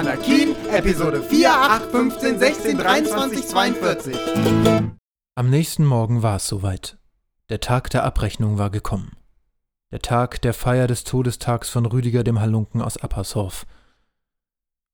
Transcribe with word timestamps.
Episode 0.00 1.22
4, 1.22 1.50
8, 1.50 1.90
15, 1.90 2.38
16, 2.38 2.78
23, 2.78 3.46
42. 3.46 4.16
Am 5.34 5.50
nächsten 5.50 5.84
Morgen 5.84 6.22
war 6.22 6.36
es 6.36 6.48
soweit. 6.48 6.96
Der 7.50 7.60
Tag 7.60 7.90
der 7.90 8.04
Abrechnung 8.04 8.56
war 8.56 8.70
gekommen. 8.70 9.12
Der 9.92 9.98
Tag 9.98 10.40
der 10.40 10.54
Feier 10.54 10.86
des 10.86 11.04
Todestags 11.04 11.68
von 11.68 11.84
Rüdiger 11.84 12.24
dem 12.24 12.40
Halunken 12.40 12.80
aus 12.80 12.96
Appershof. 12.96 13.66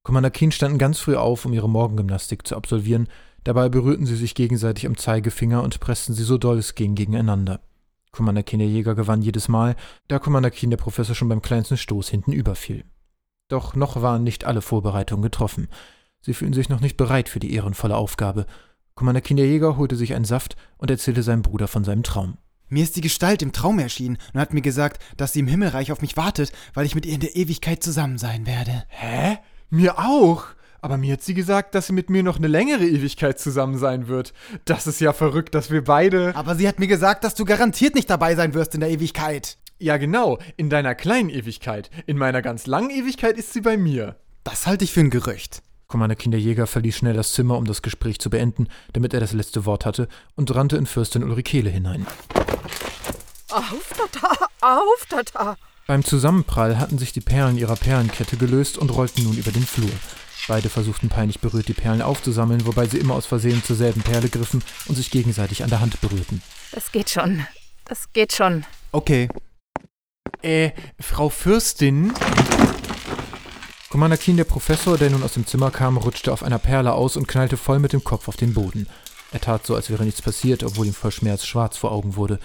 Commander 0.03 0.31
Keen 0.31 0.51
standen 0.51 0.79
ganz 0.79 0.98
früh 0.98 1.15
auf, 1.15 1.45
um 1.45 1.53
ihre 1.53 1.69
Morgengymnastik 1.69 2.45
zu 2.45 2.57
absolvieren. 2.57 3.09
Dabei 3.45 3.69
berührten 3.69 4.07
sie 4.07 4.17
sich 4.17 4.35
gegenseitig 4.35 4.87
am 4.87 4.97
Zeigefinger 4.97 5.63
und 5.63 5.79
pressten 5.79 6.15
sie 6.15 6.25
so 6.25 6.37
doll 6.37 6.59
es 6.59 6.75
ging 6.75 6.97
gegeneinander. 6.97 7.61
Commander 8.11 8.43
Keen 8.43 8.59
der 8.59 8.69
Jäger 8.69 8.97
gewann 8.97 9.23
jedes 9.23 9.47
Mal, 9.47 9.77
da 10.09 10.19
Commander 10.19 10.51
Keen 10.51 10.70
der 10.70 10.79
Professor 10.79 11.15
schon 11.15 11.29
beim 11.29 11.43
kleinsten 11.43 11.77
Stoß 11.77 12.09
hinten 12.09 12.33
überfiel. 12.33 12.85
Doch 13.48 13.77
noch 13.77 14.02
waren 14.02 14.25
nicht 14.25 14.44
alle 14.44 14.61
Vorbereitungen 14.61 15.22
getroffen. 15.22 15.69
Sie 16.20 16.34
fühlten 16.34 16.55
sich 16.55 16.69
noch 16.69 16.80
nicht 16.80 16.97
bereit 16.97 17.28
für 17.28 17.39
die 17.39 17.55
ehrenvolle 17.55 17.97
Aufgabe. 17.97 18.47
Commander 18.94 19.20
Keen 19.20 19.36
der 19.36 19.47
Jäger 19.47 19.77
holte 19.77 19.94
sich 19.94 20.14
einen 20.14 20.25
Saft 20.25 20.56
und 20.78 20.91
erzählte 20.91 21.22
seinem 21.22 21.42
Bruder 21.42 21.69
von 21.69 21.84
seinem 21.84 22.02
Traum. 22.02 22.39
Mir 22.69 22.83
ist 22.83 22.97
die 22.97 23.02
Gestalt 23.02 23.42
im 23.42 23.52
Traum 23.52 23.78
erschienen 23.78 24.19
und 24.34 24.41
hat 24.41 24.52
mir 24.52 24.62
gesagt, 24.62 25.00
dass 25.17 25.33
sie 25.33 25.41
im 25.41 25.47
Himmelreich 25.47 25.92
auf 25.92 26.00
mich 26.00 26.17
wartet, 26.17 26.50
weil 26.74 26.86
ich 26.86 26.97
mit 26.97 27.06
ihr 27.06 27.14
in 27.14 27.20
der 27.20 27.36
Ewigkeit 27.36 27.83
zusammen 27.84 28.19
sein 28.19 28.47
werde. 28.47 28.84
Hä? 28.89 29.39
Mir 29.70 29.98
auch? 29.98 30.47
Aber 30.80 30.97
mir 30.97 31.12
hat 31.12 31.22
sie 31.22 31.34
gesagt, 31.34 31.77
dass 31.77 31.86
sie 31.86 31.92
mit 31.92 32.11
mir 32.11 32.24
noch 32.24 32.39
eine 32.39 32.48
längere 32.48 32.84
Ewigkeit 32.84 33.39
zusammen 33.39 33.78
sein 33.78 34.08
wird. 34.08 34.33
Das 34.64 34.89
ist 34.89 35.00
ja 35.00 35.12
verrückt, 35.12 35.55
dass 35.55 35.70
wir 35.70 35.84
beide. 35.84 36.34
Aber 36.34 36.56
sie 36.56 36.67
hat 36.67 36.80
mir 36.80 36.89
gesagt, 36.89 37.22
dass 37.22 37.36
du 37.36 37.44
garantiert 37.44 37.94
nicht 37.94 38.11
dabei 38.11 38.34
sein 38.34 38.55
wirst 38.55 38.74
in 38.74 38.80
der 38.80 38.91
Ewigkeit. 38.91 39.58
Ja, 39.79 39.99
genau, 39.99 40.39
in 40.57 40.71
deiner 40.71 40.95
kleinen 40.95 41.29
Ewigkeit. 41.29 41.91
In 42.07 42.17
meiner 42.17 42.41
ganz 42.41 42.67
langen 42.67 42.89
Ewigkeit 42.89 43.37
ist 43.37 43.53
sie 43.53 43.61
bei 43.61 43.77
mir. 43.77 44.17
Das 44.43 44.67
halte 44.67 44.85
ich 44.85 44.93
für 44.93 45.01
ein 45.01 45.11
Gerücht. 45.11 45.63
Commander 45.87 46.17
Kinderjäger 46.17 46.67
verließ 46.67 46.97
schnell 46.97 47.13
das 47.13 47.33
Zimmer, 47.33 47.59
um 47.59 47.67
das 47.67 47.83
Gespräch 47.83 48.19
zu 48.19 48.31
beenden, 48.31 48.69
damit 48.95 49.13
er 49.13 49.21
das 49.21 49.33
letzte 49.33 49.67
Wort 49.67 49.85
hatte, 49.85 50.09
und 50.35 50.55
rannte 50.55 50.77
in 50.79 50.87
Fürstin 50.87 51.23
Ulrikele 51.23 51.69
hinein. 51.69 52.07
Auf, 53.51 53.95
Tata, 53.97 54.47
auf, 54.63 55.07
Tata. 55.09 55.57
Beim 55.86 56.03
Zusammenprall 56.03 56.79
hatten 56.79 56.98
sich 56.98 57.13
die 57.13 57.20
Perlen 57.20 57.59
ihrer 57.59 57.77
Perlenkette 57.77 58.36
gelöst 58.36 58.79
und 58.79 58.91
rollten 58.91 59.25
nun 59.25 59.36
über 59.36 59.53
den 59.53 59.63
Flur. 59.63 59.91
Beide 60.48 60.69
versuchten 60.69 61.09
peinlich 61.09 61.41
berührt, 61.41 61.69
die 61.69 61.75
Perlen 61.75 62.03
aufzusammeln, 62.03 62.67
wobei 62.67 62.86
sie 62.86 62.98
immer 62.98 63.15
aus 63.15 63.27
Versehen 63.27 63.63
zur 63.63 63.77
selben 63.77 64.03
Perle 64.03 64.29
griffen 64.29 64.63
und 64.86 64.95
sich 64.95 65.11
gegenseitig 65.11 65.63
an 65.63 65.70
der 65.70 65.81
Hand 65.81 66.01
berührten. 66.01 66.42
Das 66.73 66.91
geht 66.92 67.11
schon. 67.11 67.47
Das 67.85 68.13
geht 68.13 68.33
schon. 68.33 68.65
Okay. 68.92 69.29
Äh, 70.42 70.70
Frau 71.01 71.29
Fürstin? 71.29 72.13
Commander 73.91 74.17
Keen, 74.17 74.36
der 74.36 74.45
Professor, 74.45 74.98
der 74.98 75.11
nun 75.11 75.23
aus 75.23 75.35
dem 75.35 75.47
Zimmer 75.47 75.70
kam, 75.70 75.97
rutschte 75.97 76.33
auf 76.33 76.42
einer 76.42 76.58
Perle 76.58 76.92
aus 76.92 77.17
und 77.17 77.29
knallte 77.29 77.57
voll 77.57 77.79
mit 77.79 77.92
dem 77.92 78.05
Kopf 78.05 78.29
auf 78.29 78.36
den 78.36 78.52
Boden. 78.52 78.86
Er 79.33 79.41
tat 79.41 79.67
so, 79.67 79.74
als 79.74 79.91
wäre 79.91 80.05
nichts 80.05 80.23
passiert, 80.23 80.63
obwohl 80.63 80.86
ihm 80.86 80.95
vor 80.95 81.11
Schmerz 81.11 81.45
schwarz 81.45 81.77
vor 81.77 81.92
Augen 81.92 82.17
wurde. 82.17 82.39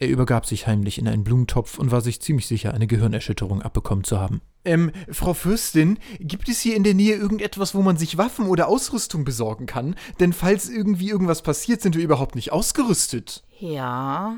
Er 0.00 0.08
übergab 0.08 0.46
sich 0.46 0.66
heimlich 0.66 0.98
in 0.98 1.08
einen 1.08 1.24
Blumentopf 1.24 1.78
und 1.78 1.90
war 1.90 2.00
sich 2.00 2.22
ziemlich 2.22 2.46
sicher, 2.46 2.72
eine 2.72 2.86
Gehirnerschütterung 2.86 3.62
abbekommen 3.62 4.04
zu 4.04 4.20
haben. 4.20 4.40
Ähm, 4.64 4.92
Frau 5.10 5.34
Fürstin, 5.34 5.98
gibt 6.20 6.48
es 6.48 6.60
hier 6.60 6.76
in 6.76 6.84
der 6.84 6.94
Nähe 6.94 7.16
irgendetwas, 7.16 7.74
wo 7.74 7.82
man 7.82 7.96
sich 7.96 8.18
Waffen 8.18 8.46
oder 8.46 8.68
Ausrüstung 8.68 9.24
besorgen 9.24 9.66
kann? 9.66 9.96
Denn 10.20 10.32
falls 10.32 10.68
irgendwie 10.68 11.08
irgendwas 11.08 11.42
passiert, 11.42 11.80
sind 11.80 11.96
wir 11.96 12.04
überhaupt 12.04 12.36
nicht 12.36 12.52
ausgerüstet. 12.52 13.42
Ja. 13.58 14.36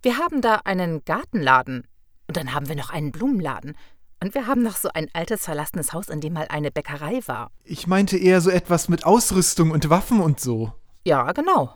Wir 0.00 0.18
haben 0.18 0.40
da 0.40 0.60
einen 0.64 1.04
Gartenladen. 1.04 1.86
Und 2.32 2.38
dann 2.38 2.54
haben 2.54 2.66
wir 2.66 2.76
noch 2.76 2.88
einen 2.88 3.12
Blumenladen. 3.12 3.76
Und 4.22 4.34
wir 4.34 4.46
haben 4.46 4.62
noch 4.62 4.76
so 4.76 4.88
ein 4.94 5.08
altes, 5.12 5.44
verlassenes 5.44 5.92
Haus, 5.92 6.08
in 6.08 6.22
dem 6.22 6.32
mal 6.32 6.46
eine 6.48 6.70
Bäckerei 6.70 7.20
war. 7.26 7.50
Ich 7.62 7.86
meinte 7.86 8.16
eher 8.16 8.40
so 8.40 8.48
etwas 8.48 8.88
mit 8.88 9.04
Ausrüstung 9.04 9.70
und 9.70 9.90
Waffen 9.90 10.18
und 10.18 10.40
so. 10.40 10.72
Ja, 11.04 11.30
genau. 11.32 11.74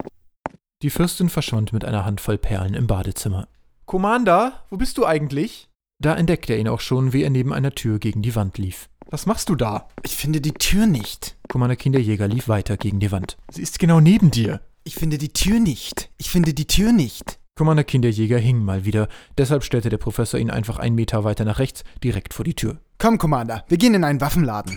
Die 0.80 0.88
Fürstin 0.88 1.28
verschwand 1.28 1.74
mit 1.74 1.84
einer 1.84 2.06
Handvoll 2.06 2.38
Perlen 2.38 2.72
im 2.72 2.86
Badezimmer. 2.86 3.48
Commander, 3.84 4.64
wo 4.70 4.78
bist 4.78 4.96
du 4.96 5.04
eigentlich? 5.04 5.68
Da 5.98 6.14
entdeckte 6.14 6.54
er 6.54 6.58
ihn 6.58 6.68
auch 6.68 6.80
schon, 6.80 7.12
wie 7.12 7.22
er 7.22 7.28
neben 7.28 7.52
einer 7.52 7.72
Tür 7.72 7.98
gegen 7.98 8.22
die 8.22 8.34
Wand 8.34 8.56
lief. 8.56 8.88
Was 9.10 9.26
machst 9.26 9.50
du 9.50 9.56
da? 9.56 9.88
Ich 10.04 10.16
finde 10.16 10.40
die 10.40 10.54
Tür 10.54 10.86
nicht. 10.86 11.36
Commander 11.48 11.76
Kinderjäger 11.76 12.28
lief 12.28 12.48
weiter 12.48 12.78
gegen 12.78 12.98
die 12.98 13.12
Wand. 13.12 13.36
Sie 13.50 13.60
ist 13.60 13.78
genau 13.78 14.00
neben 14.00 14.30
dir. 14.30 14.62
Ich 14.84 14.94
finde 14.94 15.18
die 15.18 15.34
Tür 15.34 15.60
nicht. 15.60 16.08
Ich 16.16 16.30
finde 16.30 16.54
die 16.54 16.66
Tür 16.66 16.92
nicht. 16.92 17.40
Commander 17.58 17.84
Kinderjäger 17.84 18.36
hing 18.36 18.62
mal 18.62 18.84
wieder, 18.84 19.08
deshalb 19.38 19.64
stellte 19.64 19.88
der 19.88 19.96
Professor 19.96 20.38
ihn 20.38 20.50
einfach 20.50 20.78
einen 20.78 20.94
Meter 20.94 21.24
weiter 21.24 21.46
nach 21.46 21.58
rechts, 21.58 21.84
direkt 22.04 22.34
vor 22.34 22.44
die 22.44 22.52
Tür. 22.52 22.76
Komm, 22.98 23.16
Commander, 23.16 23.64
wir 23.66 23.78
gehen 23.78 23.94
in 23.94 24.04
einen 24.04 24.20
Waffenladen. 24.20 24.76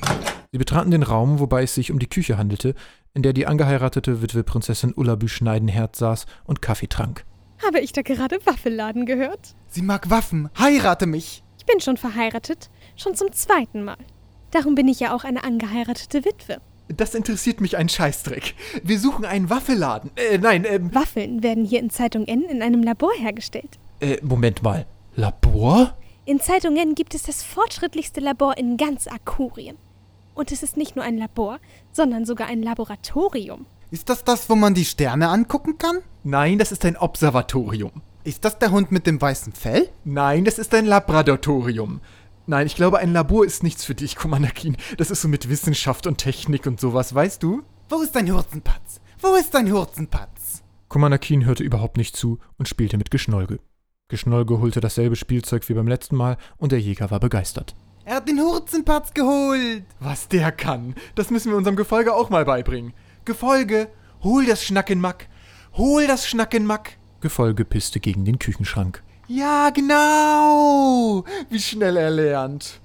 Sie 0.53 0.57
betraten 0.57 0.89
den 0.89 1.03
Raum, 1.03 1.39
wobei 1.39 1.63
es 1.63 1.75
sich 1.75 1.91
um 1.91 1.99
die 1.99 2.07
Küche 2.07 2.37
handelte, 2.37 2.75
in 3.13 3.21
der 3.21 3.33
die 3.33 3.47
angeheiratete 3.47 4.21
Witwe 4.21 4.45
Prinzessin 4.45 4.93
Ullabü 4.93 5.27
Schneidenherz 5.27 5.99
saß 5.99 6.25
und 6.45 6.61
Kaffee 6.61 6.87
trank. 6.87 7.25
Habe 7.61 7.81
ich 7.81 7.91
da 7.91 8.01
gerade 8.01 8.37
Waffelladen 8.45 9.05
gehört? 9.05 9.55
Sie 9.67 9.81
mag 9.81 10.09
Waffen. 10.09 10.49
Heirate 10.57 11.05
mich. 11.05 11.43
Ich 11.57 11.65
bin 11.65 11.81
schon 11.81 11.97
verheiratet, 11.97 12.69
schon 12.95 13.13
zum 13.13 13.33
zweiten 13.33 13.83
Mal. 13.83 13.97
Darum 14.51 14.75
bin 14.75 14.87
ich 14.87 15.01
ja 15.01 15.13
auch 15.13 15.25
eine 15.25 15.43
angeheiratete 15.43 16.23
Witwe. 16.23 16.61
Das 16.95 17.13
interessiert 17.13 17.61
mich 17.61 17.77
ein 17.77 17.87
Scheißdreck. 17.87 18.55
Wir 18.83 18.99
suchen 18.99 19.23
einen 19.23 19.49
Waffeladen. 19.49 20.09
Äh, 20.15 20.39
nein, 20.39 20.65
ähm. 20.67 20.93
Waffeln 20.93 21.43
werden 21.43 21.63
hier 21.63 21.79
in 21.79 21.89
Zeitung 21.89 22.25
N 22.25 22.43
in 22.43 22.61
einem 22.61 22.81
Labor 22.81 23.11
hergestellt. 23.15 23.77
Äh, 23.99 24.17
Moment 24.23 24.63
mal. 24.63 24.85
Labor? 25.15 25.95
In 26.25 26.39
Zeitung 26.39 26.77
N 26.77 26.95
gibt 26.95 27.13
es 27.13 27.23
das 27.23 27.43
fortschrittlichste 27.43 28.19
Labor 28.19 28.57
in 28.57 28.77
ganz 28.77 29.07
Akurien. 29.07 29.77
Und 30.33 30.51
es 30.51 30.63
ist 30.63 30.77
nicht 30.77 30.95
nur 30.95 31.05
ein 31.05 31.17
Labor, 31.17 31.59
sondern 31.91 32.25
sogar 32.25 32.47
ein 32.47 32.63
Laboratorium. 32.63 33.65
Ist 33.91 34.09
das 34.09 34.23
das, 34.23 34.49
wo 34.49 34.55
man 34.55 34.73
die 34.73 34.85
Sterne 34.85 35.29
angucken 35.29 35.77
kann? 35.77 35.99
Nein, 36.23 36.57
das 36.57 36.71
ist 36.71 36.85
ein 36.85 36.97
Observatorium. 36.97 38.01
Ist 38.23 38.45
das 38.45 38.59
der 38.59 38.71
Hund 38.71 38.91
mit 38.91 39.07
dem 39.07 39.19
weißen 39.21 39.53
Fell? 39.53 39.89
Nein, 40.05 40.45
das 40.45 40.59
ist 40.59 40.73
ein 40.73 40.85
Laboratorium. 40.85 42.01
Nein, 42.49 42.65
ich 42.65 42.75
glaube, 42.75 42.97
ein 42.97 43.13
Labor 43.13 43.45
ist 43.45 43.61
nichts 43.61 43.85
für 43.85 43.93
dich, 43.93 44.15
Commander 44.15 44.49
Keen. 44.49 44.75
Das 44.97 45.11
ist 45.11 45.21
so 45.21 45.27
mit 45.27 45.49
Wissenschaft 45.49 46.07
und 46.07 46.17
Technik 46.17 46.65
und 46.65 46.79
sowas, 46.79 47.13
weißt 47.13 47.43
du? 47.43 47.61
Wo 47.89 48.01
ist 48.01 48.15
dein 48.15 48.33
Hurzenpatz? 48.33 49.01
Wo 49.21 49.35
ist 49.35 49.53
dein 49.53 49.71
Hurzenpatz? 49.71 50.63
Commander 50.87 51.19
Keen 51.19 51.45
hörte 51.45 51.61
überhaupt 51.63 51.97
nicht 51.97 52.17
zu 52.17 52.39
und 52.57 52.67
spielte 52.67 52.97
mit 52.97 53.11
Geschnolge. 53.11 53.59
Geschnolge 54.07 54.59
holte 54.59 54.79
dasselbe 54.79 55.15
Spielzeug 55.15 55.69
wie 55.69 55.75
beim 55.75 55.87
letzten 55.87 56.15
Mal 56.15 56.37
und 56.57 56.71
der 56.71 56.81
Jäger 56.81 57.11
war 57.11 57.19
begeistert. 57.19 57.75
Er 58.03 58.15
hat 58.15 58.27
den 58.27 58.39
Hurzenpatz 58.39 59.13
geholt. 59.13 59.83
Was 59.99 60.27
der 60.27 60.51
kann, 60.51 60.95
das 61.13 61.29
müssen 61.29 61.51
wir 61.51 61.55
unserem 61.55 61.75
Gefolge 61.75 62.15
auch 62.15 62.31
mal 62.31 62.45
beibringen. 62.45 62.93
Gefolge, 63.25 63.89
hol 64.23 64.47
das 64.47 64.65
Schnackenmack. 64.65 65.27
Hol 65.73 66.07
das 66.07 66.27
Schnackenmack. 66.27 66.97
Gefolge 67.21 67.63
pisste 67.63 67.99
gegen 67.99 68.25
den 68.25 68.39
Küchenschrank. 68.39 69.03
Ja, 69.29 69.69
genau. 69.69 71.23
Wie 71.51 71.59
schnell 71.59 71.97
er 71.97 72.09
lernt. 72.09 72.79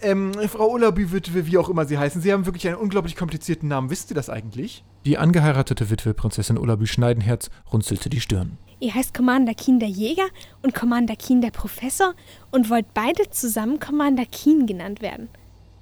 Ähm, 0.00 0.32
Frau 0.48 0.70
Ullabü-Witwe, 0.70 1.46
wie 1.46 1.58
auch 1.58 1.68
immer 1.68 1.84
Sie 1.84 1.98
heißen, 1.98 2.22
Sie 2.22 2.32
haben 2.32 2.46
wirklich 2.46 2.66
einen 2.66 2.78
unglaublich 2.78 3.14
komplizierten 3.14 3.68
Namen. 3.68 3.90
Wisst 3.90 4.10
ihr 4.10 4.14
das 4.14 4.30
eigentlich? 4.30 4.82
Die 5.04 5.18
angeheiratete 5.18 5.90
Witwe 5.90 6.14
Prinzessin 6.14 6.56
Ullabü 6.56 6.86
Schneidenherz 6.86 7.50
runzelte 7.70 8.08
die 8.08 8.20
Stirn. 8.20 8.56
Ihr 8.80 8.94
heißt 8.94 9.12
Commander 9.12 9.52
Keen 9.52 9.78
der 9.78 9.90
Jäger 9.90 10.28
und 10.62 10.74
Commander 10.74 11.14
Keen 11.16 11.42
der 11.42 11.50
Professor 11.50 12.14
und 12.50 12.70
wollt 12.70 12.94
beide 12.94 13.28
zusammen 13.28 13.78
Commander 13.78 14.24
Keen 14.24 14.66
genannt 14.66 15.02
werden. 15.02 15.28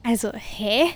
Also, 0.04 0.32
hä? 0.34 0.86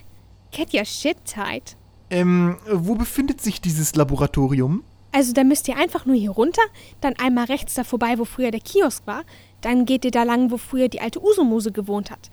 Get 0.51 0.75
your 0.75 0.85
shit 0.85 1.17
tight. 1.25 1.77
Ähm, 2.11 2.57
wo 2.69 2.97
befindet 2.97 3.41
sich 3.41 3.61
dieses 3.61 3.95
Laboratorium? 3.95 4.83
Also, 5.13 5.33
da 5.33 5.45
müsst 5.45 5.69
ihr 5.69 5.77
einfach 5.77 6.07
nur 6.07 6.17
hier 6.17 6.31
runter, 6.31 6.63
dann 7.01 7.15
einmal 7.19 7.45
rechts 7.45 7.75
da 7.75 7.85
vorbei, 7.85 8.19
wo 8.19 8.25
früher 8.25 8.51
der 8.51 8.61
Kiosk 8.61 9.07
war. 9.07 9.23
Dann 9.61 9.85
geht 9.85 10.05
ihr 10.05 10.11
da 10.11 10.23
lang, 10.23 10.51
wo 10.51 10.57
früher 10.57 10.89
die 10.89 11.01
alte 11.01 11.23
Usumuse 11.23 11.71
gewohnt 11.71 12.11
hat. 12.11 12.31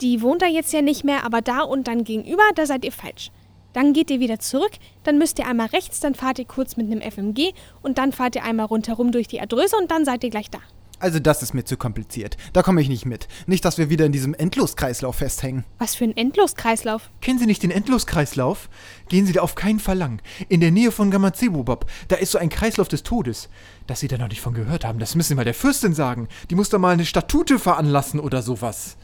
Die 0.00 0.22
wohnt 0.22 0.40
da 0.40 0.46
jetzt 0.46 0.72
ja 0.72 0.80
nicht 0.80 1.04
mehr, 1.04 1.24
aber 1.24 1.42
da 1.42 1.60
und 1.60 1.88
dann 1.88 2.04
gegenüber, 2.04 2.44
da 2.54 2.64
seid 2.64 2.84
ihr 2.84 2.92
falsch. 2.92 3.30
Dann 3.72 3.92
geht 3.92 4.10
ihr 4.10 4.20
wieder 4.20 4.38
zurück, 4.38 4.72
dann 5.04 5.18
müsst 5.18 5.38
ihr 5.38 5.46
einmal 5.46 5.68
rechts, 5.68 6.00
dann 6.00 6.14
fahrt 6.14 6.38
ihr 6.38 6.44
kurz 6.44 6.76
mit 6.76 6.90
einem 6.90 7.02
FMG 7.02 7.52
und 7.82 7.98
dann 7.98 8.12
fahrt 8.12 8.34
ihr 8.34 8.44
einmal 8.44 8.66
rundherum 8.66 9.12
durch 9.12 9.28
die 9.28 9.40
Adresse 9.40 9.76
und 9.76 9.90
dann 9.90 10.04
seid 10.04 10.24
ihr 10.24 10.30
gleich 10.30 10.50
da. 10.50 10.58
Also 11.00 11.18
das 11.18 11.42
ist 11.42 11.54
mir 11.54 11.64
zu 11.64 11.78
kompliziert. 11.78 12.36
Da 12.52 12.62
komme 12.62 12.82
ich 12.82 12.90
nicht 12.90 13.06
mit. 13.06 13.26
Nicht, 13.46 13.64
dass 13.64 13.78
wir 13.78 13.88
wieder 13.88 14.04
in 14.04 14.12
diesem 14.12 14.34
Endloskreislauf 14.34 15.16
festhängen. 15.16 15.64
Was 15.78 15.94
für 15.94 16.04
ein 16.04 16.16
Endloskreislauf? 16.16 17.10
Kennen 17.22 17.38
Sie 17.38 17.46
nicht 17.46 17.62
den 17.62 17.70
Endloskreislauf? 17.70 18.68
Gehen 19.08 19.26
Sie 19.26 19.32
da 19.32 19.40
auf 19.40 19.54
keinen 19.54 19.80
Fall 19.80 19.96
lang. 19.96 20.20
In 20.48 20.60
der 20.60 20.70
Nähe 20.70 20.92
von 20.92 21.10
Gamazebo-Bob. 21.10 21.86
Da 22.08 22.16
ist 22.16 22.32
so 22.32 22.38
ein 22.38 22.50
Kreislauf 22.50 22.88
des 22.88 23.02
Todes. 23.02 23.48
Dass 23.86 24.00
Sie 24.00 24.08
da 24.08 24.18
noch 24.18 24.28
nicht 24.28 24.42
von 24.42 24.52
gehört 24.52 24.84
haben, 24.84 24.98
das 24.98 25.14
müssen 25.14 25.30
Sie 25.30 25.34
mal 25.34 25.44
der 25.44 25.54
Fürstin 25.54 25.94
sagen. 25.94 26.28
Die 26.50 26.54
muss 26.54 26.68
da 26.68 26.78
mal 26.78 26.92
eine 26.92 27.06
Statute 27.06 27.58
veranlassen 27.58 28.20
oder 28.20 28.42
sowas. 28.42 28.96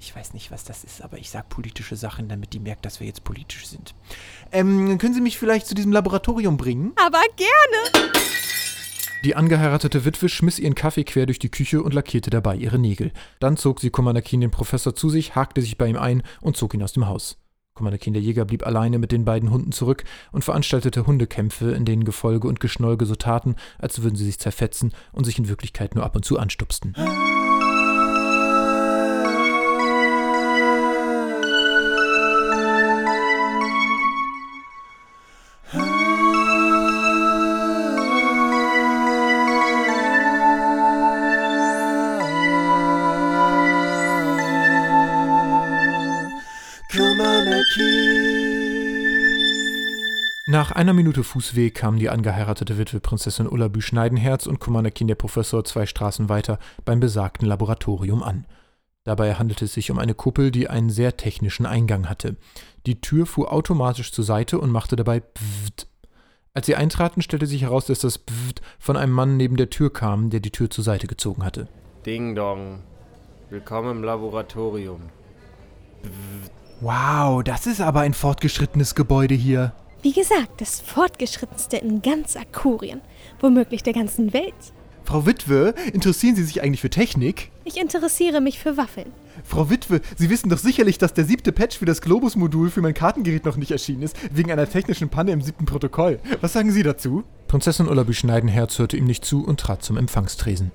Ich 0.00 0.14
weiß 0.14 0.34
nicht, 0.34 0.50
was 0.50 0.64
das 0.64 0.84
ist, 0.84 1.02
aber 1.02 1.18
ich 1.18 1.30
sag 1.30 1.48
politische 1.48 1.96
Sachen, 1.96 2.28
damit 2.28 2.52
die 2.52 2.58
merkt, 2.58 2.84
dass 2.84 3.00
wir 3.00 3.06
jetzt 3.06 3.24
politisch 3.24 3.66
sind. 3.66 3.94
Ähm, 4.52 4.98
können 4.98 5.14
Sie 5.14 5.20
mich 5.20 5.38
vielleicht 5.38 5.66
zu 5.66 5.74
diesem 5.74 5.92
Laboratorium 5.92 6.56
bringen? 6.56 6.92
Aber 6.96 7.22
gerne! 7.36 8.12
Die 9.24 9.36
angeheiratete 9.36 10.04
Witwe 10.04 10.28
schmiss 10.28 10.58
ihren 10.58 10.74
Kaffee 10.74 11.04
quer 11.04 11.24
durch 11.24 11.38
die 11.38 11.50
Küche 11.50 11.82
und 11.82 11.94
lackierte 11.94 12.28
dabei 12.28 12.56
ihre 12.56 12.78
Nägel. 12.78 13.10
Dann 13.40 13.56
zog 13.56 13.80
sie 13.80 13.88
Commander 13.88 14.20
Keen 14.20 14.42
den 14.42 14.50
Professor 14.50 14.94
zu 14.94 15.08
sich, 15.08 15.34
hakte 15.34 15.62
sich 15.62 15.78
bei 15.78 15.86
ihm 15.86 15.96
ein 15.96 16.22
und 16.42 16.58
zog 16.58 16.74
ihn 16.74 16.82
aus 16.82 16.92
dem 16.92 17.06
Haus. 17.06 17.38
Commander 17.72 17.96
Kinderjäger 17.96 18.44
blieb 18.44 18.66
alleine 18.66 18.98
mit 18.98 19.12
den 19.12 19.24
beiden 19.24 19.50
Hunden 19.50 19.72
zurück 19.72 20.04
und 20.30 20.44
veranstaltete 20.44 21.06
Hundekämpfe, 21.06 21.70
in 21.70 21.86
denen 21.86 22.04
Gefolge 22.04 22.48
und 22.48 22.60
Geschnolge 22.60 23.06
so 23.06 23.14
taten, 23.14 23.56
als 23.78 24.02
würden 24.02 24.14
sie 24.14 24.26
sich 24.26 24.38
zerfetzen 24.38 24.92
und 25.12 25.24
sich 25.24 25.38
in 25.38 25.48
Wirklichkeit 25.48 25.94
nur 25.94 26.04
ab 26.04 26.14
und 26.14 26.26
zu 26.26 26.38
anstupsten. 26.38 26.94
Nach 50.54 50.70
einer 50.70 50.92
Minute 50.92 51.24
Fußweg 51.24 51.74
kamen 51.74 51.98
die 51.98 52.10
angeheiratete 52.10 52.78
Witwe 52.78 53.00
Prinzessin 53.00 53.48
Ullabü 53.48 53.80
Schneidenherz 53.80 54.46
und 54.46 54.60
Kummernekin 54.60 55.08
der 55.08 55.16
Professor 55.16 55.64
zwei 55.64 55.84
Straßen 55.84 56.28
weiter 56.28 56.60
beim 56.84 57.00
besagten 57.00 57.48
Laboratorium 57.48 58.22
an. 58.22 58.46
Dabei 59.02 59.34
handelte 59.34 59.64
es 59.64 59.72
sich 59.72 59.90
um 59.90 59.98
eine 59.98 60.14
Kuppel, 60.14 60.52
die 60.52 60.70
einen 60.70 60.90
sehr 60.90 61.16
technischen 61.16 61.66
Eingang 61.66 62.08
hatte. 62.08 62.36
Die 62.86 63.00
Tür 63.00 63.26
fuhr 63.26 63.52
automatisch 63.52 64.12
zur 64.12 64.22
Seite 64.22 64.60
und 64.60 64.70
machte 64.70 64.94
dabei 64.94 65.22
Pfft. 65.22 65.88
Als 66.52 66.66
sie 66.66 66.76
eintraten, 66.76 67.20
stellte 67.20 67.46
sich 67.46 67.62
heraus, 67.62 67.86
dass 67.86 67.98
das 67.98 68.18
Pfft 68.18 68.62
von 68.78 68.96
einem 68.96 69.12
Mann 69.12 69.36
neben 69.36 69.56
der 69.56 69.70
Tür 69.70 69.92
kam, 69.92 70.30
der 70.30 70.38
die 70.38 70.52
Tür 70.52 70.70
zur 70.70 70.84
Seite 70.84 71.08
gezogen 71.08 71.44
hatte. 71.44 71.66
Ding 72.06 72.36
Dong. 72.36 72.78
Willkommen 73.50 73.90
im 73.90 74.04
Laboratorium. 74.04 75.00
Wow, 76.80 77.42
das 77.42 77.66
ist 77.66 77.80
aber 77.80 78.02
ein 78.02 78.14
fortgeschrittenes 78.14 78.94
Gebäude 78.94 79.34
hier. 79.34 79.72
Wie 80.04 80.12
gesagt, 80.12 80.60
das 80.60 80.82
fortgeschrittenste 80.82 81.78
in 81.78 82.02
ganz 82.02 82.36
Akurien, 82.36 83.00
womöglich 83.40 83.82
der 83.82 83.94
ganzen 83.94 84.34
Welt. 84.34 84.52
Frau 85.02 85.24
Witwe, 85.24 85.74
interessieren 85.94 86.36
Sie 86.36 86.44
sich 86.44 86.62
eigentlich 86.62 86.82
für 86.82 86.90
Technik? 86.90 87.50
Ich 87.64 87.78
interessiere 87.78 88.42
mich 88.42 88.58
für 88.58 88.76
Waffeln. 88.76 89.10
Frau 89.44 89.70
Witwe, 89.70 90.02
Sie 90.14 90.28
wissen 90.28 90.50
doch 90.50 90.58
sicherlich, 90.58 90.98
dass 90.98 91.14
der 91.14 91.24
siebte 91.24 91.52
Patch 91.52 91.78
für 91.78 91.86
das 91.86 92.02
Globus-Modul 92.02 92.70
für 92.70 92.82
mein 92.82 92.92
Kartengerät 92.92 93.46
noch 93.46 93.56
nicht 93.56 93.70
erschienen 93.70 94.02
ist, 94.02 94.14
wegen 94.30 94.52
einer 94.52 94.68
technischen 94.68 95.08
Panne 95.08 95.32
im 95.32 95.40
siebten 95.40 95.64
Protokoll. 95.64 96.20
Was 96.42 96.52
sagen 96.52 96.70
Sie 96.70 96.82
dazu? 96.82 97.24
Prinzessin 97.48 97.88
Ullabü 97.88 98.12
Schneidenherz 98.12 98.78
hörte 98.78 98.98
ihm 98.98 99.06
nicht 99.06 99.24
zu 99.24 99.42
und 99.42 99.58
trat 99.58 99.82
zum 99.82 99.96
Empfangstresen. 99.96 100.70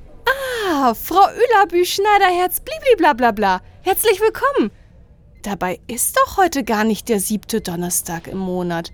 Ah, 0.71 0.95
Frau 0.95 1.21
Ullabü 1.21 1.85
Schneiderherz, 1.85 2.61
blibli 2.61 3.59
Herzlich 3.83 4.21
willkommen. 4.21 4.71
Dabei 5.43 5.79
ist 5.85 6.17
doch 6.17 6.37
heute 6.37 6.63
gar 6.63 6.83
nicht 6.83 7.09
der 7.09 7.19
siebte 7.19 7.61
Donnerstag 7.61 8.27
im 8.27 8.39
Monat. 8.39 8.91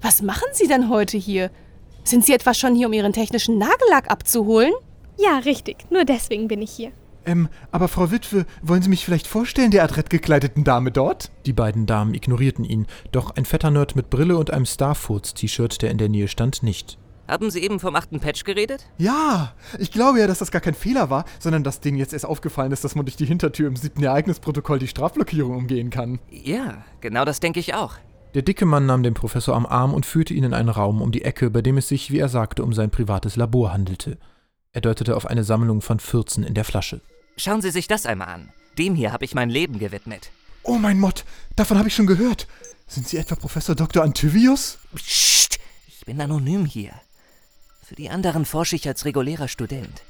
Was 0.00 0.22
machen 0.22 0.48
Sie 0.52 0.68
denn 0.68 0.88
heute 0.88 1.16
hier? 1.16 1.50
Sind 2.04 2.24
Sie 2.24 2.32
etwa 2.32 2.54
schon 2.54 2.74
hier, 2.74 2.86
um 2.86 2.92
Ihren 2.92 3.12
technischen 3.12 3.58
Nagellack 3.58 4.10
abzuholen? 4.10 4.72
Ja, 5.18 5.38
richtig. 5.38 5.78
Nur 5.90 6.04
deswegen 6.04 6.48
bin 6.48 6.62
ich 6.62 6.70
hier. 6.70 6.92
Ähm, 7.24 7.48
aber 7.72 7.88
Frau 7.88 8.12
Witwe, 8.12 8.46
wollen 8.62 8.82
Sie 8.82 8.88
mich 8.88 9.04
vielleicht 9.04 9.26
vorstellen, 9.26 9.72
der 9.72 9.82
adrett 9.82 10.10
gekleideten 10.10 10.62
Dame 10.62 10.92
dort? 10.92 11.32
Die 11.44 11.52
beiden 11.52 11.86
Damen 11.86 12.14
ignorierten 12.14 12.64
ihn, 12.64 12.86
doch 13.10 13.34
ein 13.34 13.44
fetter 13.44 13.72
Nerd 13.72 13.96
mit 13.96 14.10
Brille 14.10 14.36
und 14.36 14.52
einem 14.52 14.66
Starfurz-T-Shirt, 14.66 15.82
der 15.82 15.90
in 15.90 15.98
der 15.98 16.08
Nähe 16.08 16.28
stand, 16.28 16.62
nicht. 16.62 16.98
Haben 17.26 17.50
Sie 17.50 17.60
eben 17.60 17.80
vom 17.80 17.96
achten 17.96 18.20
Patch 18.20 18.44
geredet? 18.44 18.86
Ja, 18.98 19.52
ich 19.80 19.90
glaube 19.90 20.20
ja, 20.20 20.28
dass 20.28 20.38
das 20.38 20.52
gar 20.52 20.60
kein 20.60 20.74
Fehler 20.74 21.10
war, 21.10 21.24
sondern 21.40 21.64
dass 21.64 21.80
denen 21.80 21.98
jetzt 21.98 22.12
erst 22.12 22.24
aufgefallen 22.24 22.70
ist, 22.70 22.84
dass 22.84 22.94
man 22.94 23.04
durch 23.04 23.16
die 23.16 23.26
Hintertür 23.26 23.66
im 23.66 23.74
siebten 23.74 24.04
Ereignisprotokoll 24.04 24.78
die 24.78 24.86
Strafblockierung 24.86 25.56
umgehen 25.56 25.90
kann. 25.90 26.20
Ja, 26.30 26.84
genau 27.00 27.24
das 27.24 27.40
denke 27.40 27.58
ich 27.58 27.74
auch. 27.74 27.94
Der 28.36 28.42
dicke 28.42 28.66
Mann 28.66 28.84
nahm 28.84 29.02
den 29.02 29.14
Professor 29.14 29.56
am 29.56 29.64
Arm 29.64 29.94
und 29.94 30.04
führte 30.04 30.34
ihn 30.34 30.44
in 30.44 30.52
einen 30.52 30.68
Raum 30.68 31.00
um 31.00 31.10
die 31.10 31.24
Ecke, 31.24 31.48
bei 31.48 31.62
dem 31.62 31.78
es 31.78 31.88
sich, 31.88 32.10
wie 32.10 32.18
er 32.18 32.28
sagte, 32.28 32.64
um 32.64 32.74
sein 32.74 32.90
privates 32.90 33.36
Labor 33.36 33.72
handelte. 33.72 34.18
Er 34.74 34.82
deutete 34.82 35.16
auf 35.16 35.24
eine 35.24 35.42
Sammlung 35.42 35.80
von 35.80 36.00
Fürzen 36.00 36.44
in 36.44 36.52
der 36.52 36.64
Flasche. 36.64 37.00
Schauen 37.38 37.62
Sie 37.62 37.70
sich 37.70 37.88
das 37.88 38.04
einmal 38.04 38.28
an. 38.28 38.52
Dem 38.76 38.94
hier 38.94 39.10
habe 39.10 39.24
ich 39.24 39.34
mein 39.34 39.48
Leben 39.48 39.78
gewidmet. 39.78 40.32
Oh 40.64 40.76
mein 40.76 41.00
Mott, 41.00 41.24
davon 41.56 41.78
habe 41.78 41.88
ich 41.88 41.94
schon 41.94 42.06
gehört. 42.06 42.46
Sind 42.86 43.08
Sie 43.08 43.16
etwa 43.16 43.36
Professor 43.36 43.74
Dr. 43.74 44.02
Antivius? 44.02 44.80
Psst, 44.94 45.58
ich 45.88 46.04
bin 46.04 46.20
anonym 46.20 46.66
hier. 46.66 46.92
Für 47.82 47.94
die 47.94 48.10
anderen 48.10 48.44
forsche 48.44 48.76
ich 48.76 48.86
als 48.86 49.06
regulärer 49.06 49.48
Student. 49.48 50.02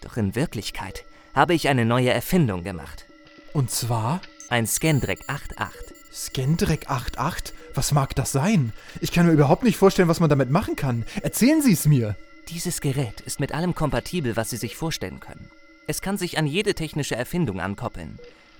Doch 0.00 0.16
in 0.16 0.34
Wirklichkeit 0.34 1.04
habe 1.34 1.52
ich 1.52 1.68
eine 1.68 1.84
neue 1.84 2.14
Erfindung 2.14 2.64
gemacht. 2.64 3.04
Und 3.52 3.70
zwar? 3.70 4.22
Ein 4.48 4.66
Scandrek 4.66 5.20
88. 5.26 5.97
Scandrek 6.12 6.88
88? 6.90 7.54
Was 7.74 7.92
mag 7.92 8.14
das 8.14 8.32
sein? 8.32 8.72
Ich 9.00 9.12
kann 9.12 9.26
mir 9.26 9.32
überhaupt 9.32 9.62
nicht 9.62 9.76
vorstellen, 9.76 10.08
was 10.08 10.20
man 10.20 10.30
damit 10.30 10.50
machen 10.50 10.76
kann. 10.76 11.04
Erzählen 11.22 11.62
Sie 11.62 11.72
es 11.72 11.86
mir. 11.86 12.16
Dieses 12.48 12.80
Gerät 12.80 13.20
ist 13.20 13.40
mit 13.40 13.52
allem 13.52 13.74
kompatibel, 13.74 14.36
was 14.36 14.50
Sie 14.50 14.56
sich 14.56 14.76
vorstellen 14.76 15.20
können. 15.20 15.50
Es 15.86 16.00
kann 16.00 16.18
sich 16.18 16.38
an 16.38 16.46
jede 16.46 16.74
technische 16.74 17.16
Erfindung 17.16 17.60
ankoppeln. 17.60 18.18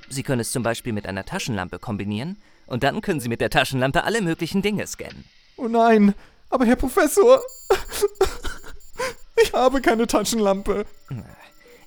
Sie 0.09 0.23
können 0.23 0.40
es 0.40 0.52
zum 0.52 0.62
Beispiel 0.62 0.93
mit 0.93 1.07
einer 1.07 1.25
Taschenlampe 1.25 1.78
kombinieren 1.78 2.37
und 2.67 2.83
dann 2.83 3.00
können 3.00 3.21
Sie 3.21 3.28
mit 3.28 3.40
der 3.40 3.50
Taschenlampe 3.50 4.05
alle 4.05 4.23
möglichen 4.23 4.62
Dinge 4.62 4.87
scannen. 4.87 5.25
Oh 5.57 5.69
nein, 5.69 6.14
aber 6.50 6.64
Herr 6.64 6.76
Professor, 6.76 7.43
ich 9.43 9.52
habe 9.52 9.81
keine 9.81 10.07
Taschenlampe. 10.07 10.87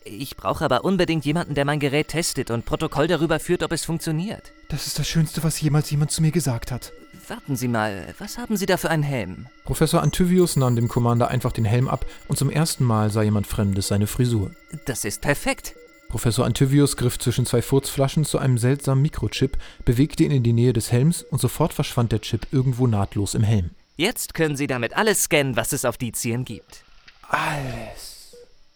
Ich 0.03 0.35
brauche 0.35 0.65
aber 0.65 0.83
unbedingt 0.83 1.25
jemanden, 1.25 1.53
der 1.53 1.65
mein 1.65 1.79
Gerät 1.79 2.07
testet 2.09 2.49
und 2.49 2.65
Protokoll 2.65 3.07
darüber 3.07 3.39
führt, 3.39 3.61
ob 3.61 3.71
es 3.71 3.85
funktioniert. 3.85 4.51
Das 4.69 4.87
ist 4.87 4.97
das 4.97 5.07
Schönste, 5.07 5.43
was 5.43 5.61
jemals 5.61 5.91
jemand 5.91 6.11
zu 6.11 6.21
mir 6.21 6.31
gesagt 6.31 6.71
hat. 6.71 6.91
Warten 7.27 7.55
Sie 7.55 7.67
mal, 7.67 8.13
was 8.17 8.37
haben 8.37 8.57
Sie 8.57 8.65
da 8.65 8.77
für 8.77 8.89
einen 8.89 9.03
Helm? 9.03 9.47
Professor 9.63 10.01
Antyvius 10.01 10.55
nahm 10.55 10.75
dem 10.75 10.87
Commander 10.87 11.27
einfach 11.29 11.51
den 11.51 11.65
Helm 11.65 11.87
ab 11.87 12.05
und 12.27 12.37
zum 12.37 12.49
ersten 12.49 12.83
Mal 12.83 13.11
sah 13.11 13.21
jemand 13.21 13.47
Fremdes 13.47 13.87
seine 13.87 14.07
Frisur. 14.07 14.51
Das 14.85 15.05
ist 15.05 15.21
perfekt. 15.21 15.75
Professor 16.09 16.45
Antyvius 16.45 16.97
griff 16.97 17.19
zwischen 17.19 17.45
zwei 17.45 17.61
Furzflaschen 17.61 18.25
zu 18.25 18.37
einem 18.37 18.57
seltsamen 18.57 19.01
Mikrochip, 19.01 19.57
bewegte 19.85 20.23
ihn 20.23 20.31
in 20.31 20.43
die 20.43 20.51
Nähe 20.51 20.73
des 20.73 20.91
Helms 20.91 21.23
und 21.23 21.39
sofort 21.39 21.73
verschwand 21.73 22.11
der 22.11 22.19
Chip 22.21 22.47
irgendwo 22.51 22.85
nahtlos 22.87 23.33
im 23.33 23.43
Helm. 23.43 23.69
Jetzt 23.95 24.33
können 24.33 24.57
Sie 24.57 24.67
damit 24.67 24.97
alles 24.97 25.23
scannen, 25.23 25.55
was 25.55 25.71
es 25.71 25.85
auf 25.85 25.97
Dizien 25.97 26.43
gibt. 26.43 26.83
Alles. 27.29 28.10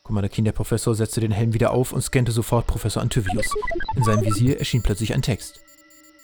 Commander 0.05 0.51
Professor, 0.51 0.93
setzte 0.93 1.19
den 1.19 1.31
Helm 1.31 1.55
wieder 1.55 1.71
auf 1.71 1.91
und 1.91 2.01
scannte 2.01 2.31
sofort 2.31 2.67
Professor 2.67 3.01
Antyvius. 3.01 3.50
In 3.95 4.03
seinem 4.03 4.24
Visier 4.24 4.59
erschien 4.59 4.83
plötzlich 4.83 5.15
ein 5.15 5.24
Text. 5.24 5.62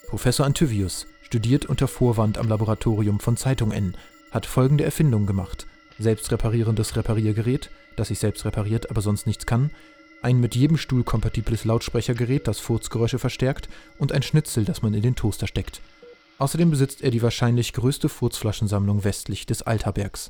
Professor 0.08 0.46
Antyvius 0.46 1.08
studiert 1.24 1.66
unter 1.66 1.88
Vorwand 1.88 2.38
am 2.38 2.48
Laboratorium 2.48 3.20
von 3.20 3.38
Zeitung 3.38 3.72
N, 3.72 3.98
hat 4.30 4.46
folgende 4.46 4.84
Erfindung 4.84 5.26
gemacht. 5.26 5.66
Selbstreparierendes 5.98 6.96
Repariergerät, 6.96 7.72
das 7.96 8.10
sich 8.10 8.20
selbst 8.20 8.46
repariert, 8.46 8.92
aber 8.92 9.02
sonst 9.02 9.26
nichts 9.26 9.48
kann, 9.48 9.72
ein 10.22 10.40
mit 10.40 10.54
jedem 10.54 10.78
Stuhl 10.78 11.04
kompatibles 11.04 11.66
Lautsprechergerät, 11.66 12.48
das 12.48 12.60
Furzgeräusche 12.60 13.18
verstärkt 13.18 13.68
und 13.98 14.12
ein 14.12 14.22
Schnitzel, 14.22 14.64
das 14.64 14.84
man 14.84 14.94
in 14.94 15.02
den 15.02 15.16
Toaster 15.16 15.48
steckt. 15.48 15.82
Außerdem 16.38 16.70
besitzt 16.70 17.02
er 17.02 17.10
die 17.10 17.24
wahrscheinlich 17.24 17.74
größte 17.74 18.10
Furzflaschensammlung 18.10 19.04
westlich 19.04 19.48
des 19.48 19.64
Altabergs. 19.64 20.30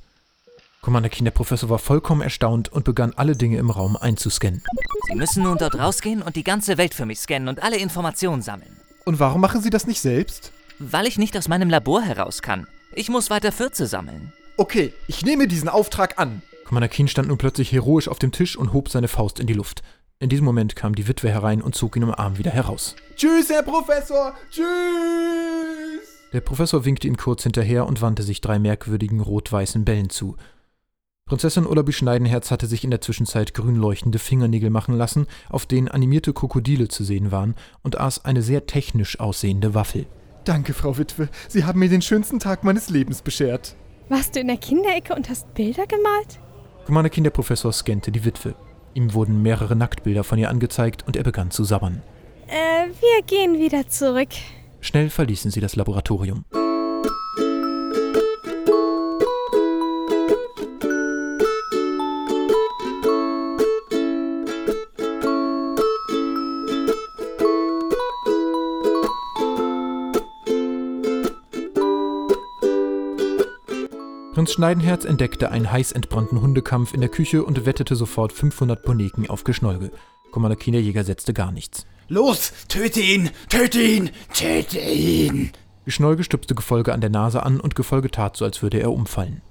Commander 0.84 1.10
Keen, 1.10 1.26
der 1.26 1.32
Professor 1.32 1.70
war 1.70 1.78
vollkommen 1.78 2.22
erstaunt 2.22 2.70
und 2.70 2.86
begann 2.86 3.14
alle 3.16 3.36
Dinge 3.36 3.58
im 3.58 3.70
Raum 3.70 3.96
einzuscannen. 3.96 4.64
Sie 5.08 5.16
müssen 5.16 5.44
nun 5.44 5.60
dort 5.60 5.78
rausgehen 5.78 6.24
und 6.24 6.36
die 6.36 6.44
ganze 6.44 6.80
Welt 6.80 6.96
für 6.96 7.06
mich 7.06 7.20
scannen 7.20 7.50
und 7.50 7.62
alle 7.62 7.78
Informationen 7.78 8.42
sammeln. 8.42 8.76
Und 9.06 9.20
warum 9.20 9.42
machen 9.42 9.62
Sie 9.62 9.70
das 9.70 9.86
nicht 9.86 10.02
selbst? 10.02 10.52
Weil 10.80 11.06
ich 11.06 11.20
nicht 11.20 11.38
aus 11.38 11.48
meinem 11.48 11.70
Labor 11.70 12.02
heraus 12.02 12.42
kann. 12.42 12.66
Ich 12.96 13.10
muss 13.10 13.30
weiter 13.30 13.52
Fürze 13.52 13.86
sammeln. 13.86 14.34
Okay, 14.58 14.92
ich 15.08 15.24
nehme 15.24 15.48
diesen 15.48 15.70
Auftrag 15.70 16.18
an. 16.18 16.42
Commander 16.66 16.90
Keen 16.90 17.08
stand 17.08 17.28
nun 17.28 17.38
plötzlich 17.38 17.72
heroisch 17.72 18.08
auf 18.08 18.18
dem 18.18 18.32
Tisch 18.32 18.56
und 18.56 18.74
hob 18.74 18.90
seine 18.90 19.08
Faust 19.08 19.40
in 19.40 19.46
die 19.46 19.54
Luft. 19.54 19.84
In 20.18 20.30
diesem 20.30 20.46
Moment 20.46 20.76
kam 20.76 20.96
die 20.96 21.08
Witwe 21.08 21.30
herein 21.30 21.62
und 21.62 21.76
zog 21.76 21.96
ihn 21.96 22.04
im 22.04 22.16
Arm 22.16 22.40
wieder 22.40 22.52
heraus. 22.52 22.96
Tschüss, 23.16 23.52
Herr 23.52 23.62
Professor. 23.62 24.34
Tschüss. 24.50 24.66
Der 26.34 26.42
Professor 26.42 26.86
winkte 26.86 27.08
ihm 27.08 27.18
kurz 27.18 27.44
hinterher 27.44 27.86
und 27.86 28.02
wandte 28.02 28.24
sich 28.24 28.42
drei 28.42 28.58
merkwürdigen 28.58 29.20
rot-weißen 29.20 29.86
Bällen 29.86 30.10
zu. 30.10 30.38
Prinzessin 31.32 31.66
Ullaby 31.66 31.94
Schneidenherz 31.94 32.52
hatte 32.52 32.68
sich 32.68 32.84
in 32.84 32.92
der 32.92 33.00
Zwischenzeit 33.00 33.54
grün 33.54 33.78
leuchtende 33.78 34.20
Fingernägel 34.20 34.70
machen 34.70 34.98
lassen, 34.98 35.28
auf 35.48 35.66
denen 35.66 35.88
animierte 35.88 36.34
Krokodile 36.34 36.90
zu 36.90 37.06
sehen 37.06 37.32
waren, 37.32 37.56
und 37.84 37.98
aß 37.98 38.26
eine 38.26 38.42
sehr 38.42 38.66
technisch 38.66 39.18
aussehende 39.18 39.74
Waffel. 39.74 40.08
Danke, 40.44 40.74
Frau 40.74 40.98
Witwe. 40.98 41.30
Sie 41.48 41.64
haben 41.64 41.80
mir 41.80 41.88
den 41.88 42.02
schönsten 42.02 42.40
Tag 42.40 42.66
meines 42.66 42.90
Lebens 42.90 43.22
beschert. 43.22 43.78
Warst 44.10 44.36
du 44.36 44.42
in 44.42 44.48
der 44.48 44.58
Kinderecke 44.58 45.16
und 45.16 45.30
hast 45.30 45.54
Bilder 45.54 45.88
gemalt? 45.88 46.42
Commander 46.86 47.10
Kinderprofessor 47.10 47.72
scannte 47.72 48.12
die 48.12 48.26
Witwe. 48.26 48.54
Ihm 48.94 49.14
wurden 49.14 49.42
mehrere 49.42 49.78
Nacktbilder 49.78 50.26
von 50.26 50.38
ihr 50.38 50.50
angezeigt 50.50 51.08
und 51.08 51.16
er 51.16 51.24
begann 51.24 51.50
zu 51.50 51.64
sabbern. 51.64 52.02
Äh, 52.48 52.88
wir 52.90 53.24
gehen 53.26 53.58
wieder 53.58 53.88
zurück. 53.88 54.32
Schnell 54.82 55.10
verließen 55.10 55.50
sie 55.50 55.62
das 55.62 55.78
Laboratorium. 55.78 56.44
Prinz 74.42 74.54
Schneidenherz 74.54 75.06
entdeckte 75.06 75.52
einen 75.52 75.72
heiß 75.72 75.92
entbrannten 75.92 76.42
Hundekampf 76.42 76.96
in 76.96 77.02
der 77.02 77.12
Küche 77.12 77.44
und 77.44 77.68
wettete 77.68 77.96
sofort 77.96 78.34
500 78.34 78.82
Boneken 78.82 79.30
auf 79.30 79.44
Geschnolge. 79.44 79.92
Commander 80.32 80.56
Keen, 80.56 80.74
der 80.74 80.82
Jäger, 80.82 81.04
setzte 81.04 81.32
gar 81.32 81.52
nichts. 81.52 81.86
Los, 82.08 82.52
töte 82.68 83.02
ihn, 83.02 83.30
töte 83.50 83.80
ihn, 83.80 84.10
töte 84.34 84.80
ihn. 84.80 85.52
Geschnolge 85.86 86.24
stupste 86.24 86.56
Gefolge 86.56 86.92
an 86.92 87.02
der 87.02 87.12
Nase 87.12 87.44
an 87.44 87.60
und 87.60 87.76
Gefolge 87.76 88.10
tat 88.10 88.36
so, 88.36 88.44
als 88.44 88.64
würde 88.64 88.80
er 88.80 88.92
umfallen. 88.92 89.44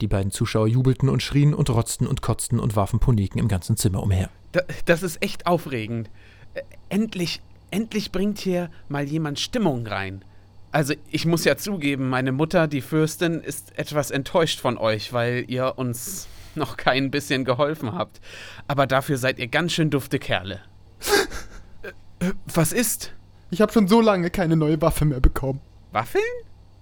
Die 0.00 0.08
beiden 0.08 0.32
Zuschauer 0.32 0.66
jubelten 0.66 1.08
und 1.10 1.22
schrien 1.22 1.54
und 1.54 1.70
rotzten 1.70 2.08
und 2.08 2.20
kotzten 2.20 2.58
und 2.58 2.74
warfen 2.74 2.98
Poneken 2.98 3.38
im 3.38 3.46
ganzen 3.46 3.76
Zimmer 3.76 4.02
umher. 4.02 4.28
Da, 4.50 4.62
das 4.86 5.04
ist 5.04 5.22
echt 5.22 5.46
aufregend. 5.46 6.10
Äh, 6.54 6.62
Endlich, 6.88 7.42
endlich 7.70 8.10
bringt 8.10 8.40
hier 8.40 8.70
mal 8.88 9.04
jemand 9.04 9.38
Stimmung 9.38 9.86
rein. 9.86 10.24
Also 10.70 10.94
ich 11.10 11.24
muss 11.24 11.44
ja 11.44 11.56
zugeben, 11.56 12.08
meine 12.08 12.32
Mutter, 12.32 12.68
die 12.68 12.82
Fürstin, 12.82 13.40
ist 13.40 13.78
etwas 13.78 14.10
enttäuscht 14.10 14.60
von 14.60 14.76
euch, 14.76 15.12
weil 15.12 15.44
ihr 15.48 15.74
uns 15.76 16.28
noch 16.54 16.76
kein 16.76 17.10
bisschen 17.10 17.44
geholfen 17.44 17.92
habt. 17.92 18.20
Aber 18.66 18.86
dafür 18.86 19.16
seid 19.16 19.38
ihr 19.38 19.48
ganz 19.48 19.72
schön 19.72 19.90
dufte 19.90 20.18
Kerle. 20.18 20.60
Was 22.52 22.72
ist? 22.72 23.12
Ich 23.50 23.60
habe 23.60 23.72
schon 23.72 23.88
so 23.88 24.00
lange 24.00 24.30
keine 24.30 24.56
neue 24.56 24.80
Waffe 24.82 25.04
mehr 25.04 25.20
bekommen. 25.20 25.60
Waffeln? 25.92 26.22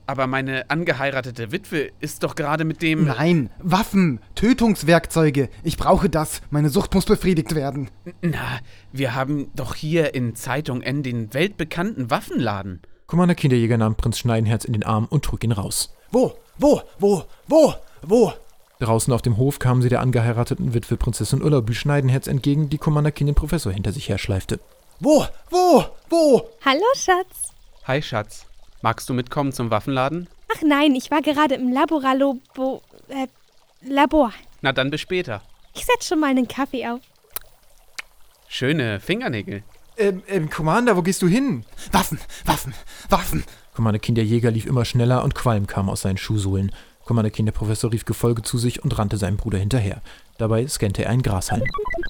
Aber 0.09 0.26
meine 0.28 0.71
angeheiratete 0.71 1.50
Witwe 1.50 1.90
ist 2.00 2.23
doch 2.23 2.37
gerade 2.37 2.64
mit 2.64 2.81
dem. 2.81 3.07
Nein, 3.07 3.50
Waffen, 3.59 4.21
Tötungswerkzeuge. 4.37 5.49
Ich 5.64 5.76
brauche 5.76 6.09
das. 6.09 6.43
Meine 6.50 6.71
Sucht 6.71 6.95
muss 6.95 7.07
befriedigt 7.07 7.55
werden. 7.57 7.90
Na, 8.23 8.61
wir 8.93 9.14
haben 9.14 9.50
doch 9.55 9.75
hier 9.75 10.14
in 10.14 10.37
Zeitung 10.37 10.81
N 10.81 11.02
den 11.02 11.35
weltbekannten 11.35 12.09
Waffenladen. 12.11 12.83
Commander 13.06 13.36
Kinderjäger 13.36 13.78
nahm 13.78 13.94
Prinz 13.94 14.18
Schneidenherz 14.18 14.64
in 14.64 14.72
den 14.72 14.82
Arm 14.82 15.06
und 15.08 15.25
trug 15.25 15.44
ihn 15.44 15.52
raus. 15.52 15.94
Wo, 16.10 16.34
wo, 16.58 16.82
wo, 16.98 17.25
wo, 17.46 17.75
wo? 18.02 18.32
Draußen 18.80 19.12
auf 19.12 19.22
dem 19.22 19.36
Hof 19.36 19.58
kamen 19.58 19.80
sie 19.80 19.88
der 19.88 20.00
angeheirateten 20.00 20.75
Witwe 20.75 20.96
Prinzessin 20.96 21.40
Ullabü 21.40 21.72
Schneidenherz 21.72 22.26
entgegen, 22.26 22.68
die 22.68 22.78
Commander 22.78 23.12
den 23.12 23.34
Professor 23.34 23.72
hinter 23.72 23.92
sich 23.92 24.08
herschleifte. 24.08 24.60
Wo, 24.98 25.25
wo, 25.50 25.84
wo? 26.10 26.50
Hallo, 26.64 26.84
Schatz. 26.94 27.52
Hi, 27.84 28.02
Schatz. 28.02 28.44
Magst 28.82 29.08
du 29.08 29.14
mitkommen 29.14 29.52
zum 29.52 29.70
Waffenladen? 29.70 30.28
Ach 30.54 30.62
nein, 30.62 30.94
ich 30.94 31.10
war 31.10 31.22
gerade 31.22 31.54
im 31.54 31.72
Laboralobo. 31.72 32.82
Äh, 33.08 33.28
Labor. 33.82 34.32
Na 34.62 34.72
dann 34.72 34.90
bis 34.90 35.00
später. 35.00 35.42
Ich 35.75 35.86
setz 35.86 36.08
schon 36.08 36.20
mal 36.20 36.30
einen 36.30 36.48
Kaffee 36.48 36.86
auf. 36.86 37.00
Schöne 38.48 39.00
Fingernägel. 39.00 39.62
Ähm, 39.98 40.22
ähm, 40.28 40.50
Commander, 40.50 40.96
wo 40.96 41.02
gehst 41.02 41.22
du 41.22 41.28
hin? 41.28 41.64
Waffen, 41.92 42.18
Waffen, 42.44 42.74
Waffen. 43.08 43.44
Commander 43.74 43.98
Keen 43.98 44.14
der 44.14 44.24
Jäger 44.24 44.50
lief 44.50 44.66
immer 44.66 44.84
schneller 44.84 45.24
und 45.24 45.34
Qualm 45.34 45.66
kam 45.66 45.88
aus 45.88 46.02
seinen 46.02 46.18
Schuhsohlen. 46.18 46.72
Commander 47.04 47.30
Keen 47.30 47.46
der 47.46 47.52
Professor 47.52 47.92
rief 47.92 48.04
Gefolge 48.04 48.42
zu 48.42 48.58
sich 48.58 48.82
und 48.82 48.98
rannte 48.98 49.16
seinem 49.16 49.36
Bruder 49.36 49.58
hinterher. 49.58 50.02
Dabei 50.38 50.66
scannte 50.66 51.04
er 51.04 51.10
einen 51.10 51.22
Grashalm. 51.22 51.62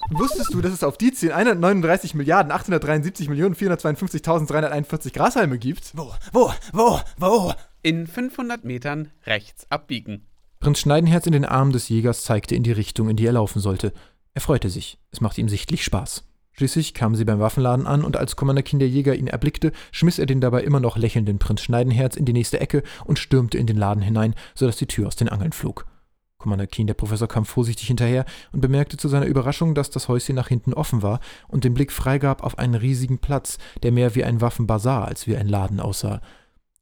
Wusstest 0.09 0.53
du, 0.53 0.61
dass 0.61 0.73
es 0.73 0.83
auf 0.83 0.97
die 0.97 1.13
10 1.13 1.31
139 1.31 2.13
Milliarden 2.13 2.51
873 2.51 3.29
Millionen 3.29 3.55
452.341 3.55 5.13
Grashalme 5.13 5.57
gibt? 5.59 5.91
Wo, 5.95 6.13
wo, 6.33 6.51
wo, 6.73 6.99
wo? 7.17 7.53
In 7.83 8.07
500 8.07 8.65
Metern 8.65 9.11
rechts 9.25 9.67
abbiegen. 9.69 10.25
Prinz 10.59 10.79
Schneidenherz 10.79 11.27
in 11.27 11.33
den 11.33 11.45
Armen 11.45 11.71
des 11.71 11.87
Jägers 11.89 12.23
zeigte 12.23 12.55
in 12.55 12.63
die 12.63 12.71
Richtung, 12.71 13.09
in 13.09 13.15
die 13.15 13.25
er 13.25 13.33
laufen 13.33 13.59
sollte. 13.59 13.93
Er 14.33 14.41
freute 14.41 14.69
sich. 14.69 14.97
Es 15.11 15.21
machte 15.21 15.41
ihm 15.41 15.49
sichtlich 15.49 15.83
Spaß. 15.83 16.23
Schließlich 16.57 16.95
kamen 16.95 17.13
sie 17.13 17.23
beim 17.23 17.39
Waffenladen 17.39 17.85
an 17.85 18.03
und 18.03 18.17
als 18.17 18.35
Commander 18.35 18.63
Keen 18.63 18.79
der 18.79 18.89
Jäger 18.89 19.13
ihn 19.13 19.27
erblickte, 19.27 19.71
schmiss 19.91 20.17
er 20.17 20.25
den 20.25 20.41
dabei 20.41 20.63
immer 20.63 20.79
noch 20.79 20.97
lächelnden 20.97 21.37
Prinz 21.37 21.61
Schneidenherz 21.61 22.15
in 22.15 22.25
die 22.25 22.33
nächste 22.33 22.59
Ecke 22.59 22.81
und 23.05 23.19
stürmte 23.19 23.59
in 23.59 23.67
den 23.67 23.77
Laden 23.77 24.01
hinein, 24.01 24.33
sodass 24.55 24.77
die 24.77 24.87
Tür 24.87 25.05
aus 25.05 25.15
den 25.15 25.29
Angeln 25.29 25.51
flog. 25.51 25.85
Commander 26.39 26.65
Keen, 26.65 26.87
der 26.87 26.95
Professor, 26.95 27.27
kam 27.27 27.45
vorsichtig 27.45 27.87
hinterher 27.87 28.25
und 28.53 28.61
bemerkte 28.61 28.97
zu 28.97 29.07
seiner 29.07 29.27
Überraschung, 29.27 29.75
dass 29.75 29.91
das 29.91 30.07
Häuschen 30.07 30.35
nach 30.35 30.47
hinten 30.47 30.73
offen 30.73 31.03
war 31.03 31.19
und 31.47 31.63
den 31.63 31.75
Blick 31.75 31.91
freigab 31.91 32.43
auf 32.43 32.57
einen 32.57 32.73
riesigen 32.73 33.19
Platz, 33.19 33.59
der 33.83 33.91
mehr 33.91 34.15
wie 34.15 34.23
ein 34.23 34.41
Waffenbazar 34.41 35.07
als 35.07 35.27
wie 35.27 35.37
ein 35.37 35.47
Laden 35.47 35.79
aussah. 35.79 36.21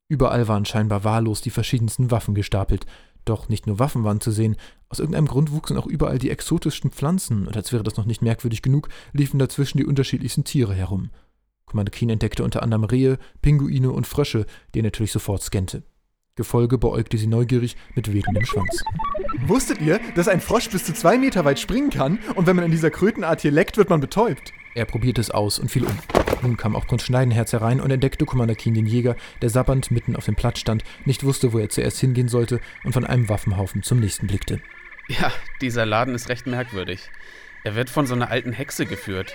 Überall 0.08 0.48
waren 0.48 0.63
scheinbar 0.63 1.03
wahllos 1.03 1.41
die 1.41 1.50
verschiedensten 1.50 2.12
Waffen 2.12 2.34
gestapelt. 2.34 2.86
Doch 3.25 3.50
nicht 3.50 3.67
nur 3.67 3.79
Waffen 3.79 4.03
waren 4.05 4.22
zu 4.22 4.32
sehen, 4.32 4.55
aus 4.96 5.00
irgendeinem 5.00 5.28
Grund 5.28 5.52
wuchsen 5.52 5.78
auch 5.78 5.88
überall 5.88 6.20
die 6.20 6.30
exotischsten 6.30 6.90
Pflanzen, 6.90 7.48
und 7.48 7.58
als 7.58 7.74
wäre 7.74 7.84
das 7.84 7.98
noch 7.98 8.06
nicht 8.06 8.22
merkwürdig 8.22 8.62
genug, 8.62 8.88
liefen 9.12 9.40
dazwischen 9.40 9.78
die 9.78 9.86
unterschiedlichsten 9.86 10.46
Tiere 10.46 10.74
herum. 10.74 11.10
Commander 11.66 11.92
Keen 11.92 12.10
entdeckte 12.10 12.46
unter 12.46 12.64
anderem 12.64 12.86
Rehe, 12.86 13.18
Pinguine 13.42 13.92
und 13.92 14.08
Frösche, 14.08 14.46
die 14.74 14.80
er 14.80 14.84
natürlich 14.84 15.12
sofort 15.12 15.44
scannte. 15.44 15.84
Gefolge 16.36 16.78
beäugte 16.78 17.18
sie 17.18 17.28
neugierig 17.28 17.75
mit 17.94 18.14
wedelndem 18.14 18.46
Schwanz. 18.46 18.84
Wusstet 19.48 19.82
ihr, 19.82 20.00
dass 20.16 20.30
ein 20.30 20.40
Frosch 20.40 20.70
bis 20.70 20.86
zu 20.86 20.94
zwei 20.94 21.18
Meter 21.18 21.44
weit 21.44 21.60
springen 21.60 21.90
kann 21.90 22.20
und 22.36 22.48
wenn 22.48 22.56
man 22.56 22.64
in 22.64 22.72
dieser 22.72 22.90
Krötenart 22.90 23.42
hier 23.42 23.52
leckt, 23.52 23.75
wird 23.75 23.90
man 23.90 24.00
betäubt? 24.00 24.54
Er 24.75 24.86
probierte 24.86 25.20
es 25.20 25.32
aus 25.32 25.60
und 25.60 25.70
fiel 25.70 25.84
um. 25.84 25.98
Nun 26.42 26.58
kam 26.58 26.75
auch 26.75 26.86
Prinz 26.86 27.04
Schneidenherz 27.04 27.54
herein 27.54 27.80
und 27.80 27.92
entdeckte 27.92 28.25
Commander 28.25 28.56
Keen 28.56 28.74
den 28.74 28.86
Jäger, 28.86 29.16
der 29.42 29.50
sabbernd 29.50 29.92
mitten 29.92 30.16
auf 30.16 30.25
dem 30.25 30.36
Platz 30.36 30.60
stand, 30.60 30.84
nicht 31.06 31.24
wusste, 31.24 31.54
wo 31.54 31.60
er 31.60 31.70
zuerst 31.70 32.00
hingehen 32.00 32.28
sollte 32.28 32.60
und 32.84 32.92
von 32.94 33.06
einem 33.06 33.30
Waffenhaufen 33.30 33.84
zum 33.84 34.00
nächsten 34.00 34.28
blickte. 34.28 34.62
Ja, 35.07 35.31
dieser 35.62 35.85
Laden 35.85 36.15
ist 36.15 36.29
recht 36.29 36.47
merkwürdig. 36.47 37.09
Er 37.63 37.75
wird 37.75 37.89
von 37.89 38.07
so 38.07 38.15
einer 38.15 38.31
alten 38.31 38.53
Hexe 38.53 38.85
geführt. 38.85 39.33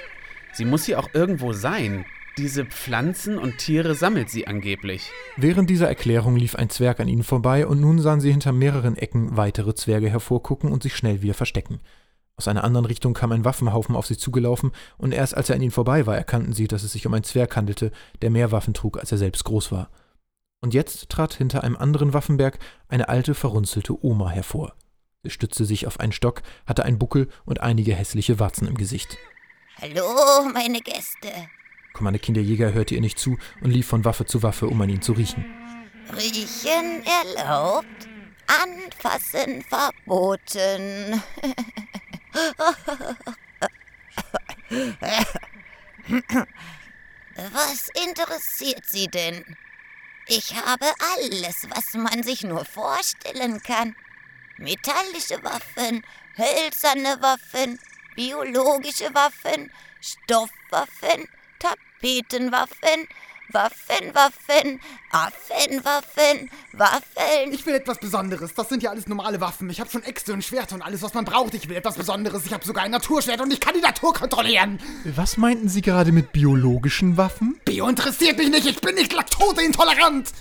Sie 0.53 0.65
muss 0.65 0.85
hier 0.85 0.99
auch 0.99 1.09
irgendwo 1.13 1.53
sein. 1.53 2.05
Diese 2.39 2.65
Pflanzen 2.65 3.39
und 3.39 3.59
Tiere 3.59 3.95
sammelt 3.95 4.31
sie 4.31 4.47
angeblich. 4.47 5.11
Während 5.37 5.71
dieser 5.71 5.89
Erklärung 5.89 6.37
lief 6.37 6.55
ein 6.55 6.71
Zwerg 6.71 7.01
an 7.01 7.09
ihnen 7.09 7.23
vorbei 7.23 7.67
und 7.67 7.81
nun 7.81 8.01
sahen 8.01 8.21
sie 8.21 8.31
hinter 8.31 8.53
mehreren 8.53 8.97
Ecken 8.97 9.37
weitere 9.37 9.75
Zwerge 9.75 10.09
hervorgucken 10.09 10.73
und 10.73 10.83
sich 10.83 10.97
schnell 10.97 11.23
wieder 11.23 11.35
verstecken. 11.35 11.81
Aus 12.37 12.49
einer 12.49 12.65
anderen 12.65 12.87
Richtung 12.87 13.15
kam 13.15 13.33
ein 13.33 13.45
Waffenhaufen 13.45 13.95
auf 13.95 14.07
sie 14.07 14.17
zugelaufen, 14.17 14.73
und 14.97 15.13
erst 15.13 15.37
als 15.37 15.51
er 15.51 15.57
an 15.57 15.63
ihnen 15.63 15.73
vorbei 15.73 16.07
war, 16.07 16.17
erkannten 16.17 16.55
sie, 16.55 16.69
dass 16.69 16.83
es 16.83 16.93
sich 16.93 17.07
um 17.07 17.13
einen 17.13 17.25
Zwerg 17.25 17.55
handelte, 17.55 17.93
der 18.23 18.31
mehr 18.31 18.51
Waffen 18.51 18.73
trug, 18.73 18.99
als 18.99 19.13
er 19.13 19.19
selbst 19.19 19.45
groß 19.45 19.71
war. 19.73 19.91
Und 20.63 20.73
jetzt 20.73 21.11
trat 21.11 21.35
hinter 21.35 21.63
einem 21.63 21.77
anderen 21.77 22.15
Waffenberg 22.15 22.59
eine 22.89 23.11
alte, 23.11 23.35
verrunzelte 23.35 24.03
Oma 24.03 24.31
hervor. 24.31 24.75
Sie 25.23 25.31
stützte 25.31 25.67
sich 25.67 25.87
auf 25.87 26.01
einen 26.01 26.13
Stock, 26.13 26.41
hatte 26.67 26.85
einen 26.85 26.99
Buckel 26.99 27.29
und 27.45 27.61
einige 27.61 27.95
hässliche 27.95 28.39
Warzen 28.39 28.67
im 28.67 28.77
Gesicht. 28.77 29.19
Hallo, 29.79 30.49
meine 30.51 30.81
Gäste. 30.81 31.31
Commander 31.93 32.19
Kinderjäger 32.19 32.73
hörte 32.73 32.95
ihr 32.95 33.03
nicht 33.03 33.19
zu 33.19 33.37
und 33.61 33.71
lief 33.71 33.87
von 33.87 34.07
Waffe 34.07 34.25
zu 34.25 34.43
Waffe, 34.43 34.67
um 34.67 34.81
an 34.81 34.89
ihn 34.89 35.03
zu 35.03 35.13
riechen. 35.13 35.45
Riechen 36.17 37.05
erlaubt, 37.37 38.09
anfassen 38.47 39.63
verboten. 39.63 41.23
Was 47.53 47.89
interessiert 48.07 48.87
Sie 48.87 49.09
denn? 49.09 49.45
Ich 50.29 50.55
habe 50.55 50.87
alles, 51.17 51.67
was 51.75 51.93
man 51.95 52.23
sich 52.23 52.43
nur 52.43 52.65
vorstellen 52.65 53.61
kann. 53.63 53.95
Metallische 54.61 55.43
Waffen, 55.43 56.03
hölzerne 56.37 57.17
Waffen, 57.23 57.79
biologische 58.15 59.07
Waffen, 59.15 59.71
Stoffwaffen, 60.03 61.27
Tapetenwaffen, 61.59 63.09
Waffenwaffen, 63.53 64.81
Affenwaffen, 65.13 66.51
Waffeln. 66.75 67.53
Ich 67.53 67.65
will 67.65 67.75
etwas 67.75 67.99
Besonderes. 68.01 68.53
Das 68.53 68.69
sind 68.69 68.83
ja 68.83 68.91
alles 68.91 69.07
normale 69.07 69.41
Waffen. 69.41 69.71
Ich 69.71 69.81
habe 69.81 69.89
schon 69.89 70.03
Äxte 70.03 70.35
und 70.35 70.45
Schwerter 70.45 70.75
und 70.75 70.83
alles, 70.83 71.01
was 71.01 71.15
man 71.15 71.25
braucht. 71.25 71.55
Ich 71.55 71.67
will 71.67 71.77
etwas 71.77 71.97
Besonderes. 71.97 72.45
Ich 72.45 72.53
habe 72.53 72.63
sogar 72.63 72.85
ein 72.85 72.91
Naturschwert 72.91 73.41
und 73.41 73.51
ich 73.51 73.61
kann 73.61 73.73
die 73.73 73.81
Natur 73.81 74.13
kontrollieren. 74.13 74.79
Was 75.17 75.39
meinten 75.39 75.71
Sie 75.71 75.81
gerade 75.81 76.13
mit 76.13 76.33
biologischen 76.33 77.17
Waffen? 77.17 77.59
Bio 77.65 77.89
interessiert 77.89 78.37
mich 78.37 78.51
nicht. 78.51 78.67
Ich 78.67 78.81
bin 78.83 78.95
nicht 78.95 79.15
laktoseintolerant. 79.15 80.33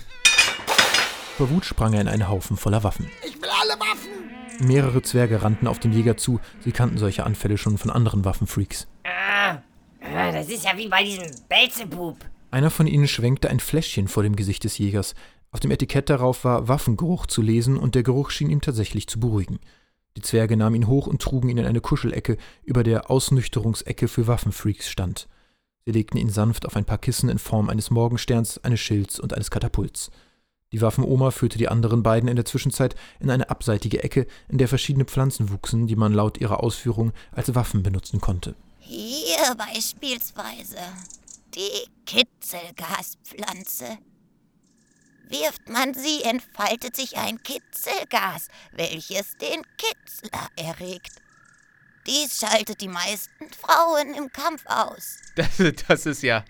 Vor 1.40 1.48
Wut 1.48 1.64
sprang 1.64 1.94
er 1.94 2.02
in 2.02 2.08
einen 2.08 2.28
Haufen 2.28 2.58
voller 2.58 2.84
Waffen. 2.84 3.08
Ich 3.26 3.34
will 3.40 3.48
alle 3.62 3.80
Waffen. 3.80 4.10
Mehrere 4.58 5.00
Zwerge 5.00 5.40
rannten 5.40 5.68
auf 5.68 5.78
den 5.78 5.90
Jäger 5.90 6.18
zu. 6.18 6.38
Sie 6.62 6.70
kannten 6.70 6.98
solche 6.98 7.24
Anfälle 7.24 7.56
schon 7.56 7.78
von 7.78 7.90
anderen 7.90 8.26
Waffenfreaks. 8.26 8.86
Ah, 9.04 9.62
ah, 10.02 10.32
das 10.32 10.50
ist 10.50 10.66
ja 10.66 10.76
wie 10.76 10.88
bei 10.88 11.02
diesem 11.02 11.24
Belzebub. 11.48 12.18
Einer 12.50 12.68
von 12.68 12.86
ihnen 12.86 13.08
schwenkte 13.08 13.48
ein 13.48 13.58
Fläschchen 13.58 14.06
vor 14.06 14.22
dem 14.22 14.36
Gesicht 14.36 14.64
des 14.64 14.76
Jägers. 14.76 15.14
Auf 15.50 15.60
dem 15.60 15.70
Etikett 15.70 16.10
darauf 16.10 16.44
war 16.44 16.68
Waffengeruch 16.68 17.24
zu 17.24 17.40
lesen 17.40 17.78
und 17.78 17.94
der 17.94 18.02
Geruch 18.02 18.28
schien 18.28 18.50
ihn 18.50 18.60
tatsächlich 18.60 19.06
zu 19.06 19.18
beruhigen. 19.18 19.60
Die 20.18 20.22
Zwerge 20.22 20.58
nahmen 20.58 20.76
ihn 20.76 20.88
hoch 20.88 21.06
und 21.06 21.22
trugen 21.22 21.48
ihn 21.48 21.56
in 21.56 21.64
eine 21.64 21.80
Kuschelecke, 21.80 22.36
über 22.64 22.82
der 22.82 23.10
Ausnüchterungsecke 23.10 24.08
für 24.08 24.26
Waffenfreaks 24.26 24.90
stand. 24.90 25.26
Sie 25.86 25.92
legten 25.92 26.18
ihn 26.18 26.28
sanft 26.28 26.66
auf 26.66 26.76
ein 26.76 26.84
paar 26.84 26.98
Kissen 26.98 27.30
in 27.30 27.38
Form 27.38 27.70
eines 27.70 27.88
Morgensterns, 27.88 28.58
eines 28.58 28.80
Schilds 28.80 29.18
und 29.18 29.32
eines 29.32 29.50
Katapults. 29.50 30.10
Die 30.72 30.80
Waffenoma 30.80 31.32
führte 31.32 31.58
die 31.58 31.68
anderen 31.68 32.04
beiden 32.04 32.28
in 32.28 32.36
der 32.36 32.44
Zwischenzeit 32.44 32.94
in 33.18 33.28
eine 33.28 33.50
abseitige 33.50 34.04
Ecke, 34.04 34.28
in 34.48 34.58
der 34.58 34.68
verschiedene 34.68 35.04
Pflanzen 35.04 35.50
wuchsen, 35.50 35.88
die 35.88 35.96
man 35.96 36.12
laut 36.12 36.38
ihrer 36.38 36.62
Ausführung 36.62 37.12
als 37.32 37.52
Waffen 37.56 37.82
benutzen 37.82 38.20
konnte. 38.20 38.54
Hier 38.78 39.56
beispielsweise 39.56 40.78
die 41.54 41.88
Kitzelgaspflanze. 42.06 43.98
Wirft 45.28 45.68
man 45.68 45.94
sie, 45.94 46.22
entfaltet 46.22 46.94
sich 46.94 47.16
ein 47.16 47.42
Kitzelgas, 47.42 48.46
welches 48.72 49.36
den 49.38 49.62
Kitzler 49.76 50.48
erregt. 50.54 51.16
Dies 52.06 52.38
schaltet 52.38 52.80
die 52.80 52.88
meisten 52.88 53.46
Frauen 53.60 54.14
im 54.14 54.30
Kampf 54.32 54.62
aus. 54.66 55.18
Das, 55.34 55.48
das 55.88 56.06
ist 56.06 56.22
ja 56.22 56.44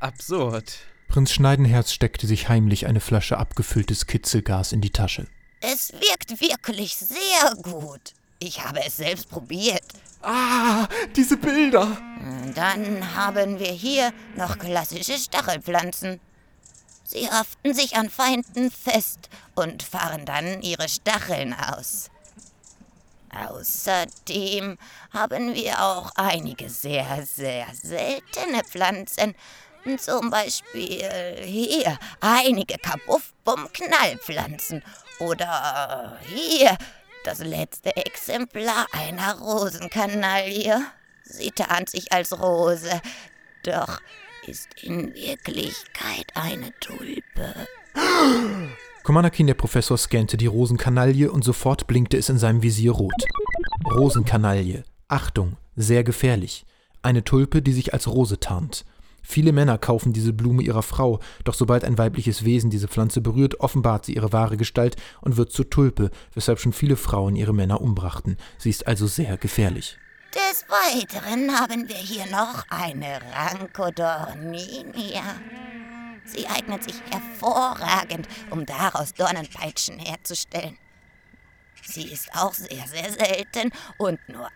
absurd. 0.00 0.76
Prinz 1.14 1.30
Schneidenherz 1.30 1.92
steckte 1.92 2.26
sich 2.26 2.48
heimlich 2.48 2.86
eine 2.86 2.98
Flasche 2.98 3.38
abgefülltes 3.38 4.08
Kitzelgas 4.08 4.72
in 4.72 4.80
die 4.80 4.90
Tasche. 4.90 5.28
Es 5.60 5.92
wirkt 5.92 6.40
wirklich 6.40 6.96
sehr 6.96 7.54
gut. 7.62 8.14
Ich 8.40 8.64
habe 8.64 8.84
es 8.84 8.96
selbst 8.96 9.28
probiert. 9.28 9.84
Ah, 10.22 10.88
diese 11.14 11.36
Bilder. 11.36 11.96
Dann 12.56 13.14
haben 13.14 13.60
wir 13.60 13.70
hier 13.70 14.12
noch 14.34 14.58
klassische 14.58 15.16
Stachelpflanzen. 15.16 16.18
Sie 17.04 17.30
haften 17.30 17.74
sich 17.74 17.94
an 17.94 18.10
Feinden 18.10 18.72
fest 18.72 19.28
und 19.54 19.84
fahren 19.84 20.26
dann 20.26 20.62
ihre 20.62 20.88
Stacheln 20.88 21.54
aus. 21.54 22.10
Außerdem 23.30 24.78
haben 25.12 25.54
wir 25.54 25.80
auch 25.80 26.10
einige 26.16 26.68
sehr, 26.70 27.24
sehr 27.24 27.66
seltene 27.72 28.64
Pflanzen. 28.64 29.34
Zum 29.98 30.30
Beispiel 30.30 31.02
hier 31.42 31.98
einige 32.20 32.78
Kabuffbum-Knallpflanzen. 32.78 34.82
Oder 35.20 36.18
hier 36.26 36.76
das 37.24 37.38
letzte 37.38 37.96
Exemplar 37.96 38.86
einer 38.92 39.38
Rosenkanaille. 39.38 40.84
Sie 41.22 41.50
tarnt 41.50 41.90
sich 41.90 42.12
als 42.12 42.38
Rose, 42.38 43.00
doch 43.62 44.00
ist 44.46 44.68
in 44.82 45.14
Wirklichkeit 45.14 46.26
eine 46.34 46.72
Tulpe. 46.80 47.54
Komanakin, 49.02 49.46
der 49.46 49.54
Professor, 49.54 49.96
scannte 49.96 50.36
die 50.36 50.46
Rosenkanaille 50.46 51.30
und 51.30 51.44
sofort 51.44 51.86
blinkte 51.86 52.18
es 52.18 52.28
in 52.28 52.38
seinem 52.38 52.62
Visier 52.62 52.92
rot. 52.92 53.12
Rosenkanaille. 53.90 54.84
Achtung, 55.08 55.56
sehr 55.76 56.04
gefährlich. 56.04 56.66
Eine 57.02 57.24
Tulpe, 57.24 57.62
die 57.62 57.72
sich 57.72 57.94
als 57.94 58.08
Rose 58.08 58.40
tarnt. 58.40 58.84
Viele 59.24 59.52
Männer 59.52 59.78
kaufen 59.78 60.12
diese 60.12 60.32
Blume 60.32 60.62
ihrer 60.62 60.82
Frau, 60.82 61.18
doch 61.44 61.54
sobald 61.54 61.82
ein 61.82 61.98
weibliches 61.98 62.44
Wesen 62.44 62.70
diese 62.70 62.88
Pflanze 62.88 63.20
berührt, 63.20 63.58
offenbart 63.58 64.04
sie 64.04 64.14
ihre 64.14 64.32
wahre 64.32 64.56
Gestalt 64.56 64.96
und 65.22 65.36
wird 65.36 65.50
zur 65.50 65.70
Tulpe, 65.70 66.10
weshalb 66.34 66.60
schon 66.60 66.74
viele 66.74 66.96
Frauen 66.96 67.34
ihre 67.34 67.54
Männer 67.54 67.80
umbrachten. 67.80 68.36
Sie 68.58 68.70
ist 68.70 68.86
also 68.86 69.06
sehr 69.06 69.38
gefährlich. 69.38 69.98
Des 70.34 70.66
Weiteren 70.68 71.58
haben 71.58 71.88
wir 71.88 71.96
hier 71.96 72.26
noch 72.26 72.64
eine 72.68 73.20
Rankodorninia. 73.34 75.22
Sie 76.26 76.46
eignet 76.46 76.84
sich 76.84 76.96
hervorragend, 77.10 78.28
um 78.50 78.66
daraus 78.66 79.14
Dornenpeitschen 79.14 79.98
herzustellen. 79.98 80.76
Sie 81.86 82.10
ist 82.10 82.34
auch 82.34 82.52
sehr, 82.52 82.86
sehr 82.86 83.12
selten 83.12 83.70
und 83.98 84.18
nur 84.28 84.48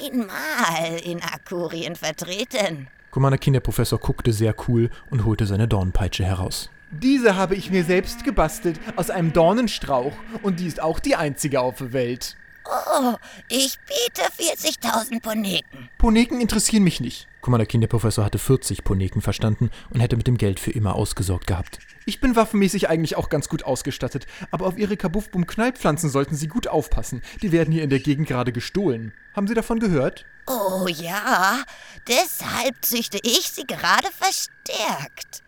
einmal 0.00 0.98
in 1.02 1.22
Akurien 1.22 1.96
vertreten. 1.96 2.88
Komanakin, 3.14 3.52
der 3.52 3.60
Professor, 3.60 4.00
guckte 4.00 4.32
sehr 4.32 4.56
cool 4.66 4.90
und 5.08 5.24
holte 5.24 5.46
seine 5.46 5.68
Dornpeitsche 5.68 6.24
heraus. 6.24 6.68
Diese 6.90 7.36
habe 7.36 7.54
ich 7.54 7.70
mir 7.70 7.84
selbst 7.84 8.24
gebastelt 8.24 8.80
aus 8.96 9.08
einem 9.08 9.32
Dornenstrauch 9.32 10.14
und 10.42 10.58
die 10.58 10.66
ist 10.66 10.82
auch 10.82 10.98
die 10.98 11.14
einzige 11.14 11.60
auf 11.60 11.78
der 11.78 11.92
Welt. 11.92 12.36
Oh, 12.64 13.14
ich 13.48 13.78
biete 13.86 14.22
40.000 14.36 15.22
Poneken. 15.22 15.90
Poneken 15.96 16.40
interessieren 16.40 16.82
mich 16.82 17.00
nicht. 17.00 17.28
Komanakin, 17.40 17.80
der 17.80 17.86
Professor, 17.86 18.24
hatte 18.24 18.38
40 18.38 18.82
Poneken 18.82 19.22
verstanden 19.22 19.70
und 19.90 20.00
hätte 20.00 20.16
mit 20.16 20.26
dem 20.26 20.36
Geld 20.36 20.58
für 20.58 20.72
immer 20.72 20.96
ausgesorgt 20.96 21.46
gehabt. 21.46 21.78
Ich 22.06 22.20
bin 22.20 22.34
waffenmäßig 22.34 22.88
eigentlich 22.88 23.14
auch 23.14 23.28
ganz 23.28 23.48
gut 23.48 23.62
ausgestattet, 23.62 24.26
aber 24.50 24.66
auf 24.66 24.76
Ihre 24.76 24.96
Kabuffbum-Knallpflanzen 24.96 26.10
sollten 26.10 26.34
Sie 26.34 26.48
gut 26.48 26.66
aufpassen. 26.66 27.22
Die 27.42 27.52
werden 27.52 27.70
hier 27.70 27.84
in 27.84 27.90
der 27.90 28.00
Gegend 28.00 28.26
gerade 28.26 28.50
gestohlen. 28.50 29.12
Haben 29.34 29.46
Sie 29.46 29.54
davon 29.54 29.78
gehört? 29.78 30.26
Oh 30.46 30.86
ja, 30.88 31.62
deshalb 32.06 32.84
züchte 32.84 33.18
ich 33.22 33.50
sie 33.50 33.66
gerade 33.66 34.10
verstärkt. 34.10 35.42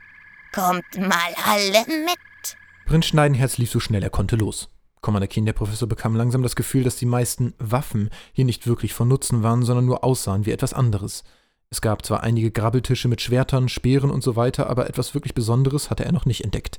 Kommt 0.52 0.98
mal 0.98 1.32
alle 1.46 1.86
mit. 2.04 2.56
Prinz 2.84 3.06
Schneidenherz 3.06 3.56
lief 3.56 3.70
so 3.70 3.80
schnell 3.80 4.02
er 4.02 4.10
konnte 4.10 4.36
los. 4.36 4.68
Kommandakin, 5.00 5.46
der 5.46 5.54
Professor, 5.54 5.88
bekam 5.88 6.14
langsam 6.14 6.42
das 6.42 6.54
Gefühl, 6.54 6.84
dass 6.84 6.96
die 6.96 7.06
meisten 7.06 7.54
Waffen 7.58 8.10
hier 8.34 8.44
nicht 8.44 8.66
wirklich 8.66 8.92
von 8.92 9.08
Nutzen 9.08 9.42
waren, 9.42 9.62
sondern 9.62 9.86
nur 9.86 10.04
aussahen 10.04 10.44
wie 10.44 10.52
etwas 10.52 10.74
anderes. 10.74 11.24
Es 11.70 11.80
gab 11.80 12.04
zwar 12.04 12.22
einige 12.22 12.50
Grabbeltische 12.50 13.08
mit 13.08 13.22
Schwertern, 13.22 13.70
Speeren 13.70 14.10
und 14.10 14.22
so 14.22 14.36
weiter, 14.36 14.68
aber 14.68 14.86
etwas 14.90 15.14
wirklich 15.14 15.32
Besonderes 15.32 15.88
hatte 15.88 16.04
er 16.04 16.12
noch 16.12 16.26
nicht 16.26 16.44
entdeckt. 16.44 16.76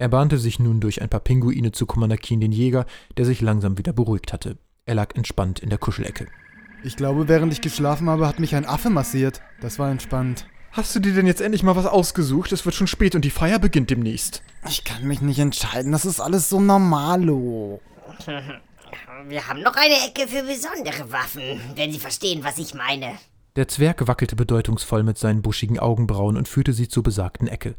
Er 0.00 0.08
bahnte 0.08 0.38
sich 0.38 0.60
nun 0.60 0.80
durch 0.80 1.02
ein 1.02 1.08
paar 1.08 1.18
Pinguine 1.18 1.72
zu 1.72 1.84
Kommandakin, 1.84 2.40
den 2.40 2.52
Jäger, 2.52 2.86
der 3.16 3.24
sich 3.24 3.40
langsam 3.40 3.78
wieder 3.78 3.92
beruhigt 3.92 4.32
hatte. 4.32 4.56
Er 4.86 4.94
lag 4.94 5.16
entspannt 5.16 5.58
in 5.58 5.70
der 5.70 5.78
Kuschelecke. 5.78 6.28
Ich 6.84 6.94
glaube, 6.94 7.26
während 7.26 7.52
ich 7.52 7.60
geschlafen 7.60 8.08
habe, 8.08 8.28
hat 8.28 8.38
mich 8.38 8.54
ein 8.54 8.64
Affe 8.64 8.90
massiert. 8.90 9.42
Das 9.60 9.80
war 9.80 9.90
entspannt. 9.90 10.46
Hast 10.70 10.94
du 10.94 11.00
dir 11.00 11.14
denn 11.14 11.26
jetzt 11.26 11.40
endlich 11.40 11.64
mal 11.64 11.74
was 11.74 11.86
ausgesucht? 11.86 12.52
Es 12.52 12.64
wird 12.64 12.76
schon 12.76 12.86
spät 12.86 13.16
und 13.16 13.24
die 13.24 13.30
Feier 13.30 13.58
beginnt 13.58 13.90
demnächst. 13.90 14.44
Ich 14.68 14.84
kann 14.84 15.04
mich 15.08 15.20
nicht 15.20 15.40
entscheiden. 15.40 15.90
Das 15.90 16.04
ist 16.04 16.20
alles 16.20 16.48
so 16.48 16.60
normalo. 16.60 17.80
Wir 19.26 19.48
haben 19.48 19.62
noch 19.62 19.74
eine 19.74 19.96
Ecke 20.06 20.28
für 20.28 20.44
besondere 20.44 21.10
Waffen, 21.10 21.60
wenn 21.74 21.90
Sie 21.90 21.98
verstehen, 21.98 22.44
was 22.44 22.58
ich 22.58 22.72
meine. 22.72 23.18
Der 23.56 23.66
Zwerg 23.66 24.06
wackelte 24.06 24.36
bedeutungsvoll 24.36 25.02
mit 25.02 25.18
seinen 25.18 25.42
buschigen 25.42 25.80
Augenbrauen 25.80 26.36
und 26.36 26.46
führte 26.46 26.72
sie 26.72 26.86
zur 26.86 27.02
besagten 27.02 27.48
Ecke. 27.48 27.74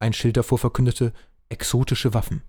Ein 0.00 0.12
Schild 0.12 0.36
davor 0.36 0.58
verkündete 0.58 1.12
exotische 1.52 2.14
Waffen. 2.14 2.42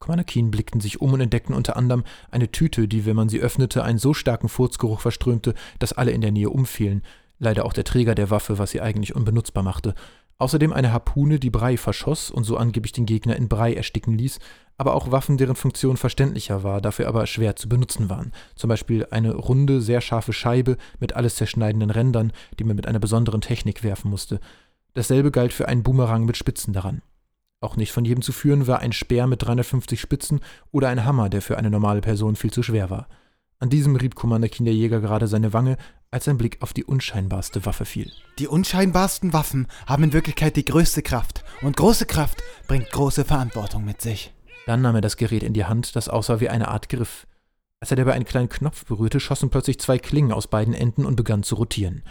Quanakin 0.00 0.50
blickten 0.50 0.80
sich 0.80 1.00
um 1.00 1.12
und 1.12 1.20
entdeckten 1.20 1.54
unter 1.54 1.76
anderem 1.76 2.04
eine 2.30 2.50
Tüte, 2.50 2.88
die, 2.88 3.04
wenn 3.04 3.16
man 3.16 3.28
sie 3.28 3.40
öffnete, 3.40 3.82
einen 3.82 3.98
so 3.98 4.14
starken 4.14 4.48
Furzgeruch 4.48 5.00
verströmte, 5.00 5.54
dass 5.78 5.92
alle 5.92 6.12
in 6.12 6.20
der 6.20 6.32
Nähe 6.32 6.50
umfielen. 6.50 7.02
Leider 7.38 7.64
auch 7.64 7.72
der 7.72 7.84
Träger 7.84 8.14
der 8.14 8.30
Waffe, 8.30 8.58
was 8.58 8.70
sie 8.70 8.80
eigentlich 8.80 9.14
unbenutzbar 9.14 9.62
machte. 9.62 9.94
Außerdem 10.38 10.72
eine 10.72 10.92
Harpune, 10.92 11.40
die 11.40 11.50
Brei 11.50 11.76
verschoss 11.76 12.30
und 12.30 12.44
so 12.44 12.56
angeblich 12.56 12.92
den 12.92 13.06
Gegner 13.06 13.34
in 13.34 13.48
Brei 13.48 13.74
ersticken 13.74 14.16
ließ, 14.16 14.38
aber 14.76 14.94
auch 14.94 15.10
Waffen, 15.10 15.36
deren 15.36 15.56
Funktion 15.56 15.96
verständlicher 15.96 16.62
war, 16.62 16.80
dafür 16.80 17.08
aber 17.08 17.26
schwer 17.26 17.56
zu 17.56 17.68
benutzen 17.68 18.08
waren. 18.08 18.32
Zum 18.54 18.68
Beispiel 18.68 19.04
eine 19.10 19.34
runde, 19.34 19.80
sehr 19.80 20.00
scharfe 20.00 20.32
Scheibe 20.32 20.76
mit 21.00 21.14
alles 21.14 21.34
zerschneidenden 21.34 21.90
Rändern, 21.90 22.32
die 22.58 22.64
man 22.64 22.76
mit 22.76 22.86
einer 22.86 23.00
besonderen 23.00 23.40
Technik 23.40 23.82
werfen 23.82 24.10
musste. 24.10 24.38
Dasselbe 24.94 25.32
galt 25.32 25.52
für 25.52 25.66
einen 25.66 25.82
Boomerang 25.82 26.24
mit 26.24 26.36
Spitzen 26.36 26.72
daran. 26.72 27.02
Auch 27.60 27.76
nicht 27.76 27.92
von 27.92 28.04
jedem 28.04 28.22
zu 28.22 28.32
führen 28.32 28.66
war 28.66 28.80
ein 28.80 28.92
Speer 28.92 29.26
mit 29.26 29.42
350 29.42 30.00
Spitzen 30.00 30.40
oder 30.70 30.88
ein 30.88 31.04
Hammer, 31.04 31.28
der 31.28 31.42
für 31.42 31.58
eine 31.58 31.70
normale 31.70 32.00
Person 32.00 32.36
viel 32.36 32.52
zu 32.52 32.62
schwer 32.62 32.90
war. 32.90 33.08
An 33.58 33.70
diesem 33.70 33.96
rieb 33.96 34.14
Commander 34.14 34.48
Kinderjäger 34.48 35.00
gerade 35.00 35.26
seine 35.26 35.52
Wange, 35.52 35.76
als 36.12 36.26
sein 36.26 36.38
Blick 36.38 36.58
auf 36.60 36.72
die 36.72 36.84
unscheinbarste 36.84 37.66
Waffe 37.66 37.84
fiel. 37.84 38.10
Die 38.38 38.46
unscheinbarsten 38.46 39.32
Waffen 39.32 39.66
haben 39.86 40.04
in 40.04 40.12
Wirklichkeit 40.12 40.54
die 40.54 40.64
größte 40.64 41.02
Kraft. 41.02 41.44
Und 41.60 41.76
große 41.76 42.06
Kraft 42.06 42.42
bringt 42.68 42.90
große 42.92 43.24
Verantwortung 43.24 43.84
mit 43.84 44.00
sich. 44.00 44.32
Dann 44.66 44.82
nahm 44.82 44.94
er 44.94 45.00
das 45.00 45.16
Gerät 45.16 45.42
in 45.42 45.54
die 45.54 45.64
Hand, 45.64 45.96
das 45.96 46.08
aussah 46.08 46.38
wie 46.40 46.48
eine 46.48 46.68
Art 46.68 46.88
Griff. 46.88 47.26
Als 47.80 47.90
er 47.90 47.96
dabei 47.96 48.12
einen 48.12 48.24
kleinen 48.24 48.48
Knopf 48.48 48.84
berührte, 48.84 49.18
schossen 49.18 49.50
plötzlich 49.50 49.80
zwei 49.80 49.98
Klingen 49.98 50.32
aus 50.32 50.46
beiden 50.46 50.74
Enden 50.74 51.04
und 51.04 51.16
begannen 51.16 51.42
zu 51.42 51.56
rotieren. 51.56 52.02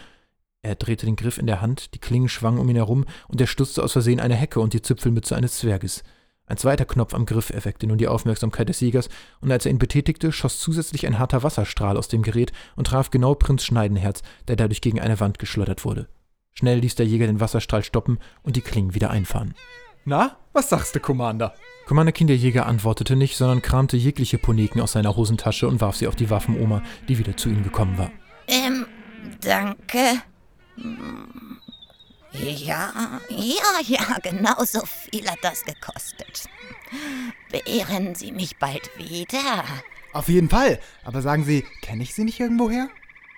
Er 0.62 0.74
drehte 0.74 1.06
den 1.06 1.16
Griff 1.16 1.38
in 1.38 1.46
der 1.46 1.60
Hand, 1.60 1.94
die 1.94 2.00
Klingen 2.00 2.28
schwangen 2.28 2.58
um 2.58 2.68
ihn 2.68 2.76
herum 2.76 3.04
und 3.28 3.40
er 3.40 3.46
stutzte 3.46 3.82
aus 3.82 3.92
Versehen 3.92 4.20
eine 4.20 4.34
Hecke 4.34 4.60
und 4.60 4.72
die 4.72 4.82
Zipfelmütze 4.82 5.36
eines 5.36 5.58
Zwerges. 5.58 6.02
Ein 6.46 6.56
zweiter 6.56 6.86
Knopf 6.86 7.14
am 7.14 7.26
Griff 7.26 7.50
erweckte 7.50 7.86
nun 7.86 7.98
die 7.98 8.08
Aufmerksamkeit 8.08 8.68
des 8.70 8.80
Jägers, 8.80 9.10
und 9.40 9.52
als 9.52 9.66
er 9.66 9.70
ihn 9.70 9.78
betätigte, 9.78 10.32
schoss 10.32 10.58
zusätzlich 10.58 11.06
ein 11.06 11.18
harter 11.18 11.42
Wasserstrahl 11.42 11.98
aus 11.98 12.08
dem 12.08 12.22
Gerät 12.22 12.52
und 12.74 12.86
traf 12.86 13.10
genau 13.10 13.34
Prinz 13.34 13.64
Schneidenherz, 13.64 14.22
der 14.48 14.56
dadurch 14.56 14.80
gegen 14.80 14.98
eine 14.98 15.20
Wand 15.20 15.38
geschleudert 15.38 15.84
wurde. 15.84 16.08
Schnell 16.54 16.78
ließ 16.78 16.94
der 16.94 17.06
Jäger 17.06 17.26
den 17.26 17.40
Wasserstrahl 17.40 17.84
stoppen 17.84 18.18
und 18.42 18.56
die 18.56 18.62
Klingen 18.62 18.94
wieder 18.94 19.10
einfahren. 19.10 19.54
Na, 20.04 20.38
was 20.54 20.70
sagst 20.70 20.96
du, 20.96 21.00
Commander? 21.00 21.54
Commander 21.86 22.12
Kinderjäger 22.12 22.66
antwortete 22.66 23.14
nicht, 23.14 23.36
sondern 23.36 23.60
kramte 23.60 23.98
jegliche 23.98 24.38
Poneken 24.38 24.80
aus 24.80 24.92
seiner 24.92 25.16
Hosentasche 25.16 25.68
und 25.68 25.82
warf 25.82 25.96
sie 25.96 26.08
auf 26.08 26.16
die 26.16 26.30
Waffenoma, 26.30 26.82
die 27.08 27.18
wieder 27.18 27.36
zu 27.36 27.50
ihm 27.50 27.62
gekommen 27.62 27.98
war. 27.98 28.10
Ähm, 28.48 28.86
danke. 29.42 30.22
Ja, 32.32 33.20
ja, 33.30 33.80
ja, 33.84 34.16
genau 34.22 34.62
so 34.64 34.80
viel 34.84 35.28
hat 35.28 35.38
das 35.42 35.64
gekostet. 35.64 36.48
Beehren 37.50 38.14
Sie 38.14 38.32
mich 38.32 38.56
bald 38.58 38.90
wieder. 38.98 39.64
Auf 40.12 40.28
jeden 40.28 40.48
Fall. 40.48 40.78
Aber 41.04 41.22
sagen 41.22 41.44
Sie, 41.44 41.64
kenne 41.82 42.02
ich 42.02 42.14
Sie 42.14 42.24
nicht 42.24 42.40
irgendwoher? 42.40 42.88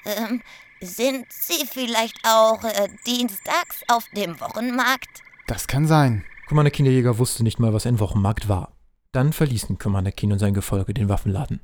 Ähm, 0.05 0.42
sind 0.81 1.26
Sie 1.31 1.66
vielleicht 1.66 2.18
auch 2.24 2.62
äh, 2.64 2.88
dienstags 3.07 3.83
auf 3.88 4.07
dem 4.16 4.40
Wochenmarkt? 4.40 5.22
Das 5.46 5.66
kann 5.66 5.87
sein. 5.87 6.24
Commander 6.46 6.70
Keen 6.70 6.85
der 6.85 6.94
Jäger 6.94 7.18
wusste 7.18 7.42
nicht 7.42 7.59
mal, 7.59 7.72
was 7.72 7.87
ein 7.87 8.00
Wochenmarkt 8.00 8.48
war. 8.48 8.72
Dann 9.12 9.33
verließen 9.33 9.79
Commander 9.79 10.12
Keen 10.12 10.33
und 10.33 10.38
sein 10.38 10.55
Gefolge 10.55 10.94
den 10.94 11.09
Waffenladen. 11.09 11.61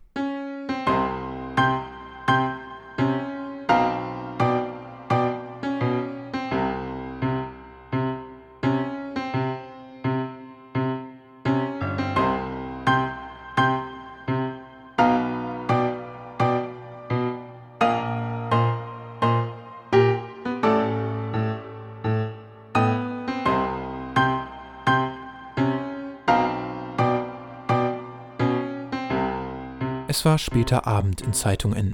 Später 30.47 30.87
Abend 30.87 31.23
in 31.23 31.33
Zeitung 31.33 31.75
N. 31.75 31.93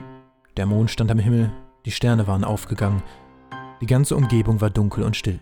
Der 0.58 0.66
Mond 0.66 0.90
stand 0.90 1.10
am 1.10 1.18
Himmel, 1.18 1.50
die 1.86 1.90
Sterne 1.90 2.26
waren 2.26 2.44
aufgegangen, 2.44 3.02
die 3.80 3.86
ganze 3.86 4.14
Umgebung 4.14 4.60
war 4.60 4.68
dunkel 4.68 5.04
und 5.04 5.16
still. 5.16 5.40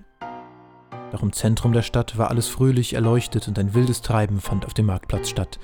Doch 1.10 1.24
im 1.24 1.32
Zentrum 1.32 1.72
der 1.72 1.82
Stadt 1.82 2.16
war 2.18 2.30
alles 2.30 2.46
fröhlich 2.46 2.94
erleuchtet 2.94 3.48
und 3.48 3.58
ein 3.58 3.74
wildes 3.74 4.00
Treiben 4.00 4.40
fand 4.40 4.64
auf 4.64 4.74
dem 4.74 4.86
Marktplatz 4.86 5.28
statt. 5.28 5.58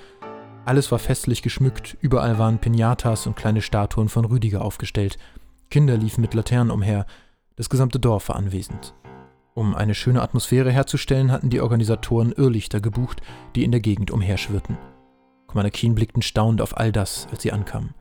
Alles 0.64 0.90
war 0.90 0.98
festlich 0.98 1.40
geschmückt, 1.40 1.96
überall 2.00 2.36
waren 2.36 2.58
Pinatas 2.58 3.28
und 3.28 3.36
kleine 3.36 3.62
Statuen 3.62 4.08
von 4.08 4.24
Rüdiger 4.24 4.62
aufgestellt. 4.62 5.16
Kinder 5.70 5.96
liefen 5.96 6.22
mit 6.22 6.34
Laternen 6.34 6.72
umher, 6.72 7.06
das 7.54 7.70
gesamte 7.70 8.00
Dorf 8.00 8.28
war 8.28 8.36
anwesend. 8.36 8.92
Um 9.54 9.76
eine 9.76 9.94
schöne 9.94 10.20
Atmosphäre 10.20 10.72
herzustellen, 10.72 11.30
hatten 11.30 11.48
die 11.48 11.60
Organisatoren 11.60 12.32
Irrlichter 12.32 12.80
gebucht, 12.80 13.22
die 13.54 13.62
in 13.62 13.70
der 13.70 13.80
Gegend 13.80 14.10
umherschwirrten. 14.10 14.76
Commander 15.46 15.70
Keen 15.70 15.94
blickten 15.94 16.22
staunend 16.22 16.60
auf 16.60 16.76
all 16.76 16.92
das, 16.92 17.26
als 17.30 17.42
sie 17.42 17.52
ankamen. 17.52 17.94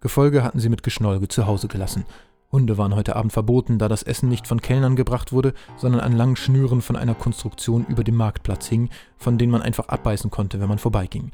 Gefolge 0.00 0.42
hatten 0.42 0.58
sie 0.58 0.68
mit 0.68 0.82
Geschnolge 0.82 1.28
zu 1.28 1.46
Hause 1.46 1.68
gelassen. 1.68 2.04
Hunde 2.50 2.76
waren 2.76 2.94
heute 2.94 3.16
Abend 3.16 3.32
verboten, 3.32 3.78
da 3.78 3.88
das 3.88 4.02
Essen 4.02 4.28
nicht 4.28 4.46
von 4.46 4.60
Kellnern 4.60 4.94
gebracht 4.94 5.32
wurde, 5.32 5.54
sondern 5.76 6.02
an 6.02 6.12
langen 6.12 6.36
Schnüren 6.36 6.82
von 6.82 6.96
einer 6.96 7.14
Konstruktion 7.14 7.86
über 7.88 8.04
dem 8.04 8.16
Marktplatz 8.16 8.66
hing, 8.66 8.90
von 9.16 9.38
denen 9.38 9.52
man 9.52 9.62
einfach 9.62 9.88
abbeißen 9.88 10.30
konnte, 10.30 10.60
wenn 10.60 10.68
man 10.68 10.78
vorbeiging. 10.78 11.30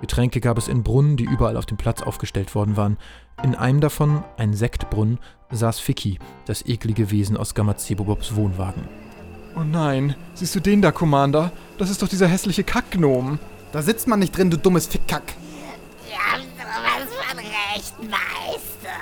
Getränke 0.00 0.40
gab 0.40 0.58
es 0.58 0.66
in 0.66 0.82
Brunnen, 0.82 1.16
die 1.16 1.24
überall 1.24 1.56
auf 1.56 1.66
dem 1.66 1.76
Platz 1.76 2.02
aufgestellt 2.02 2.54
worden 2.54 2.76
waren. 2.76 2.98
In 3.42 3.54
einem 3.54 3.80
davon, 3.80 4.24
ein 4.36 4.54
Sektbrunnen, 4.54 5.18
saß 5.50 5.78
Ficky, 5.78 6.18
das 6.46 6.66
eklige 6.66 7.10
Wesen 7.10 7.36
aus 7.36 7.54
Gamazebobobs 7.54 8.34
Wohnwagen. 8.34 8.88
Oh 9.56 9.62
nein, 9.62 10.16
siehst 10.34 10.54
du 10.56 10.60
den 10.60 10.82
da, 10.82 10.90
Commander? 10.90 11.52
Das 11.78 11.90
ist 11.90 12.02
doch 12.02 12.08
dieser 12.08 12.26
hässliche 12.26 12.64
Kackgnom. 12.64 13.38
Da 13.74 13.82
sitzt 13.82 14.06
man 14.06 14.20
nicht 14.20 14.38
drin, 14.38 14.50
du 14.50 14.56
dummes 14.56 14.86
Fickkack. 14.86 15.34
Wir 16.06 16.16
haben 16.16 16.44
sowas 16.56 17.12
von 17.26 17.38
Recht, 17.38 17.98
Meister. 18.02 19.00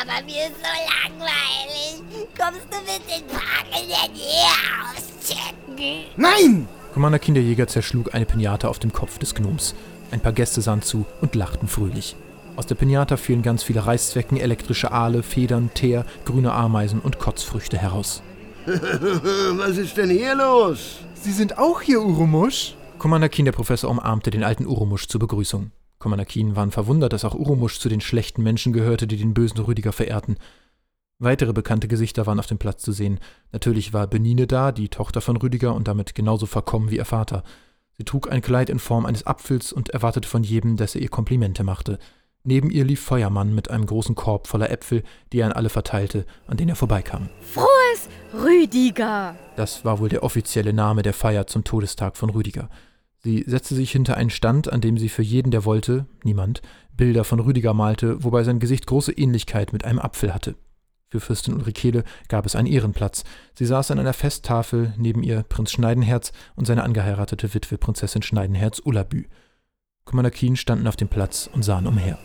Aber 0.00 0.24
mir 0.24 0.46
ist 0.46 0.56
so 0.56 0.72
langweilig. 0.88 2.28
Kommst 2.38 2.66
du 2.70 2.78
mit 2.78 3.02
den 3.10 3.26
Park 3.28 3.66
in 3.78 3.88
der 3.90 4.08
Nähe 4.08 4.48
auschecken? 4.88 6.06
Nein! 6.16 6.66
Commander 6.94 7.18
Kinderjäger 7.18 7.66
zerschlug 7.66 8.14
eine 8.14 8.24
Pinata 8.24 8.68
auf 8.68 8.78
dem 8.78 8.90
Kopf 8.90 9.18
des 9.18 9.34
Gnoms. 9.34 9.74
Ein 10.10 10.20
paar 10.20 10.32
Gäste 10.32 10.62
sahen 10.62 10.80
zu 10.80 11.04
und 11.20 11.34
lachten 11.34 11.68
fröhlich. 11.68 12.16
Aus 12.56 12.64
der 12.64 12.74
Pinata 12.76 13.18
fielen 13.18 13.42
ganz 13.42 13.62
viele 13.62 13.84
Reißzwecken, 13.84 14.38
elektrische 14.38 14.92
Aale, 14.92 15.22
Federn, 15.22 15.68
Teer, 15.74 16.06
grüne 16.24 16.52
Ameisen 16.52 17.00
und 17.00 17.18
Kotzfrüchte 17.18 17.76
heraus. 17.76 18.22
Was 18.64 19.76
ist 19.76 19.98
denn 19.98 20.08
hier 20.08 20.34
los? 20.34 21.00
Sie 21.22 21.32
sind 21.32 21.58
auch 21.58 21.82
hier, 21.82 22.00
Urumusch? 22.00 22.76
Commander 23.00 23.30
Keen, 23.30 23.46
der 23.46 23.52
Professor, 23.52 23.88
umarmte 23.88 24.30
den 24.30 24.44
alten 24.44 24.66
Urumusch 24.66 25.08
zur 25.08 25.20
Begrüßung. 25.20 25.70
Commander 25.98 26.26
Keen 26.26 26.54
waren 26.54 26.70
verwundert, 26.70 27.14
dass 27.14 27.24
auch 27.24 27.34
Urumusch 27.34 27.78
zu 27.78 27.88
den 27.88 28.02
schlechten 28.02 28.42
Menschen 28.42 28.74
gehörte, 28.74 29.06
die 29.06 29.16
den 29.16 29.32
bösen 29.32 29.58
Rüdiger 29.58 29.92
verehrten. 29.92 30.36
Weitere 31.18 31.54
bekannte 31.54 31.88
Gesichter 31.88 32.26
waren 32.26 32.38
auf 32.38 32.46
dem 32.46 32.58
Platz 32.58 32.82
zu 32.82 32.92
sehen. 32.92 33.18
Natürlich 33.52 33.94
war 33.94 34.06
Benine 34.06 34.46
da, 34.46 34.70
die 34.70 34.90
Tochter 34.90 35.22
von 35.22 35.38
Rüdiger 35.38 35.74
und 35.74 35.88
damit 35.88 36.14
genauso 36.14 36.44
verkommen 36.44 36.90
wie 36.90 36.98
ihr 36.98 37.06
Vater. 37.06 37.42
Sie 37.92 38.04
trug 38.04 38.30
ein 38.30 38.42
Kleid 38.42 38.68
in 38.68 38.78
Form 38.78 39.06
eines 39.06 39.26
Apfels 39.26 39.72
und 39.72 39.88
erwartete 39.88 40.28
von 40.28 40.42
jedem, 40.42 40.76
dass 40.76 40.94
er 40.94 41.00
ihr 41.00 41.08
Komplimente 41.08 41.64
machte. 41.64 41.98
Neben 42.44 42.70
ihr 42.70 42.84
lief 42.84 43.00
Feuermann 43.00 43.54
mit 43.54 43.70
einem 43.70 43.86
großen 43.86 44.14
Korb 44.14 44.46
voller 44.46 44.70
Äpfel, 44.70 45.04
die 45.32 45.40
er 45.40 45.46
an 45.46 45.52
alle 45.52 45.70
verteilte, 45.70 46.26
an 46.46 46.58
denen 46.58 46.68
er 46.68 46.76
vorbeikam. 46.76 47.30
Frohes 47.40 48.10
Rüdiger! 48.34 49.36
Das 49.56 49.86
war 49.86 50.00
wohl 50.00 50.10
der 50.10 50.22
offizielle 50.22 50.74
Name 50.74 51.00
der 51.00 51.14
Feier 51.14 51.46
zum 51.46 51.64
Todestag 51.64 52.18
von 52.18 52.28
Rüdiger. 52.28 52.68
Sie 53.22 53.44
setzte 53.46 53.74
sich 53.74 53.92
hinter 53.92 54.16
einen 54.16 54.30
Stand, 54.30 54.72
an 54.72 54.80
dem 54.80 54.96
sie 54.96 55.10
für 55.10 55.22
jeden, 55.22 55.50
der 55.50 55.64
wollte, 55.64 56.06
niemand, 56.24 56.62
Bilder 56.96 57.24
von 57.24 57.40
Rüdiger 57.40 57.74
malte, 57.74 58.24
wobei 58.24 58.44
sein 58.44 58.60
Gesicht 58.60 58.86
große 58.86 59.12
Ähnlichkeit 59.12 59.72
mit 59.72 59.84
einem 59.84 59.98
Apfel 59.98 60.34
hatte. 60.34 60.54
Für 61.08 61.20
Fürstin 61.20 61.54
Ulrikele 61.54 62.04
gab 62.28 62.46
es 62.46 62.54
einen 62.54 62.68
Ehrenplatz. 62.68 63.24
Sie 63.54 63.66
saß 63.66 63.90
an 63.90 63.98
einer 63.98 64.12
Festtafel, 64.12 64.94
neben 64.96 65.22
ihr 65.22 65.42
Prinz 65.42 65.72
Schneidenherz 65.72 66.32
und 66.54 66.66
seine 66.66 66.84
angeheiratete 66.84 67.52
Witwe 67.52 67.78
Prinzessin 67.78 68.22
Schneidenherz 68.22 68.80
Ullabü. 68.84 69.24
Commander 70.04 70.30
Keen 70.30 70.56
standen 70.56 70.86
auf 70.86 70.96
dem 70.96 71.08
Platz 71.08 71.50
und 71.52 71.64
sahen 71.64 71.86
umher. 71.86 72.18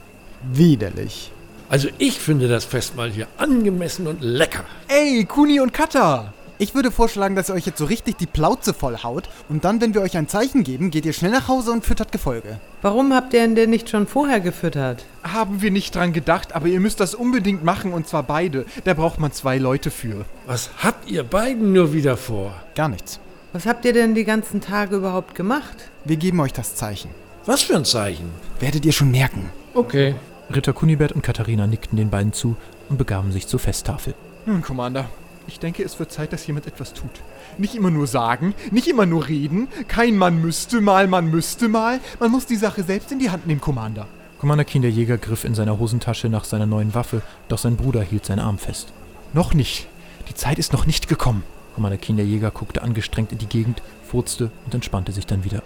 Widerlich. 0.53 1.31
Also 1.67 1.89
ich 1.97 2.19
finde 2.19 2.47
das 2.47 2.63
Festmahl 2.63 3.11
hier 3.11 3.27
angemessen 3.37 4.05
und 4.05 4.21
lecker. 4.21 4.65
Ey, 4.87 5.25
Kuni 5.25 5.59
und 5.59 5.73
Kata! 5.73 6.33
Ich 6.57 6.73
würde 6.73 6.89
vorschlagen, 6.89 7.35
dass 7.35 7.49
ihr 7.49 7.53
euch 7.53 7.65
jetzt 7.65 7.79
so 7.79 7.85
richtig 7.85 8.17
die 8.17 8.27
Plauze 8.27 8.73
vollhaut 8.73 9.27
und 9.49 9.65
dann, 9.65 9.81
wenn 9.81 9.93
wir 9.93 10.01
euch 10.01 10.15
ein 10.15 10.29
Zeichen 10.29 10.63
geben, 10.63 10.89
geht 10.89 11.05
ihr 11.05 11.11
schnell 11.11 11.31
nach 11.31 11.49
Hause 11.49 11.71
und 11.71 11.83
füttert 11.83 12.13
Gefolge. 12.13 12.59
Warum 12.81 13.13
habt 13.13 13.33
ihr 13.33 13.43
ihn 13.43 13.55
denn 13.55 13.69
nicht 13.69 13.89
schon 13.89 14.07
vorher 14.07 14.39
gefüttert? 14.39 15.03
Haben 15.23 15.61
wir 15.61 15.69
nicht 15.69 15.93
dran 15.93 16.13
gedacht, 16.13 16.55
aber 16.55 16.67
ihr 16.67 16.79
müsst 16.79 17.01
das 17.01 17.13
unbedingt 17.13 17.65
machen 17.65 17.91
und 17.91 18.07
zwar 18.07 18.23
beide. 18.23 18.65
Da 18.85 18.93
braucht 18.93 19.19
man 19.19 19.33
zwei 19.33 19.57
Leute 19.57 19.91
für. 19.91 20.23
Was 20.45 20.69
habt 20.81 21.11
ihr 21.11 21.23
beiden 21.23 21.73
nur 21.73 21.91
wieder 21.91 22.15
vor? 22.15 22.53
Gar 22.73 22.87
nichts. 22.87 23.19
Was 23.51 23.65
habt 23.65 23.83
ihr 23.83 23.91
denn 23.91 24.15
die 24.15 24.23
ganzen 24.23 24.61
Tage 24.61 24.95
überhaupt 24.95 25.35
gemacht? 25.35 25.89
Wir 26.05 26.15
geben 26.15 26.39
euch 26.39 26.53
das 26.53 26.75
Zeichen. 26.75 27.09
Was 27.45 27.63
für 27.63 27.75
ein 27.75 27.85
Zeichen? 27.85 28.31
Werdet 28.61 28.85
ihr 28.85 28.93
schon 28.93 29.11
merken. 29.11 29.49
Okay. 29.73 30.15
Ritter 30.53 30.71
Kunibert 30.73 31.11
und 31.11 31.21
Katharina 31.21 31.67
nickten 31.67 31.97
den 31.97 32.09
beiden 32.09 32.31
zu 32.31 32.55
und 32.87 32.97
begaben 32.97 33.33
sich 33.33 33.47
zur 33.47 33.59
Festtafel. 33.59 34.13
Nun, 34.45 34.61
Commander, 34.61 35.09
ich 35.47 35.59
denke, 35.59 35.83
es 35.83 35.99
wird 35.99 36.11
Zeit, 36.11 36.33
dass 36.33 36.47
jemand 36.47 36.67
etwas 36.67 36.93
tut. 36.93 37.11
Nicht 37.57 37.75
immer 37.75 37.91
nur 37.91 38.07
sagen, 38.07 38.53
nicht 38.71 38.87
immer 38.87 39.05
nur 39.05 39.27
reden. 39.27 39.67
Kein 39.87 40.17
Mann 40.17 40.41
müsste 40.41 40.81
mal, 40.81 41.07
man 41.07 41.29
müsste 41.29 41.67
mal. 41.67 41.99
Man 42.19 42.31
muss 42.31 42.45
die 42.45 42.55
Sache 42.55 42.83
selbst 42.83 43.11
in 43.11 43.19
die 43.19 43.29
Hand 43.29 43.47
nehmen, 43.47 43.61
Commander. 43.61 44.07
Commander 44.39 44.65
Keen, 44.65 44.81
der 44.81 44.91
Jäger, 44.91 45.17
griff 45.17 45.43
in 45.43 45.55
seiner 45.55 45.79
Hosentasche 45.79 46.29
nach 46.29 46.43
seiner 46.43 46.65
neuen 46.65 46.93
Waffe, 46.93 47.21
doch 47.47 47.57
sein 47.57 47.77
Bruder 47.77 48.01
hielt 48.01 48.25
seinen 48.25 48.39
Arm 48.39 48.57
fest. 48.57 48.91
Noch 49.33 49.53
nicht. 49.53 49.87
Die 50.29 50.33
Zeit 50.33 50.59
ist 50.59 50.73
noch 50.73 50.85
nicht 50.85 51.07
gekommen. 51.07 51.43
Commander 51.75 51.97
Keen, 51.97 52.17
der 52.17 52.25
Jäger, 52.25 52.51
guckte 52.51 52.81
angestrengt 52.81 53.31
in 53.31 53.37
die 53.37 53.47
Gegend, 53.47 53.81
furzte 54.03 54.51
und 54.65 54.73
entspannte 54.73 55.11
sich 55.11 55.25
dann 55.25 55.43
wieder. 55.43 55.61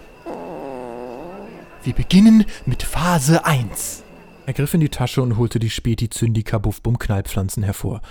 Wir 1.82 1.94
beginnen 1.94 2.44
mit 2.66 2.82
Phase 2.82 3.44
1. 3.44 4.02
Er 4.46 4.52
griff 4.52 4.74
in 4.74 4.80
die 4.80 4.88
Tasche 4.88 5.22
und 5.22 5.36
holte 5.36 5.58
die 5.58 5.70
Späti 5.70 6.10
Zündika 6.10 6.58
Buffbum 6.58 6.98
Knallpflanzen 6.98 7.62
hervor. 7.62 8.02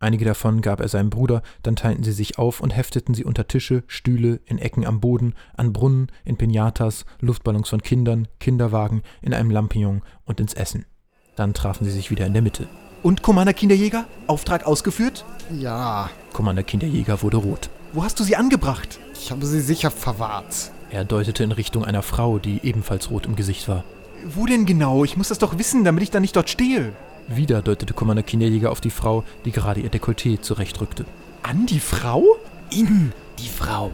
Einige 0.00 0.24
davon 0.24 0.60
gab 0.60 0.78
er 0.80 0.86
seinem 0.86 1.10
Bruder, 1.10 1.42
dann 1.64 1.74
teilten 1.74 2.04
sie 2.04 2.12
sich 2.12 2.38
auf 2.38 2.60
und 2.60 2.70
hefteten 2.70 3.14
sie 3.14 3.24
unter 3.24 3.48
Tische, 3.48 3.82
Stühle, 3.88 4.40
in 4.44 4.58
Ecken 4.58 4.86
am 4.86 5.00
Boden, 5.00 5.34
an 5.56 5.72
Brunnen, 5.72 6.12
in 6.24 6.36
Pinatas, 6.36 7.04
Luftballons 7.20 7.68
von 7.68 7.82
Kindern, 7.82 8.28
Kinderwagen, 8.38 9.02
in 9.22 9.34
einem 9.34 9.50
Lampion 9.50 10.02
und 10.24 10.38
ins 10.38 10.54
Essen. 10.54 10.86
Dann 11.34 11.52
trafen 11.52 11.84
sie 11.84 11.90
sich 11.90 12.12
wieder 12.12 12.26
in 12.26 12.32
der 12.32 12.42
Mitte. 12.42 12.68
Und 13.02 13.22
Commander 13.22 13.54
Kinderjäger? 13.54 14.06
Auftrag 14.28 14.66
ausgeführt? 14.66 15.24
Ja. 15.50 16.10
Commander 16.32 16.62
Kinderjäger 16.62 17.22
wurde 17.22 17.38
rot. 17.38 17.68
Wo 17.92 18.04
hast 18.04 18.20
du 18.20 18.24
sie 18.24 18.36
angebracht? 18.36 19.00
Ich 19.14 19.32
habe 19.32 19.46
sie 19.46 19.60
sicher 19.60 19.90
verwahrt. 19.90 20.70
Er 20.90 21.04
deutete 21.04 21.42
in 21.42 21.52
Richtung 21.52 21.84
einer 21.84 22.02
Frau, 22.02 22.38
die 22.38 22.60
ebenfalls 22.62 23.10
rot 23.10 23.26
im 23.26 23.34
Gesicht 23.34 23.68
war. 23.68 23.84
Wo 24.24 24.46
denn 24.46 24.64
genau? 24.64 25.04
Ich 25.04 25.16
muss 25.16 25.28
das 25.28 25.38
doch 25.38 25.58
wissen, 25.58 25.84
damit 25.84 26.02
ich 26.02 26.10
dann 26.10 26.22
nicht 26.22 26.36
dort 26.36 26.50
stehe. 26.50 26.92
Wieder 27.28 27.60
deutete 27.60 27.92
Commander 27.92 28.22
Kinderjäger 28.22 28.72
auf 28.72 28.80
die 28.80 28.90
Frau, 28.90 29.22
die 29.44 29.52
gerade 29.52 29.80
ihr 29.80 29.90
Dekolleté 29.90 30.40
zurechtrückte. 30.40 31.04
An 31.42 31.66
die 31.66 31.78
Frau? 31.78 32.24
In 32.70 33.12
die 33.38 33.50
Frau. 33.50 33.92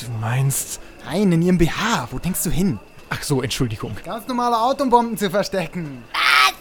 Du 0.00 0.06
meinst. 0.18 0.80
Nein, 1.04 1.30
in 1.30 1.42
ihrem 1.42 1.58
BH. 1.58 2.08
Wo 2.10 2.18
denkst 2.18 2.42
du 2.42 2.50
hin? 2.50 2.78
Ach 3.10 3.22
so, 3.22 3.42
Entschuldigung. 3.42 3.94
Ganz 4.02 4.26
normale 4.26 4.58
Autobomben 4.58 5.18
zu 5.18 5.28
verstecken. 5.28 6.04
Was? 6.12 6.54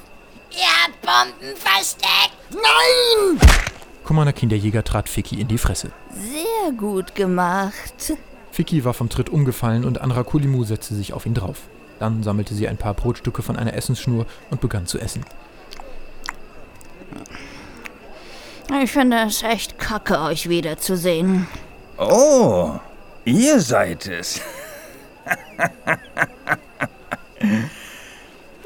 Ihr 0.52 0.68
habt 0.84 1.02
Bomben 1.02 1.56
versteckt? 1.56 2.36
Nein! 2.52 3.40
Commander 4.04 4.34
Kinderjäger 4.34 4.84
trat 4.84 5.08
Ficky 5.08 5.40
in 5.40 5.48
die 5.48 5.58
Fresse. 5.58 5.92
Sehr 6.12 6.74
gut 6.74 7.16
gemacht. 7.16 8.14
Ficky 8.52 8.84
war 8.84 8.94
vom 8.94 9.08
Tritt 9.08 9.30
umgefallen 9.30 9.86
und 9.86 10.02
Anrakulimu 10.02 10.66
setzte 10.66 10.96
sich 10.96 11.14
auf 11.14 11.26
ihn 11.26 11.34
drauf. 11.34 11.62
Dann 12.00 12.24
sammelte 12.24 12.56
sie 12.56 12.68
ein 12.68 12.78
paar 12.78 12.94
Brotstücke 12.94 13.42
von 13.42 13.56
einer 13.56 13.74
Essensschnur 13.74 14.26
und 14.50 14.60
begann 14.60 14.86
zu 14.86 15.00
essen. 15.00 15.24
Ich 18.72 18.92
finde 18.92 19.18
es 19.28 19.42
echt 19.42 19.80
kacke, 19.80 20.20
euch 20.22 20.48
wiederzusehen. 20.48 21.48
Oh, 21.98 22.72
ihr 23.26 23.60
seid 23.60 24.08
es. 24.08 24.42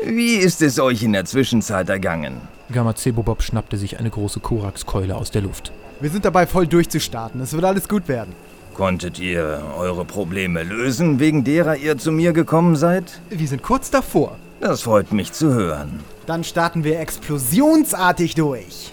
Wie 0.06 0.36
ist 0.36 0.62
es 0.62 0.80
euch 0.80 1.02
in 1.04 1.14
der 1.14 1.24
Zwischenzeit 1.24 1.88
ergangen? 1.90 2.42
Gamazebo-Bob 2.74 3.42
schnappte 3.42 3.78
sich 3.78 3.98
eine 4.00 4.10
große 4.10 4.42
Korax-Keule 4.42 5.16
aus 5.16 5.32
der 5.32 5.42
Luft. 5.42 5.72
Wir 6.02 6.10
sind 6.10 6.26
dabei, 6.26 6.48
voll 6.48 6.68
durchzustarten. 6.68 7.40
Es 7.40 7.54
wird 7.54 7.64
alles 7.64 7.88
gut 7.88 8.10
werden. 8.10 8.36
Konntet 8.74 9.20
ihr 9.20 9.64
eure 9.78 10.04
Probleme 10.04 10.64
lösen, 10.64 11.20
wegen 11.20 11.44
derer 11.44 11.78
ihr 11.78 11.98
zu 11.98 12.12
mir 12.12 12.34
gekommen 12.34 12.76
seid? 12.76 13.22
Wir 13.30 13.48
sind 13.48 13.64
kurz 13.64 13.90
davor. 13.90 14.38
Das 14.60 14.82
freut 14.82 15.14
mich 15.14 15.32
zu 15.32 15.54
hören. 15.54 16.02
Dann 16.26 16.44
starten 16.44 16.84
wir 16.84 17.00
explosionsartig 17.00 18.36
durch. 18.36 18.92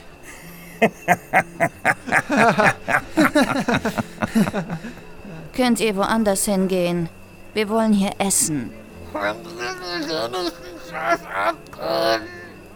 Könnt 5.55 5.81
ihr 5.81 5.97
woanders 5.97 6.45
hingehen? 6.45 7.09
Wir 7.55 7.69
wollen 7.69 7.93
hier 7.93 8.13
essen. 8.19 8.71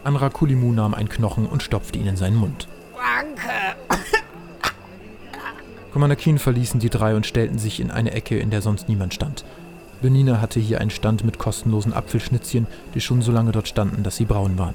Anrakulimu 0.04 0.72
nahm 0.72 0.94
einen 0.94 1.08
Knochen 1.08 1.46
und 1.46 1.62
stopfte 1.62 1.98
ihn 1.98 2.06
in 2.06 2.16
seinen 2.16 2.36
Mund. 2.36 2.68
Danke. 2.96 3.76
Commander 5.92 6.16
Keen 6.16 6.38
verließen 6.38 6.80
die 6.80 6.90
drei 6.90 7.14
und 7.14 7.24
stellten 7.24 7.58
sich 7.58 7.78
in 7.78 7.92
eine 7.92 8.10
Ecke, 8.10 8.38
in 8.38 8.50
der 8.50 8.62
sonst 8.62 8.88
niemand 8.88 9.14
stand. 9.14 9.44
Benina 10.02 10.40
hatte 10.40 10.60
hier 10.60 10.80
einen 10.80 10.90
Stand 10.90 11.24
mit 11.24 11.38
kostenlosen 11.38 11.92
Apfelschnitzchen, 11.92 12.66
die 12.94 13.00
schon 13.00 13.22
so 13.22 13.32
lange 13.32 13.52
dort 13.52 13.68
standen, 13.68 14.02
dass 14.02 14.16
sie 14.16 14.24
braun 14.24 14.58
waren. 14.58 14.74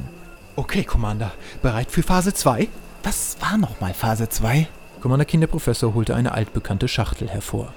Okay, 0.56 0.84
Commander. 0.84 1.32
Bereit 1.62 1.92
für 1.92 2.04
Phase 2.04 2.34
2? 2.34 2.68
Was 3.04 3.38
war 3.40 3.58
nochmal 3.58 3.94
Phase 3.94 4.28
2? 4.30 4.68
Commander 5.02 5.26
Keen, 5.26 5.40
der 5.40 5.48
Professor, 5.48 5.94
holte 5.94 6.16
eine 6.16 6.34
altbekannte 6.34 6.88
Schachtel 6.88 7.30
hervor. 7.30 7.74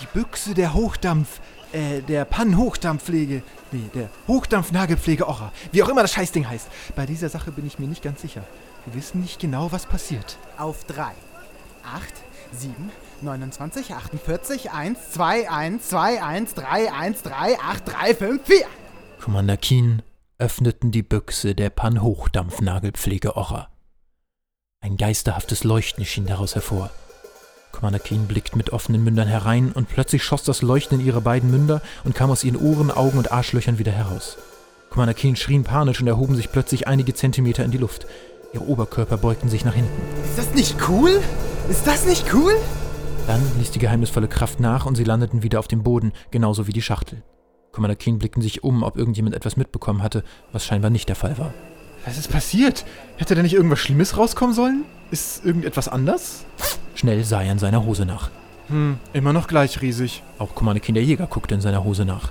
Die 0.00 0.06
Büchse 0.12 0.52
der 0.52 0.74
Hochdampf, 0.74 1.40
äh, 1.72 2.02
der 2.02 2.26
Pan-Hochdampfpflege, 2.26 3.42
nee, 3.72 3.90
der 3.94 4.10
Hochdampfnagelpflege 4.28 5.26
Orra, 5.26 5.52
wie 5.72 5.82
auch 5.82 5.88
immer 5.88 6.02
das 6.02 6.12
Scheißding 6.12 6.48
heißt. 6.48 6.68
Bei 6.94 7.06
dieser 7.06 7.30
Sache 7.30 7.50
bin 7.50 7.66
ich 7.66 7.78
mir 7.78 7.88
nicht 7.88 8.02
ganz 8.02 8.20
sicher. 8.20 8.44
Wir 8.84 8.94
wissen 8.94 9.22
nicht 9.22 9.40
genau, 9.40 9.72
was 9.72 9.86
passiert. 9.86 10.36
Auf 10.58 10.84
3. 10.84 11.02
8, 11.02 11.12
7, 12.52 12.74
29, 13.22 13.94
48, 13.94 14.72
1, 14.72 15.12
2, 15.12 15.50
1, 15.50 15.88
2, 15.88 16.22
1, 16.22 16.54
3, 16.54 16.92
1, 16.92 17.22
3, 17.22 17.58
8, 17.58 17.88
3, 17.88 18.14
5, 18.14 18.42
4. 18.44 18.56
Commander 19.22 19.56
Keen 19.56 20.02
öffneten 20.38 20.90
die 20.92 21.02
Büchse 21.02 21.54
der 21.54 21.70
Pan-Hochdampfnagelpflege 21.70 23.36
Orra. 23.36 23.68
Ein 24.86 24.96
geisterhaftes 24.96 25.64
Leuchten 25.64 26.04
schien 26.04 26.26
daraus 26.26 26.54
hervor. 26.54 26.90
Commander 27.72 27.98
Keen 27.98 28.28
blickt 28.28 28.54
mit 28.54 28.72
offenen 28.72 29.02
Mündern 29.02 29.26
herein 29.26 29.72
und 29.72 29.88
plötzlich 29.88 30.22
schoss 30.22 30.44
das 30.44 30.62
Leuchten 30.62 31.00
in 31.00 31.04
ihre 31.04 31.20
beiden 31.20 31.50
Münder 31.50 31.82
und 32.04 32.14
kam 32.14 32.30
aus 32.30 32.44
ihren 32.44 32.56
Ohren, 32.56 32.92
Augen 32.92 33.18
und 33.18 33.32
Arschlöchern 33.32 33.80
wieder 33.80 33.90
heraus. 33.90 34.38
Commander 34.90 35.14
Keen 35.14 35.34
schrien 35.34 35.64
panisch 35.64 36.00
und 36.00 36.06
erhoben 36.06 36.36
sich 36.36 36.52
plötzlich 36.52 36.86
einige 36.86 37.14
Zentimeter 37.14 37.64
in 37.64 37.72
die 37.72 37.78
Luft. 37.78 38.06
Ihre 38.52 38.62
Oberkörper 38.62 39.16
beugten 39.16 39.48
sich 39.48 39.64
nach 39.64 39.74
hinten. 39.74 39.90
Ist 40.22 40.38
das 40.38 40.54
nicht 40.54 40.76
cool? 40.88 41.20
Ist 41.68 41.84
das 41.84 42.06
nicht 42.06 42.32
cool? 42.32 42.52
Dann 43.26 43.42
ließ 43.58 43.72
die 43.72 43.80
geheimnisvolle 43.80 44.28
Kraft 44.28 44.60
nach 44.60 44.86
und 44.86 44.94
sie 44.94 45.02
landeten 45.02 45.42
wieder 45.42 45.58
auf 45.58 45.66
dem 45.66 45.82
Boden, 45.82 46.12
genauso 46.30 46.68
wie 46.68 46.72
die 46.72 46.80
Schachtel. 46.80 47.24
Commander 47.72 47.96
Keen 47.96 48.18
blickten 48.18 48.40
sich 48.40 48.62
um, 48.62 48.84
ob 48.84 48.96
irgendjemand 48.96 49.34
etwas 49.34 49.56
mitbekommen 49.56 50.04
hatte, 50.04 50.22
was 50.52 50.64
scheinbar 50.64 50.90
nicht 50.92 51.08
der 51.08 51.16
Fall 51.16 51.36
war. 51.38 51.52
Was 52.06 52.16
ist 52.16 52.30
passiert? 52.30 52.84
Hätte 53.16 53.34
da 53.34 53.42
nicht 53.42 53.54
irgendwas 53.54 53.80
Schlimmes 53.80 54.16
rauskommen 54.16 54.54
sollen? 54.54 54.84
Ist 55.10 55.44
irgendetwas 55.44 55.88
anders? 55.88 56.44
Schnell 56.94 57.24
sah 57.24 57.42
er 57.42 57.50
in 57.50 57.58
seiner 57.58 57.84
Hose 57.84 58.06
nach. 58.06 58.30
Hm, 58.68 58.98
immer 59.12 59.32
noch 59.32 59.48
gleich 59.48 59.82
riesig. 59.82 60.22
Auch 60.38 60.54
Commander 60.54 60.80
Keen 60.80 60.94
der 60.94 61.02
Jäger 61.02 61.26
guckte 61.26 61.56
in 61.56 61.60
seiner 61.60 61.82
Hose 61.82 62.04
nach. 62.04 62.30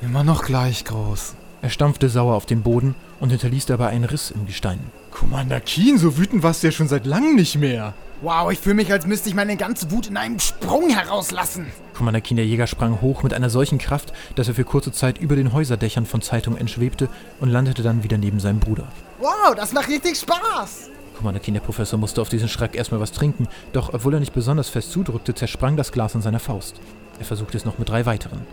Immer 0.00 0.22
noch 0.22 0.44
gleich 0.44 0.84
groß. 0.84 1.34
Er 1.60 1.70
stampfte 1.70 2.08
sauer 2.08 2.36
auf 2.36 2.46
den 2.46 2.62
Boden 2.62 2.94
und 3.18 3.30
hinterließ 3.30 3.66
dabei 3.66 3.88
einen 3.88 4.04
Riss 4.04 4.30
im 4.30 4.46
Gestein. 4.46 4.78
Commander 5.10 5.60
Keen, 5.60 5.98
so 5.98 6.16
wütend 6.16 6.44
warst 6.44 6.62
du 6.62 6.68
ja 6.68 6.72
schon 6.72 6.86
seit 6.86 7.04
langem 7.04 7.34
nicht 7.34 7.56
mehr. 7.56 7.94
Wow, 8.20 8.52
ich 8.52 8.60
fühle 8.60 8.76
mich, 8.76 8.92
als 8.92 9.06
müsste 9.06 9.28
ich 9.28 9.34
meine 9.34 9.56
ganze 9.56 9.90
Wut 9.90 10.06
in 10.06 10.16
einem 10.16 10.38
Sprung 10.38 10.88
herauslassen. 10.88 11.66
Commander 11.98 12.20
Keen 12.20 12.36
der 12.36 12.46
Jäger 12.46 12.68
sprang 12.68 13.00
hoch 13.00 13.24
mit 13.24 13.34
einer 13.34 13.50
solchen 13.50 13.78
Kraft, 13.78 14.12
dass 14.36 14.46
er 14.46 14.54
für 14.54 14.62
kurze 14.62 14.92
Zeit 14.92 15.18
über 15.18 15.34
den 15.34 15.52
Häuserdächern 15.52 16.06
von 16.06 16.22
Zeitung 16.22 16.56
entschwebte 16.56 17.08
und 17.40 17.50
landete 17.50 17.82
dann 17.82 18.04
wieder 18.04 18.18
neben 18.18 18.38
seinem 18.38 18.60
Bruder. 18.60 18.86
Wow, 19.18 19.56
das 19.56 19.72
macht 19.72 19.88
richtig 19.88 20.16
Spaß. 20.16 20.90
Commander 21.16 21.40
Keen 21.40 21.54
der 21.54 21.60
Professor 21.60 21.98
musste 21.98 22.22
auf 22.22 22.28
diesen 22.28 22.48
Schreck 22.48 22.76
erstmal 22.76 23.00
was 23.00 23.10
trinken, 23.10 23.48
doch 23.72 23.92
obwohl 23.92 24.14
er 24.14 24.20
nicht 24.20 24.32
besonders 24.32 24.68
fest 24.68 24.92
zudrückte, 24.92 25.34
zersprang 25.34 25.76
das 25.76 25.90
Glas 25.90 26.14
in 26.14 26.22
seiner 26.22 26.38
Faust. 26.38 26.76
Er 27.18 27.24
versuchte 27.24 27.56
es 27.56 27.64
noch 27.64 27.78
mit 27.78 27.88
drei 27.88 28.06
weiteren. 28.06 28.46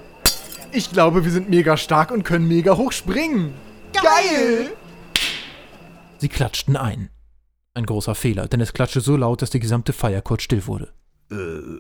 Ich 0.72 0.92
glaube, 0.92 1.24
wir 1.24 1.32
sind 1.32 1.48
mega 1.48 1.78
stark 1.78 2.10
und 2.10 2.24
können 2.24 2.48
mega 2.48 2.76
hoch 2.76 2.92
springen. 2.92 3.54
Geil! 3.94 4.72
Sie 6.18 6.30
klatschten 6.30 6.76
ein. 6.76 7.12
Ein 7.76 7.86
großer 7.86 8.16
Fehler, 8.16 8.48
denn 8.48 8.62
es 8.62 8.74
klatschte 8.74 9.02
so 9.02 9.16
laut, 9.16 9.44
dass 9.44 9.52
die 9.52 9.60
gesamte 9.60 9.94
Feier 9.94 10.24
kurz 10.24 10.42
still 10.42 10.66
wurde. 10.66 10.92
Äh, 11.32 11.36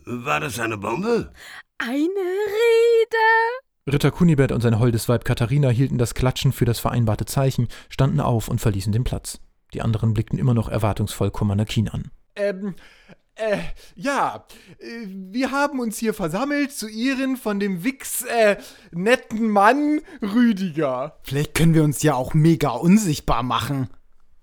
war 0.06 0.40
das 0.40 0.60
eine 0.60 0.78
Bombe? 0.78 1.32
Eine 1.78 1.94
Rede. 1.94 3.92
Ritter 3.92 4.12
Kunibert 4.12 4.52
und 4.52 4.62
sein 4.62 4.80
holdes 4.80 5.08
Weib 5.08 5.26
Katharina 5.26 5.70
hielten 5.70 5.98
das 5.98 6.16
Klatschen 6.16 6.52
für 6.52 6.66
das 6.66 6.80
vereinbarte 6.80 7.26
Zeichen, 7.26 7.68
standen 7.90 8.20
auf 8.20 8.48
und 8.48 8.60
verließen 8.60 8.92
den 8.92 9.04
Platz. 9.04 9.40
Die 9.74 9.82
anderen 9.82 10.14
blickten 10.14 10.40
immer 10.40 10.54
noch 10.54 10.70
erwartungsvoll 10.70 11.30
Commander 11.30 11.66
Keen 11.66 11.90
an. 11.90 12.12
Ähm, 12.36 12.76
äh, 13.36 13.60
ja, 13.96 14.46
äh, 14.80 15.06
wir 15.08 15.52
haben 15.52 15.80
uns 15.80 15.98
hier 15.98 16.14
versammelt 16.14 16.72
zu 16.72 16.88
Ehren 16.88 17.38
von 17.38 17.60
dem 17.60 17.84
Wix, 17.84 18.24
äh, 18.24 18.58
netten 18.92 19.50
Mann 19.50 20.02
Rüdiger. 20.22 21.20
Vielleicht 21.24 21.54
können 21.54 21.74
wir 21.74 21.84
uns 21.84 22.02
ja 22.02 22.16
auch 22.16 22.34
mega 22.34 22.70
unsichtbar 22.70 23.44
machen. 23.44 23.90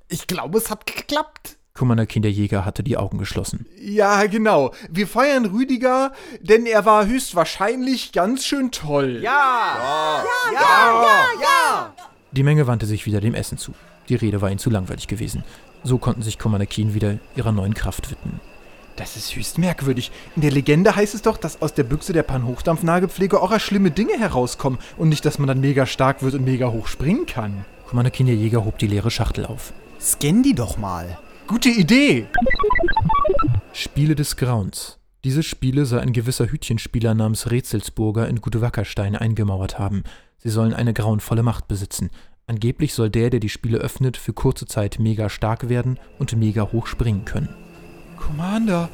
Ich 0.09 0.27
glaube, 0.27 0.59
es 0.59 0.71
hat 0.71 0.87
geklappt. 0.87 1.57
Commander 1.75 2.05
Keen 2.05 2.23
der 2.23 2.31
Jäger 2.31 2.67
hatte 2.67 2.83
die 2.83 2.99
Augen 2.99 3.17
geschlossen. 3.17 3.67
Ja, 3.81 4.27
genau. 4.27 4.73
Wir 4.91 5.07
feiern 5.07 5.47
Rüdiger, 5.47 6.13
denn 6.41 6.67
er 6.67 6.85
war 6.85 7.07
höchstwahrscheinlich 7.07 8.13
ganz 8.13 8.45
schön 8.45 8.71
toll. 8.71 9.21
Ja! 9.23 9.33
Ja, 9.33 10.25
ja, 10.53 11.03
ja, 11.03 11.25
ja! 11.41 11.95
Die 12.33 12.43
Menge 12.43 12.67
wandte 12.67 12.85
sich 12.87 13.07
wieder 13.07 13.21
dem 13.21 13.35
Essen 13.35 13.57
zu. 13.57 13.73
Die 14.11 14.17
Rede 14.17 14.43
war 14.43 14.51
ihnen 14.51 14.59
zu 14.59 14.69
langweilig 14.69 15.09
gewesen. 15.09 15.45
So 15.83 15.97
konnten 15.97 16.23
sich 16.23 16.39
Commander 16.39 16.67
Keen 16.67 16.93
wieder 16.93 17.19
ihrer 17.37 17.53
neuen 17.53 17.75
Kraft 17.75 18.11
widmen. 18.11 18.41
Das 18.97 19.17
ist 19.17 19.35
höchst 19.35 19.57
merkwürdig. 19.57 20.13
In 20.37 20.43
der 20.43 20.51
Legende 20.51 20.95
heißt 20.95 21.15
es 21.15 21.23
doch, 21.23 21.39
dass 21.39 21.63
aus 21.63 21.73
der 21.73 21.85
Büchse 21.85 22.13
der 22.13 22.23
Pan-Hochdampfnagelpflege 22.23 23.41
auch 23.41 23.59
schlimme 23.59 23.91
Dinge 23.91 24.19
herauskommen 24.19 24.79
und 24.99 25.09
nicht, 25.09 25.25
dass 25.25 25.39
man 25.39 25.49
dann 25.49 25.61
mega 25.61 25.87
stark 25.87 26.23
wird 26.23 26.35
und 26.35 26.45
mega 26.45 26.71
hoch 26.71 26.87
springen 26.87 27.25
kann. 27.25 27.65
Commander 27.89 28.11
Keen 28.11 28.27
der 28.27 28.37
Jäger 28.37 28.67
hob 28.67 28.79
die 28.79 28.87
leere 28.87 29.11
Schachtel 29.11 29.47
auf. 29.47 29.73
Scan 29.99 30.43
die 30.43 30.55
doch 30.55 30.77
mal. 30.77 31.19
Gute 31.47 31.69
Idee! 31.69 32.27
Spiele 33.73 34.15
des 34.15 34.37
Grauens. 34.37 34.99
Diese 35.25 35.43
Spiele 35.43 35.87
soll 35.87 36.01
ein 36.01 36.13
gewisser 36.13 36.47
Hütchenspieler 36.47 37.15
namens 37.15 37.51
Rätselsburger 37.51 38.29
in 38.29 38.41
Gutewackerstein 38.41 39.17
eingemauert 39.17 39.79
haben. 39.79 40.05
Sie 40.39 40.51
sollen 40.51 40.73
eine 40.73 40.95
grauenvolle 40.95 41.43
Macht 41.43 41.69
besitzen. 41.69 42.11
Angeblich 42.47 42.95
soll 42.95 43.11
der, 43.11 43.31
der 43.31 43.41
die 43.41 43.49
Spiele 43.49 43.79
öffnet, 43.79 44.17
für 44.17 44.33
kurze 44.33 44.67
Zeit 44.67 44.99
mega 44.99 45.29
stark 45.29 45.69
werden 45.69 45.99
und 46.19 46.37
mega 46.37 46.73
hoch 46.73 46.87
springen 46.87 47.25
können. 47.25 47.49
Commander, 48.19 48.89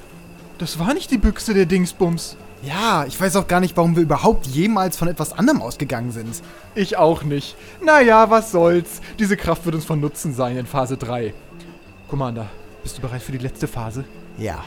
das 0.58 0.78
war 0.78 0.94
nicht 0.94 1.10
die 1.10 1.18
Büchse 1.18 1.54
der 1.54 1.66
Dingsbums. 1.66 2.36
Ja, 2.62 3.04
ich 3.06 3.20
weiß 3.20 3.36
auch 3.36 3.46
gar 3.46 3.60
nicht, 3.60 3.76
warum 3.76 3.94
wir 3.94 4.02
überhaupt 4.02 4.46
jemals 4.46 4.96
von 4.96 5.06
etwas 5.06 5.32
anderem 5.32 5.62
ausgegangen 5.62 6.10
sind. 6.10 6.42
Ich 6.74 6.96
auch 6.96 7.22
nicht. 7.22 7.56
Naja, 7.84 8.30
was 8.30 8.50
soll's. 8.50 9.00
Diese 9.18 9.36
Kraft 9.36 9.64
wird 9.64 9.76
uns 9.76 9.84
von 9.84 10.00
Nutzen 10.00 10.34
sein 10.34 10.56
in 10.56 10.66
Phase 10.66 10.96
3. 10.96 11.34
Commander, 12.08 12.48
bist 12.82 12.96
du 12.96 13.02
bereit 13.02 13.22
für 13.22 13.32
die 13.32 13.38
letzte 13.38 13.68
Phase? 13.68 14.04
Ja. 14.38 14.64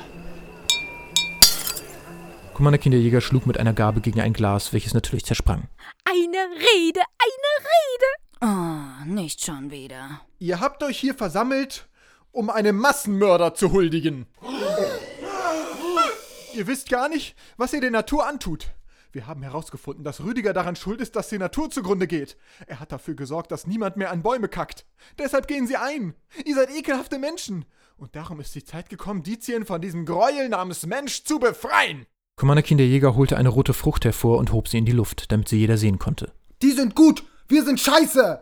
Commander 2.53 2.77
Kinderjäger 2.77 3.19
schlug 3.19 3.47
mit 3.47 3.57
einer 3.57 3.73
Gabel 3.73 4.01
gegen 4.01 4.21
ein 4.21 4.33
Glas, 4.33 4.73
welches 4.73 4.93
natürlich 4.93 5.25
zersprang. 5.25 5.67
Eine 6.05 6.37
Rede, 6.37 6.99
eine 6.99 7.65
Rede. 7.65 8.05
Oh, 8.41 9.05
nicht 9.05 9.43
schon 9.43 9.71
wieder. 9.71 10.21
Ihr 10.37 10.59
habt 10.59 10.83
euch 10.83 10.99
hier 10.99 11.15
versammelt, 11.15 11.87
um 12.31 12.51
einem 12.51 12.77
Massenmörder 12.77 13.55
zu 13.55 13.71
huldigen. 13.71 14.27
Ihr 16.53 16.67
wisst 16.67 16.89
gar 16.89 17.09
nicht, 17.09 17.35
was 17.57 17.73
ihr 17.73 17.81
der 17.81 17.91
Natur 17.91 18.27
antut. 18.27 18.67
Wir 19.13 19.27
haben 19.27 19.43
herausgefunden, 19.43 20.05
dass 20.05 20.23
Rüdiger 20.23 20.53
daran 20.53 20.77
schuld 20.77 21.01
ist, 21.01 21.17
dass 21.17 21.27
die 21.27 21.37
Natur 21.37 21.69
zugrunde 21.69 22.07
geht. 22.07 22.37
Er 22.65 22.79
hat 22.79 22.93
dafür 22.93 23.13
gesorgt, 23.13 23.51
dass 23.51 23.67
niemand 23.67 23.97
mehr 23.97 24.09
an 24.09 24.23
Bäume 24.23 24.47
kackt. 24.47 24.85
Deshalb 25.19 25.47
gehen 25.47 25.67
sie 25.67 25.75
ein. 25.75 26.13
Ihr 26.45 26.55
seid 26.55 26.69
ekelhafte 26.69 27.19
Menschen. 27.19 27.65
Und 27.97 28.15
darum 28.15 28.39
ist 28.39 28.55
die 28.55 28.63
Zeit 28.63 28.89
gekommen, 28.89 29.21
Dizien 29.21 29.65
von 29.65 29.81
diesem 29.81 30.05
Gräuel 30.05 30.47
namens 30.47 30.85
Mensch 30.85 31.25
zu 31.25 31.39
befreien. 31.39 32.05
Commander 32.37 32.63
Keen 32.63 32.77
der 32.77 32.87
Jäger 32.87 33.15
holte 33.15 33.37
eine 33.37 33.49
rote 33.49 33.73
Frucht 33.73 34.05
hervor 34.05 34.37
und 34.37 34.53
hob 34.53 34.69
sie 34.69 34.77
in 34.77 34.85
die 34.85 34.93
Luft, 34.93 35.31
damit 35.31 35.49
sie 35.49 35.57
jeder 35.57 35.77
sehen 35.77 35.99
konnte. 35.99 36.31
Die 36.61 36.71
sind 36.71 36.95
gut, 36.95 37.23
wir 37.49 37.65
sind 37.65 37.81
scheiße! 37.81 38.41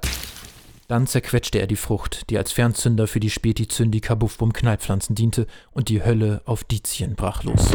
Dann 0.88 1.08
zerquetschte 1.08 1.60
er 1.60 1.68
die 1.68 1.76
Frucht, 1.76 2.30
die 2.30 2.38
als 2.38 2.52
Fernzünder 2.52 3.08
für 3.08 3.20
die 3.20 3.30
Späti-Zündi 3.30 4.02
Kabuffbum 4.02 4.54
Knallpflanzen 4.54 5.16
diente, 5.16 5.48
und 5.72 5.90
die 5.90 6.04
Hölle 6.04 6.42
auf 6.46 6.64
Dizien 6.64 7.16
brach 7.16 7.44
los. 7.44 7.72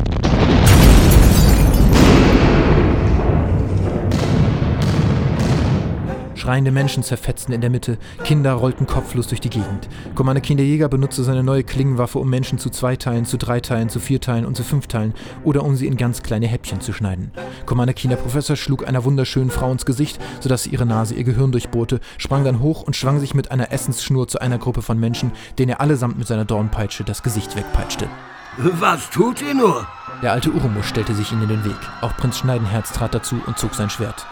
Schreiende 6.34 6.72
Menschen 6.72 7.02
zerfetzten 7.02 7.54
in 7.54 7.60
der 7.60 7.70
Mitte, 7.70 7.98
Kinder 8.24 8.54
rollten 8.54 8.86
kopflos 8.86 9.28
durch 9.28 9.40
die 9.40 9.50
Gegend. 9.50 9.88
Commander 10.14 10.40
Kinderjäger 10.40 10.88
benutzte 10.88 11.22
seine 11.22 11.42
neue 11.42 11.64
Klingenwaffe, 11.64 12.18
um 12.18 12.28
Menschen 12.28 12.58
zu 12.58 12.70
zwei 12.70 12.96
Teilen, 12.96 13.24
zu 13.24 13.38
drei 13.38 13.60
Teilen, 13.60 13.88
zu 13.88 14.00
vier 14.00 14.20
Teilen 14.20 14.44
und 14.44 14.56
zu 14.56 14.64
fünf 14.64 14.86
Teilen 14.86 15.14
oder 15.44 15.62
um 15.62 15.76
sie 15.76 15.86
in 15.86 15.96
ganz 15.96 16.22
kleine 16.22 16.46
Häppchen 16.46 16.80
zu 16.80 16.92
schneiden. 16.92 17.30
Commander 17.66 17.94
Kinderprofessor 17.94 18.56
schlug 18.56 18.86
einer 18.86 19.04
wunderschönen 19.04 19.50
Frau 19.50 19.70
ins 19.70 19.86
Gesicht, 19.86 20.20
sodass 20.40 20.66
ihre 20.66 20.86
Nase 20.86 21.14
ihr 21.14 21.24
Gehirn 21.24 21.52
durchbohrte, 21.52 22.00
sprang 22.18 22.44
dann 22.44 22.60
hoch 22.60 22.82
und 22.82 22.96
schwang 22.96 23.20
sich 23.20 23.34
mit 23.34 23.50
einer 23.50 23.72
Essensschnur 23.72 24.28
zu 24.28 24.40
einer 24.40 24.58
Gruppe 24.58 24.82
von 24.82 24.98
Menschen, 24.98 25.32
denen 25.58 25.70
er 25.70 25.80
allesamt 25.80 26.18
mit 26.18 26.26
seiner 26.26 26.44
Dornpeitsche 26.44 27.04
das 27.04 27.22
Gesicht 27.22 27.56
wegpeitschte. 27.56 28.08
Was 28.56 29.10
tut 29.10 29.42
ihr 29.42 29.54
nur? 29.54 29.86
Der 30.22 30.32
alte 30.32 30.52
Urumus 30.52 30.86
stellte 30.86 31.14
sich 31.14 31.32
ihnen 31.32 31.42
in 31.42 31.48
den 31.48 31.64
Weg. 31.64 31.76
Auch 32.00 32.16
Prinz 32.16 32.38
Schneidenherz 32.38 32.92
trat 32.92 33.14
dazu 33.14 33.40
und 33.46 33.58
zog 33.58 33.74
sein 33.74 33.90
Schwert. 33.90 34.26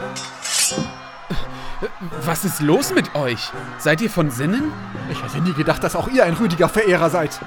Was 2.25 2.45
ist 2.45 2.61
los 2.61 2.93
mit 2.93 3.15
euch? 3.15 3.51
Seid 3.77 4.01
ihr 4.01 4.09
von 4.09 4.29
Sinnen? 4.29 4.71
Ich 5.11 5.21
hätte 5.21 5.41
nie 5.41 5.53
gedacht, 5.53 5.83
dass 5.83 5.95
auch 5.95 6.07
ihr 6.07 6.25
ein 6.25 6.33
Rüdiger-Verehrer 6.33 7.09
seid. 7.09 7.39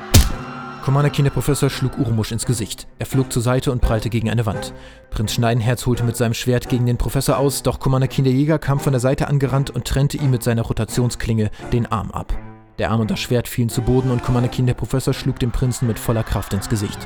Commander 0.84 1.10
Kinderprofessor 1.10 1.68
schlug 1.68 1.98
Urumusch 1.98 2.30
ins 2.30 2.46
Gesicht. 2.46 2.86
Er 3.00 3.06
flog 3.06 3.32
zur 3.32 3.42
Seite 3.42 3.72
und 3.72 3.80
prallte 3.80 4.08
gegen 4.08 4.30
eine 4.30 4.46
Wand. 4.46 4.72
Prinz 5.10 5.32
Schneidenherz 5.32 5.84
holte 5.84 6.04
mit 6.04 6.16
seinem 6.16 6.34
Schwert 6.34 6.68
gegen 6.68 6.86
den 6.86 6.96
Professor 6.96 7.38
aus, 7.38 7.64
doch 7.64 7.80
Commander 7.80 8.06
Kinderjäger 8.06 8.60
kam 8.60 8.78
von 8.78 8.92
der 8.92 9.00
Seite 9.00 9.26
angerannt 9.26 9.70
und 9.70 9.84
trennte 9.84 10.16
ihm 10.16 10.30
mit 10.30 10.44
seiner 10.44 10.62
Rotationsklinge 10.62 11.50
den 11.72 11.90
Arm 11.90 12.12
ab. 12.12 12.32
Der 12.78 12.92
Arm 12.92 13.00
und 13.00 13.10
das 13.10 13.18
Schwert 13.18 13.48
fielen 13.48 13.68
zu 13.68 13.82
Boden 13.82 14.12
und 14.12 14.22
Commander 14.22 14.48
Kinderprofessor 14.48 15.12
schlug 15.12 15.40
dem 15.40 15.50
Prinzen 15.50 15.88
mit 15.88 15.98
voller 15.98 16.22
Kraft 16.22 16.52
ins 16.52 16.68
Gesicht. 16.68 16.98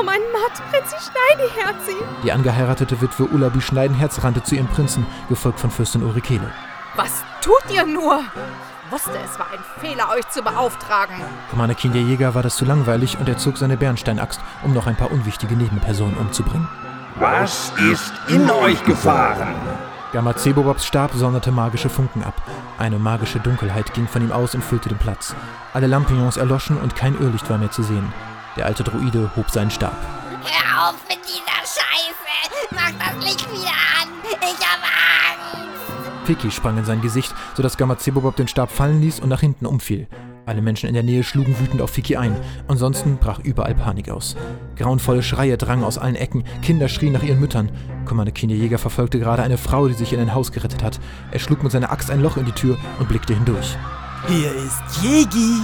Oh 0.00 0.02
mein 0.02 0.20
Gott, 0.32 0.52
Prinzi 0.70 0.96
Schneideherzi! 0.96 1.96
Die 2.24 2.32
angeheiratete 2.32 3.02
Witwe 3.02 3.24
Ullabi 3.24 3.60
Schneidenherz 3.60 4.24
rannte 4.24 4.42
zu 4.42 4.54
ihrem 4.54 4.68
Prinzen, 4.68 5.04
gefolgt 5.28 5.60
von 5.60 5.70
Fürstin 5.70 6.02
Ulrikele. 6.02 6.50
Was 6.96 7.22
tut 7.42 7.62
ihr 7.74 7.84
nur? 7.84 8.20
Ich 8.86 8.92
wusste, 8.92 9.18
es 9.22 9.38
war 9.38 9.48
ein 9.52 9.58
Fehler, 9.78 10.08
euch 10.10 10.26
zu 10.30 10.42
beauftragen. 10.42 11.16
Commander 11.50 11.74
Kinderjäger 11.74 12.34
war 12.34 12.42
das 12.42 12.56
zu 12.56 12.64
langweilig 12.64 13.18
und 13.18 13.28
er 13.28 13.36
zog 13.36 13.58
seine 13.58 13.76
Bernsteinaxt, 13.76 14.40
um 14.62 14.72
noch 14.72 14.86
ein 14.86 14.96
paar 14.96 15.12
unwichtige 15.12 15.54
Nebenpersonen 15.54 16.16
umzubringen. 16.16 16.66
Was 17.16 17.70
ist 17.92 18.14
in 18.28 18.50
euch 18.50 18.82
gefahren? 18.84 19.54
Gamazebobobs 20.14 20.86
Stab 20.86 21.12
sonderte 21.12 21.52
magische 21.52 21.90
Funken 21.90 22.24
ab. 22.24 22.40
Eine 22.78 22.98
magische 22.98 23.38
Dunkelheit 23.38 23.92
ging 23.92 24.08
von 24.08 24.22
ihm 24.22 24.32
aus 24.32 24.54
und 24.54 24.64
füllte 24.64 24.88
den 24.88 24.98
Platz. 24.98 25.34
Alle 25.74 25.88
Lampions 25.88 26.38
erloschen 26.38 26.78
und 26.78 26.96
kein 26.96 27.20
Irrlicht 27.20 27.50
war 27.50 27.58
mehr 27.58 27.70
zu 27.70 27.82
sehen. 27.82 28.10
Der 28.56 28.66
alte 28.66 28.82
Druide 28.82 29.30
hob 29.36 29.50
seinen 29.50 29.70
Stab. 29.70 29.96
Hör 30.42 30.88
auf 30.88 30.96
mit 31.08 31.18
dieser 31.24 31.60
Scheiße! 31.62 32.70
Mach 32.70 32.92
das 32.98 33.24
Licht 33.24 33.50
wieder 33.50 33.68
an! 33.68 34.08
Ich 34.24 34.66
hab 34.66 34.82
Angst! 34.82 36.26
Piki 36.26 36.50
sprang 36.50 36.78
in 36.78 36.84
sein 36.84 37.00
Gesicht, 37.00 37.34
sodass 37.54 37.76
Gamazebobob 37.76 38.36
den 38.36 38.48
Stab 38.48 38.70
fallen 38.70 39.00
ließ 39.00 39.20
und 39.20 39.28
nach 39.28 39.40
hinten 39.40 39.66
umfiel. 39.66 40.08
Alle 40.46 40.62
Menschen 40.62 40.88
in 40.88 40.94
der 40.94 41.04
Nähe 41.04 41.22
schlugen 41.22 41.58
wütend 41.60 41.80
auf 41.80 41.90
Fiki 41.90 42.16
ein. 42.16 42.34
Ansonsten 42.66 43.18
brach 43.18 43.38
überall 43.38 43.74
Panik 43.74 44.10
aus. 44.10 44.36
Grauenvolle 44.76 45.22
Schreie 45.22 45.56
drangen 45.56 45.84
aus 45.84 45.98
allen 45.98 46.16
Ecken. 46.16 46.44
Kinder 46.62 46.88
schrien 46.88 47.12
nach 47.12 47.22
ihren 47.22 47.38
Müttern. 47.38 47.70
Commander 48.04 48.32
Kinderjäger 48.32 48.78
verfolgte 48.78 49.20
gerade 49.20 49.42
eine 49.42 49.58
Frau, 49.58 49.86
die 49.86 49.94
sich 49.94 50.12
in 50.12 50.18
ein 50.18 50.34
Haus 50.34 50.50
gerettet 50.50 50.82
hat. 50.82 50.98
Er 51.30 51.38
schlug 51.38 51.62
mit 51.62 51.70
seiner 51.70 51.92
Axt 51.92 52.10
ein 52.10 52.22
Loch 52.22 52.36
in 52.36 52.46
die 52.46 52.52
Tür 52.52 52.78
und 52.98 53.08
blickte 53.08 53.34
hindurch. 53.34 53.76
Hier 54.26 54.52
ist 54.52 54.82
Jegi! 55.02 55.60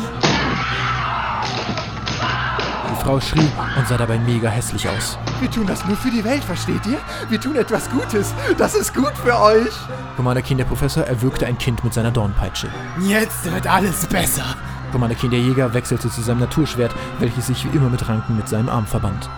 Die 2.90 3.02
Frau 3.02 3.20
schrie 3.20 3.50
und 3.76 3.88
sah 3.88 3.96
dabei 3.96 4.18
mega 4.18 4.48
hässlich 4.48 4.88
aus. 4.88 5.18
Wir 5.40 5.50
tun 5.50 5.66
das 5.66 5.84
nur 5.84 5.96
für 5.96 6.10
die 6.10 6.24
Welt, 6.24 6.44
versteht 6.44 6.86
ihr? 6.86 6.98
Wir 7.28 7.40
tun 7.40 7.56
etwas 7.56 7.90
Gutes. 7.90 8.34
Das 8.58 8.74
ist 8.74 8.94
gut 8.94 9.12
für 9.16 9.38
euch. 9.40 9.72
Commander 10.16 10.42
Kinderprofessor 10.42 11.04
erwürgte 11.04 11.46
ein 11.46 11.58
Kind 11.58 11.84
mit 11.84 11.94
seiner 11.94 12.10
Dornpeitsche. 12.10 12.68
Jetzt 13.00 13.50
wird 13.52 13.66
alles 13.66 14.06
besser. 14.06 14.44
Commander 14.92 15.16
Kinderjäger 15.16 15.74
wechselte 15.74 16.10
zu 16.10 16.22
seinem 16.22 16.40
Naturschwert, 16.40 16.94
welches 17.18 17.48
sich 17.48 17.64
wie 17.64 17.76
immer 17.76 17.90
mit 17.90 18.08
Ranken 18.08 18.36
mit 18.36 18.48
seinem 18.48 18.68
Arm 18.68 18.86
verband. 18.86 19.28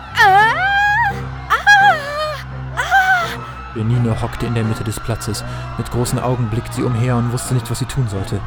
Benine 3.74 4.20
hockte 4.20 4.46
in 4.46 4.54
der 4.54 4.64
Mitte 4.64 4.84
des 4.84 4.98
Platzes. 4.98 5.44
Mit 5.76 5.90
großen 5.90 6.18
Augen 6.18 6.48
blickte 6.48 6.74
sie 6.74 6.82
umher 6.82 7.16
und 7.16 7.32
wusste 7.32 7.54
nicht, 7.54 7.70
was 7.70 7.78
sie 7.78 7.84
tun 7.84 8.08
sollte. 8.08 8.40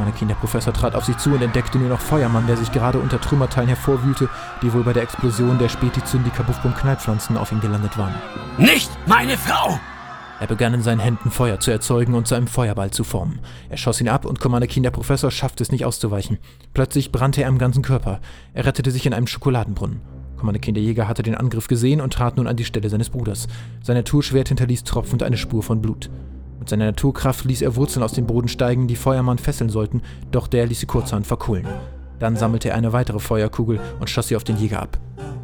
Meine 0.00 0.12
Kinderprofessor 0.12 0.72
trat 0.72 0.94
auf 0.94 1.04
sie 1.04 1.14
zu 1.18 1.30
und 1.34 1.42
entdeckte 1.42 1.76
nur 1.76 1.90
noch 1.90 2.00
Feuermann, 2.00 2.46
der 2.46 2.56
sich 2.56 2.72
gerade 2.72 2.98
unter 2.98 3.20
Trümmerteilen 3.20 3.68
hervorwühlte, 3.68 4.30
die 4.62 4.72
wohl 4.72 4.82
bei 4.82 4.94
der 4.94 5.02
Explosion 5.02 5.58
der 5.58 5.68
Spätizündi 5.68 6.30
Kabuffbum 6.30 6.74
Knallpflanzen 6.74 7.36
auf 7.36 7.52
ihn 7.52 7.60
gelandet 7.60 7.98
waren. 7.98 8.14
Nicht 8.56 8.90
meine 9.06 9.36
Frau! 9.36 9.78
Er 10.40 10.46
begann 10.46 10.72
in 10.72 10.80
seinen 10.80 11.00
Händen 11.00 11.30
Feuer 11.30 11.60
zu 11.60 11.70
erzeugen 11.70 12.14
und 12.14 12.26
zu 12.26 12.34
einem 12.34 12.46
Feuerball 12.46 12.90
zu 12.90 13.04
formen. 13.04 13.40
Er 13.68 13.76
schoss 13.76 14.00
ihn 14.00 14.08
ab 14.08 14.24
und 14.24 14.40
Commander 14.40 14.68
Kinderprofessor 14.68 15.30
schaffte 15.30 15.62
es 15.62 15.70
nicht 15.70 15.84
auszuweichen. 15.84 16.38
Plötzlich 16.72 17.12
brannte 17.12 17.42
er 17.42 17.48
am 17.48 17.58
ganzen 17.58 17.82
Körper. 17.82 18.20
Er 18.54 18.64
rettete 18.64 18.92
sich 18.92 19.04
in 19.04 19.12
einem 19.12 19.26
Schokoladenbrunnen. 19.26 20.00
Commander 20.38 20.60
Kinderjäger 20.60 21.08
hatte 21.08 21.22
den 21.22 21.34
Angriff 21.34 21.68
gesehen 21.68 22.00
und 22.00 22.14
trat 22.14 22.38
nun 22.38 22.46
an 22.46 22.56
die 22.56 22.64
Stelle 22.64 22.88
seines 22.88 23.10
Bruders. 23.10 23.48
Sein 23.82 23.96
Naturschwert 23.96 24.48
hinterließ 24.48 24.84
tropfend 24.84 25.22
eine 25.22 25.36
Spur 25.36 25.62
von 25.62 25.82
Blut. 25.82 26.08
Mit 26.60 26.68
seiner 26.68 26.84
Naturkraft 26.84 27.46
ließ 27.46 27.62
er 27.62 27.74
Wurzeln 27.74 28.02
aus 28.02 28.12
dem 28.12 28.26
Boden 28.26 28.48
steigen, 28.48 28.86
die 28.86 28.94
Feuermann 28.94 29.38
fesseln 29.38 29.70
sollten, 29.70 30.02
doch 30.30 30.46
der 30.46 30.66
ließ 30.66 30.80
sie 30.80 30.86
kurzerhand 30.86 31.26
verkohlen. 31.26 31.66
Dann 32.18 32.36
sammelte 32.36 32.68
er 32.68 32.76
eine 32.76 32.92
weitere 32.92 33.18
Feuerkugel 33.18 33.80
und 33.98 34.10
schoss 34.10 34.28
sie 34.28 34.36
auf 34.36 34.44
den 34.44 34.58
Jäger 34.58 34.82
ab. 34.82 34.98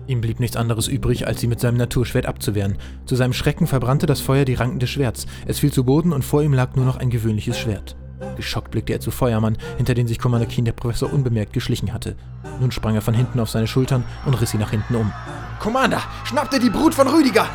Ihm 0.07 0.21
blieb 0.21 0.41
nichts 0.41 0.59
anderes 0.59 0.89
übrig, 0.89 1.27
als 1.27 1.41
sie 1.41 1.47
mit 1.49 1.59
seinem 1.59 1.79
Naturschwert 1.79 2.27
abzuwehren. 2.27 2.77
Zu 3.07 3.17
seinem 3.17 3.33
Schrecken 3.33 3.67
verbrannte 3.67 4.05
das 4.05 4.21
Feuer 4.21 4.45
die 4.45 4.55
Ranken 4.55 4.79
des 4.79 4.91
Schwerts. 4.91 5.27
Es 5.47 5.59
fiel 5.59 5.73
zu 5.73 5.85
Boden 5.85 6.13
und 6.13 6.23
vor 6.23 6.43
ihm 6.43 6.53
lag 6.53 6.77
nur 6.77 6.85
noch 6.85 6.99
ein 6.99 7.11
gewöhnliches 7.11 7.59
Schwert. 7.59 7.97
Geschockt 8.37 8.71
blickte 8.71 8.93
er 8.93 9.01
zu 9.01 9.11
Feuermann, 9.11 9.57
hinter 9.79 9.95
den 9.95 10.07
sich 10.07 10.19
Commander 10.19 10.47
Keen 10.47 10.67
der 10.67 10.73
Professor 10.73 11.13
unbemerkt 11.13 11.55
geschlichen 11.55 11.95
hatte. 11.95 12.15
Nun 12.61 12.71
sprang 12.71 12.95
er 12.95 13.03
von 13.03 13.15
hinten 13.15 13.41
auf 13.41 13.51
seine 13.51 13.67
Schultern 13.67 14.05
und 14.27 14.39
riss 14.41 14.51
sie 14.51 14.59
nach 14.59 14.71
hinten 14.71 14.97
um. 14.97 15.13
Commander, 15.61 16.03
schnappt 16.25 16.53
ihr 16.53 16.61
die 16.61 16.71
Brut 16.71 16.95
von 16.95 17.09
Rüdiger! 17.09 17.47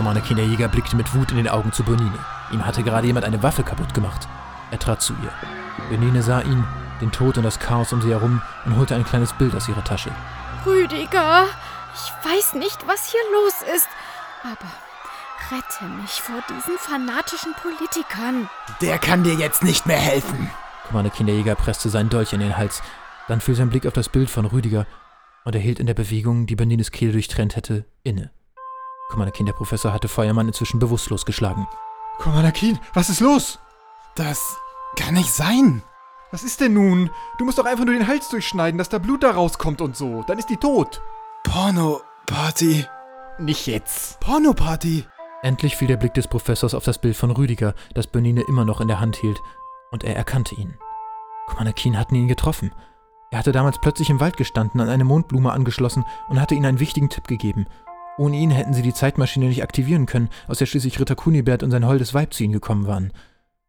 Commander 0.00 0.22
Keen 0.22 0.38
der 0.38 0.46
Jäger 0.46 0.68
blickte 0.68 0.96
mit 0.96 1.14
Wut 1.14 1.30
in 1.30 1.36
den 1.36 1.48
Augen 1.50 1.74
zu 1.74 1.84
Bernine. 1.84 2.18
Ihm 2.52 2.64
hatte 2.64 2.82
gerade 2.82 3.06
jemand 3.06 3.26
eine 3.26 3.42
Waffe 3.42 3.62
kaputt 3.62 3.92
gemacht. 3.92 4.26
Er 4.70 4.78
trat 4.78 5.02
zu 5.02 5.12
ihr. 5.12 5.30
Bernine 5.90 6.22
sah 6.22 6.40
ihn, 6.40 6.64
den 7.02 7.12
Tod 7.12 7.36
und 7.36 7.44
das 7.44 7.58
Chaos 7.58 7.92
um 7.92 8.00
sie 8.00 8.08
herum 8.08 8.40
und 8.64 8.78
holte 8.78 8.94
ein 8.94 9.04
kleines 9.04 9.34
Bild 9.34 9.54
aus 9.54 9.68
ihrer 9.68 9.84
Tasche. 9.84 10.10
Rüdiger, 10.64 11.44
ich 11.94 12.26
weiß 12.26 12.54
nicht, 12.54 12.78
was 12.86 13.10
hier 13.12 13.20
los 13.30 13.52
ist, 13.76 13.88
aber 14.42 14.70
rette 15.54 15.84
mich 16.00 16.12
vor 16.12 16.42
diesen 16.48 16.78
fanatischen 16.78 17.52
Politikern. 17.52 18.48
Der 18.80 18.98
kann 18.98 19.22
dir 19.22 19.34
jetzt 19.34 19.62
nicht 19.62 19.84
mehr 19.84 20.00
helfen. 20.00 20.48
Commander 20.88 21.10
Kinderjäger 21.10 21.56
presste 21.56 21.90
seinen 21.90 22.08
Dolch 22.08 22.32
in 22.32 22.40
den 22.40 22.56
Hals. 22.56 22.82
Dann 23.28 23.42
fiel 23.42 23.54
sein 23.54 23.68
Blick 23.68 23.84
auf 23.84 23.92
das 23.92 24.08
Bild 24.08 24.30
von 24.30 24.46
Rüdiger 24.46 24.86
und 25.44 25.54
er 25.54 25.60
hielt 25.60 25.78
in 25.78 25.86
der 25.86 25.92
Bewegung, 25.92 26.46
die 26.46 26.56
Bernines 26.56 26.90
Kehle 26.90 27.12
durchtrennt 27.12 27.54
hätte, 27.54 27.84
inne. 28.02 28.30
Commander 29.10 29.32
Kinderprofessor 29.32 29.92
hatte 29.92 30.08
Feuermann 30.08 30.48
inzwischen 30.48 30.78
bewusstlos 30.78 31.26
geschlagen. 31.26 31.68
Commander 32.18 32.52
Keen, 32.52 32.78
was 32.94 33.10
ist 33.10 33.20
los? 33.20 33.58
Das 34.14 34.56
kann 34.96 35.14
nicht 35.14 35.32
sein. 35.32 35.82
Was 36.30 36.44
ist 36.44 36.60
denn 36.60 36.74
nun? 36.74 37.10
Du 37.38 37.44
musst 37.44 37.58
doch 37.58 37.64
einfach 37.64 37.84
nur 37.84 37.94
den 37.94 38.06
Hals 38.06 38.28
durchschneiden, 38.28 38.78
dass 38.78 38.88
da 38.88 38.98
Blut 38.98 39.22
da 39.22 39.32
rauskommt 39.32 39.80
und 39.80 39.96
so. 39.96 40.22
Dann 40.22 40.38
ist 40.38 40.48
die 40.48 40.56
tot. 40.56 41.02
Porno-Party. 41.44 42.86
Nicht 43.38 43.66
jetzt. 43.66 44.20
Porno-Party. 44.20 45.06
Endlich 45.42 45.76
fiel 45.76 45.88
der 45.88 45.96
Blick 45.96 46.14
des 46.14 46.28
Professors 46.28 46.74
auf 46.74 46.84
das 46.84 47.00
Bild 47.00 47.16
von 47.16 47.30
Rüdiger, 47.30 47.74
das 47.94 48.06
Bernine 48.06 48.42
immer 48.42 48.64
noch 48.64 48.80
in 48.80 48.88
der 48.88 49.00
Hand 49.00 49.16
hielt, 49.16 49.42
und 49.90 50.04
er 50.04 50.14
erkannte 50.14 50.54
ihn. 50.54 50.76
Commander 51.46 51.72
Keen 51.72 51.98
hatten 51.98 52.14
ihn 52.14 52.28
getroffen. 52.28 52.72
Er 53.32 53.38
hatte 53.38 53.52
damals 53.52 53.80
plötzlich 53.80 54.10
im 54.10 54.20
Wald 54.20 54.36
gestanden, 54.36 54.80
an 54.80 54.88
eine 54.88 55.04
Mondblume 55.04 55.52
angeschlossen 55.52 56.04
und 56.28 56.40
hatte 56.40 56.54
ihnen 56.54 56.66
einen 56.66 56.80
wichtigen 56.80 57.08
Tipp 57.08 57.26
gegeben. 57.26 57.66
Ohne 58.20 58.36
ihn 58.36 58.50
hätten 58.50 58.74
sie 58.74 58.82
die 58.82 58.92
Zeitmaschine 58.92 59.46
nicht 59.46 59.62
aktivieren 59.62 60.04
können, 60.04 60.28
aus 60.46 60.58
der 60.58 60.66
schließlich 60.66 61.00
Ritter 61.00 61.14
Kunibert 61.14 61.62
und 61.62 61.70
sein 61.70 61.86
holdes 61.86 62.12
Weib 62.12 62.34
zu 62.34 62.44
ihnen 62.44 62.52
gekommen 62.52 62.86
waren. 62.86 63.14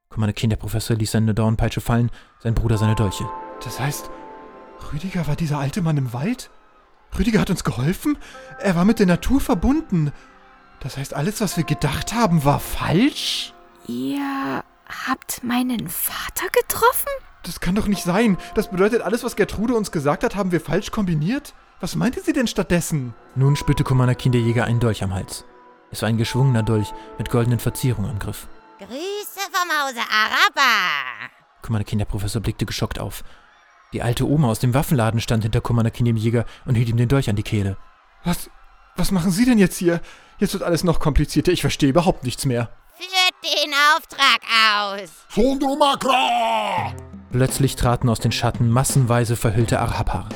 Commander 0.10 0.34
Keen, 0.34 0.50
der 0.50 0.58
Professor, 0.58 0.98
ließ 0.98 1.10
seine 1.10 1.34
Dornpeitsche 1.34 1.80
fallen, 1.80 2.12
sein 2.40 2.54
Bruder 2.54 2.78
seine 2.78 2.96
Dolche. 2.96 3.24
Das 3.64 3.80
heißt, 3.80 4.10
Rüdiger 4.92 5.26
war 5.26 5.38
dieser 5.38 5.58
alte 5.58 5.82
Mann 5.82 5.96
im 5.96 6.12
Wald? 6.12 6.50
Rüdiger 7.18 7.40
hat 7.40 7.50
uns 7.50 7.64
geholfen? 7.64 8.18
Er 8.60 8.76
war 8.76 8.84
mit 8.84 9.00
der 9.00 9.06
Natur 9.06 9.40
verbunden. 9.40 10.12
Das 10.82 10.98
heißt, 10.98 11.14
alles, 11.14 11.40
was 11.40 11.56
wir 11.56 11.64
gedacht 11.64 12.14
haben, 12.14 12.44
war 12.44 12.60
falsch? 12.60 13.54
Ihr 13.88 14.66
habt 15.08 15.46
meinen 15.46 15.88
Vater 15.88 16.50
getroffen? 16.52 17.08
Das 17.44 17.62
kann 17.62 17.76
doch 17.76 17.88
nicht 17.88 18.04
sein. 18.04 18.38
Das 18.54 18.70
bedeutet, 18.70 19.02
alles, 19.02 19.24
was 19.24 19.38
Gertrude 19.38 19.76
uns 19.76 19.94
gesagt 19.94 20.26
hat, 20.26 20.36
haben 20.36 20.52
wir 20.52 20.60
falsch 20.60 20.92
kombiniert? 20.92 21.54
Was 21.82 21.96
meinte 21.96 22.22
sie 22.22 22.32
denn 22.32 22.46
stattdessen? 22.46 23.16
Nun 23.34 23.56
spürte 23.56 23.84
Komanakin 23.84 24.32
der 24.32 24.42
Jäger 24.42 24.66
einen 24.66 24.80
Dolch 24.80 25.04
am 25.04 25.16
Hals. 25.16 25.46
Es 25.90 26.04
war 26.04 26.10
ein 26.10 26.18
geschwungener 26.20 26.62
Dolch 26.62 26.94
mit 27.18 27.32
goldenen 27.32 27.58
Verzierungen 27.58 28.12
am 28.12 28.20
Griff. 28.20 28.48
Grüße 28.78 29.50
vom 29.52 29.68
Hause 29.68 30.00
Araba. 30.00 31.32
Komanakin 31.64 31.98
der 31.98 32.06
Professor 32.06 32.40
blickte 32.40 32.68
geschockt 32.68 33.00
auf. 33.00 33.24
Die 33.94 34.04
alte 34.04 34.28
Oma 34.28 34.50
aus 34.50 34.60
dem 34.60 34.76
Waffenladen 34.76 35.20
stand 35.22 35.42
hinter 35.42 35.60
Komanakin 35.60 36.06
dem 36.06 36.18
Jäger 36.18 36.46
und 36.66 36.76
hielt 36.76 36.88
ihm 36.88 36.98
den 36.98 37.10
Dolch 37.10 37.32
an 37.32 37.36
die 37.36 37.42
Kehle. 37.42 37.78
Was, 38.24 38.52
was 38.96 39.10
machen 39.10 39.32
Sie 39.32 39.46
denn 39.46 39.58
jetzt 39.58 39.78
hier? 39.78 40.02
Jetzt 40.38 40.54
wird 40.54 40.62
alles 40.62 40.84
noch 40.84 41.00
komplizierter. 41.00 41.52
Ich 41.52 41.62
verstehe 41.62 41.90
überhaupt 41.90 42.24
nichts 42.24 42.46
mehr. 42.46 42.70
Führt 42.96 43.56
den 43.56 43.74
Auftrag 43.96 44.42
aus. 44.78 45.10
Sondomakra! 45.30 46.94
Plötzlich 47.32 47.76
traten 47.76 48.08
aus 48.08 48.20
den 48.20 48.32
Schatten 48.32 48.70
massenweise 48.70 49.36
verhüllte 49.36 49.80
Arhapar. 49.80 50.30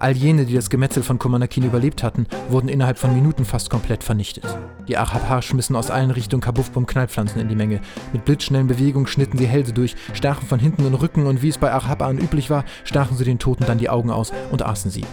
All 0.00 0.16
jene, 0.16 0.46
die 0.46 0.54
das 0.54 0.70
Gemetzel 0.70 1.02
von 1.02 1.18
Komanakin 1.18 1.62
überlebt 1.62 2.02
hatten, 2.02 2.26
wurden 2.48 2.70
innerhalb 2.70 2.98
von 2.98 3.12
Minuten 3.12 3.44
fast 3.44 3.68
komplett 3.68 4.02
vernichtet. 4.02 4.46
Die 4.88 4.96
Arhapar 4.96 5.42
schmissen 5.42 5.76
aus 5.76 5.90
allen 5.90 6.10
Richtungen 6.10 6.40
Kabuffbum-Knallpflanzen 6.40 7.38
in 7.38 7.50
die 7.50 7.54
Menge. 7.54 7.82
Mit 8.14 8.24
blitzschnellen 8.24 8.66
Bewegungen 8.66 9.06
schnitten 9.06 9.36
sie 9.36 9.46
Hälse 9.46 9.74
durch, 9.74 9.96
stachen 10.14 10.48
von 10.48 10.58
hinten 10.58 10.86
und 10.86 10.94
Rücken 10.94 11.26
und 11.26 11.42
wie 11.42 11.50
es 11.50 11.58
bei 11.58 11.70
Arhaparen 11.70 12.16
üblich 12.16 12.48
war, 12.48 12.64
stachen 12.82 13.18
sie 13.18 13.24
den 13.24 13.38
Toten 13.38 13.66
dann 13.66 13.76
die 13.76 13.90
Augen 13.90 14.10
aus 14.10 14.32
und 14.50 14.62
aßen 14.62 14.90
sie. 14.90 15.04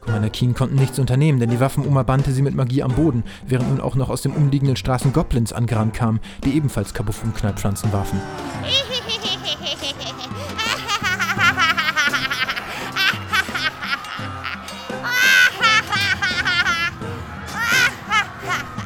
Komanakin 0.00 0.54
konnten 0.54 0.74
nichts 0.74 0.98
unternehmen, 0.98 1.38
denn 1.38 1.50
die 1.50 1.60
Waffenoma 1.60 2.02
bannte 2.02 2.32
sie 2.32 2.42
mit 2.42 2.56
Magie 2.56 2.82
am 2.82 2.92
Boden, 2.92 3.22
während 3.46 3.70
nun 3.70 3.80
auch 3.80 3.94
noch 3.94 4.10
aus 4.10 4.22
den 4.22 4.32
umliegenden 4.32 4.74
Straßen 4.74 5.12
Goblins 5.12 5.52
angerannt 5.52 5.94
kamen, 5.94 6.18
die 6.42 6.56
ebenfalls 6.56 6.92
Kabuffbum-Knallpflanzen 6.92 7.92
warfen. 7.92 8.20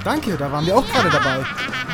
Danke, 0.05 0.37
da 0.37 0.51
waren 0.51 0.65
wir 0.67 0.77
auch 0.77 0.87
gerade 0.87 1.11
dabei. 1.11 1.45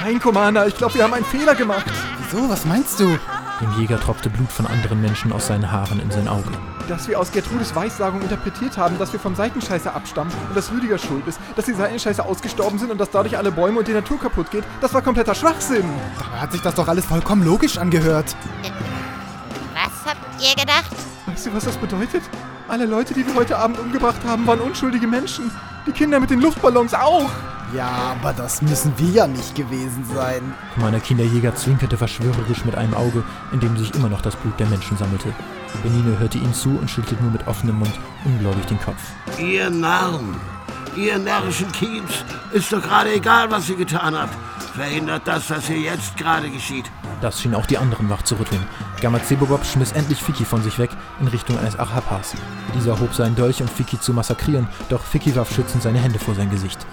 Nein, 0.02 0.20
Commander, 0.20 0.66
ich 0.66 0.76
glaube, 0.76 0.94
wir 0.94 1.04
haben 1.04 1.14
einen 1.14 1.24
Fehler 1.24 1.54
gemacht. 1.54 1.86
Wieso? 2.18 2.48
Was 2.48 2.64
meinst 2.64 3.00
du? 3.00 3.18
Dem 3.60 3.72
Jäger 3.78 3.98
tropfte 4.00 4.28
Blut 4.28 4.50
von 4.50 4.66
anderen 4.66 5.00
Menschen 5.00 5.32
aus 5.32 5.46
seinen 5.46 5.70
Haaren 5.70 6.00
in 6.00 6.10
sein 6.10 6.28
Auge. 6.28 6.50
Dass 6.88 7.08
wir 7.08 7.18
aus 7.18 7.32
Gertrudes 7.32 7.74
Weissagung 7.74 8.20
interpretiert 8.20 8.76
haben, 8.76 8.98
dass 8.98 9.12
wir 9.12 9.20
vom 9.20 9.34
Seitenscheißer 9.34 9.94
abstammen 9.94 10.32
und 10.48 10.56
dass 10.56 10.70
Rüdiger 10.70 10.98
schuld 10.98 11.26
ist, 11.26 11.38
dass 11.56 11.64
die 11.64 11.72
Seitenscheißer 11.72 12.26
ausgestorben 12.26 12.78
sind 12.78 12.90
und 12.90 12.98
dass 12.98 13.10
dadurch 13.10 13.38
alle 13.38 13.50
Bäume 13.52 13.78
und 13.78 13.88
die 13.88 13.92
Natur 13.92 14.18
kaputt 14.18 14.50
geht, 14.50 14.64
das 14.80 14.92
war 14.92 15.00
kompletter 15.00 15.34
Schwachsinn. 15.34 15.88
Da 16.18 16.40
hat 16.42 16.52
sich 16.52 16.60
das 16.60 16.74
doch 16.74 16.88
alles 16.88 17.06
vollkommen 17.06 17.44
logisch 17.44 17.78
angehört. 17.78 18.36
Was 19.74 20.12
habt 20.12 20.42
ihr 20.42 20.54
gedacht? 20.54 20.90
Weißt 21.26 21.46
du, 21.46 21.54
was 21.54 21.64
das 21.64 21.76
bedeutet? 21.76 22.22
Alle 22.66 22.86
Leute, 22.86 23.12
die 23.12 23.26
wir 23.26 23.34
heute 23.34 23.58
Abend 23.58 23.78
umgebracht 23.78 24.20
haben, 24.26 24.46
waren 24.46 24.60
unschuldige 24.60 25.06
Menschen. 25.06 25.50
Die 25.86 25.92
Kinder 25.92 26.18
mit 26.18 26.30
den 26.30 26.40
Luftballons 26.40 26.94
auch. 26.94 27.30
Ja, 27.74 28.16
aber 28.18 28.32
das 28.32 28.62
müssen 28.62 28.94
wir 28.96 29.10
ja 29.10 29.26
nicht 29.26 29.54
gewesen 29.54 30.04
sein. 30.14 30.54
Meiner 30.76 31.00
Kinderjäger 31.00 31.54
zwinkerte 31.54 31.98
verschwörerisch 31.98 32.64
mit 32.64 32.74
einem 32.74 32.94
Auge, 32.94 33.22
in 33.52 33.60
dem 33.60 33.76
sich 33.76 33.94
immer 33.94 34.08
noch 34.08 34.22
das 34.22 34.34
Blut 34.36 34.58
der 34.58 34.66
Menschen 34.68 34.96
sammelte. 34.96 35.28
Benine 35.82 36.18
hörte 36.18 36.38
ihm 36.38 36.54
zu 36.54 36.70
und 36.70 36.90
schüttelte 36.90 37.22
nur 37.22 37.32
mit 37.32 37.46
offenem 37.46 37.80
Mund 37.80 37.92
ungläubig 38.24 38.64
den 38.66 38.80
Kopf. 38.80 39.02
Ihr 39.38 39.68
Narren, 39.68 40.36
ihr 40.96 41.18
närrischen 41.18 41.70
Kiens, 41.72 42.24
ist 42.52 42.72
doch 42.72 42.80
gerade 42.80 43.12
egal, 43.12 43.50
was 43.50 43.68
ihr 43.68 43.76
getan 43.76 44.16
habt. 44.16 44.34
Verhindert 44.74 45.22
das, 45.24 45.50
was 45.50 45.68
hier 45.68 45.78
jetzt 45.78 46.16
gerade 46.16 46.50
geschieht. 46.50 46.90
Das 47.20 47.40
schien 47.40 47.54
auch 47.54 47.64
die 47.64 47.78
anderen 47.78 48.10
wach 48.10 48.22
zu 48.22 48.34
rütteln. 48.34 48.60
Gamazebobob 49.00 49.64
schmiss 49.64 49.92
endlich 49.92 50.20
Fiki 50.20 50.44
von 50.44 50.64
sich 50.64 50.80
weg 50.80 50.90
in 51.20 51.28
Richtung 51.28 51.56
eines 51.60 51.78
Achapas. 51.78 52.34
Dieser 52.74 52.98
hob 52.98 53.14
seinen 53.14 53.36
Dolch, 53.36 53.62
um 53.62 53.68
Fiki 53.68 54.00
zu 54.00 54.12
massakrieren, 54.12 54.66
doch 54.88 55.04
Fiki 55.04 55.36
warf 55.36 55.54
schützend 55.54 55.84
seine 55.84 56.00
Hände 56.00 56.18
vor 56.18 56.34
sein 56.34 56.50
Gesicht. 56.50 56.84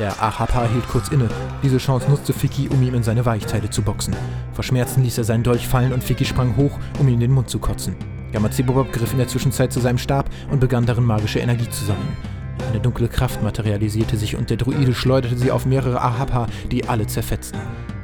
Der 0.00 0.20
Achapa 0.20 0.66
hielt 0.66 0.88
kurz 0.88 1.08
inne. 1.10 1.28
Diese 1.62 1.78
Chance 1.78 2.10
nutzte 2.10 2.32
Fiki, 2.32 2.68
um 2.68 2.82
ihm 2.82 2.94
in 2.94 3.04
seine 3.04 3.24
Weichteile 3.24 3.70
zu 3.70 3.82
boxen. 3.82 4.16
Vor 4.52 4.64
Schmerzen 4.64 5.04
ließ 5.04 5.18
er 5.18 5.24
seinen 5.24 5.44
Dolch 5.44 5.68
fallen 5.68 5.92
und 5.92 6.02
Fiki 6.02 6.24
sprang 6.24 6.56
hoch, 6.56 6.76
um 6.98 7.06
ihm 7.06 7.14
in 7.14 7.20
den 7.20 7.32
Mund 7.32 7.50
zu 7.50 7.60
kotzen. 7.60 7.94
Gamazebobob 8.32 8.92
griff 8.92 9.12
in 9.12 9.18
der 9.18 9.28
Zwischenzeit 9.28 9.72
zu 9.72 9.78
seinem 9.78 9.98
Stab 9.98 10.28
und 10.50 10.58
begann 10.58 10.86
darin 10.86 11.04
magische 11.04 11.38
Energie 11.38 11.70
zu 11.70 11.84
sammeln. 11.84 12.37
Eine 12.70 12.80
dunkle 12.80 13.08
Kraft 13.08 13.42
materialisierte 13.42 14.16
sich 14.16 14.36
und 14.36 14.50
der 14.50 14.58
Druide 14.58 14.94
schleuderte 14.94 15.38
sie 15.38 15.50
auf 15.50 15.64
mehrere 15.64 16.00
Ahapa, 16.00 16.46
die 16.70 16.86
alle 16.88 17.06
zerfetzten. 17.06 17.58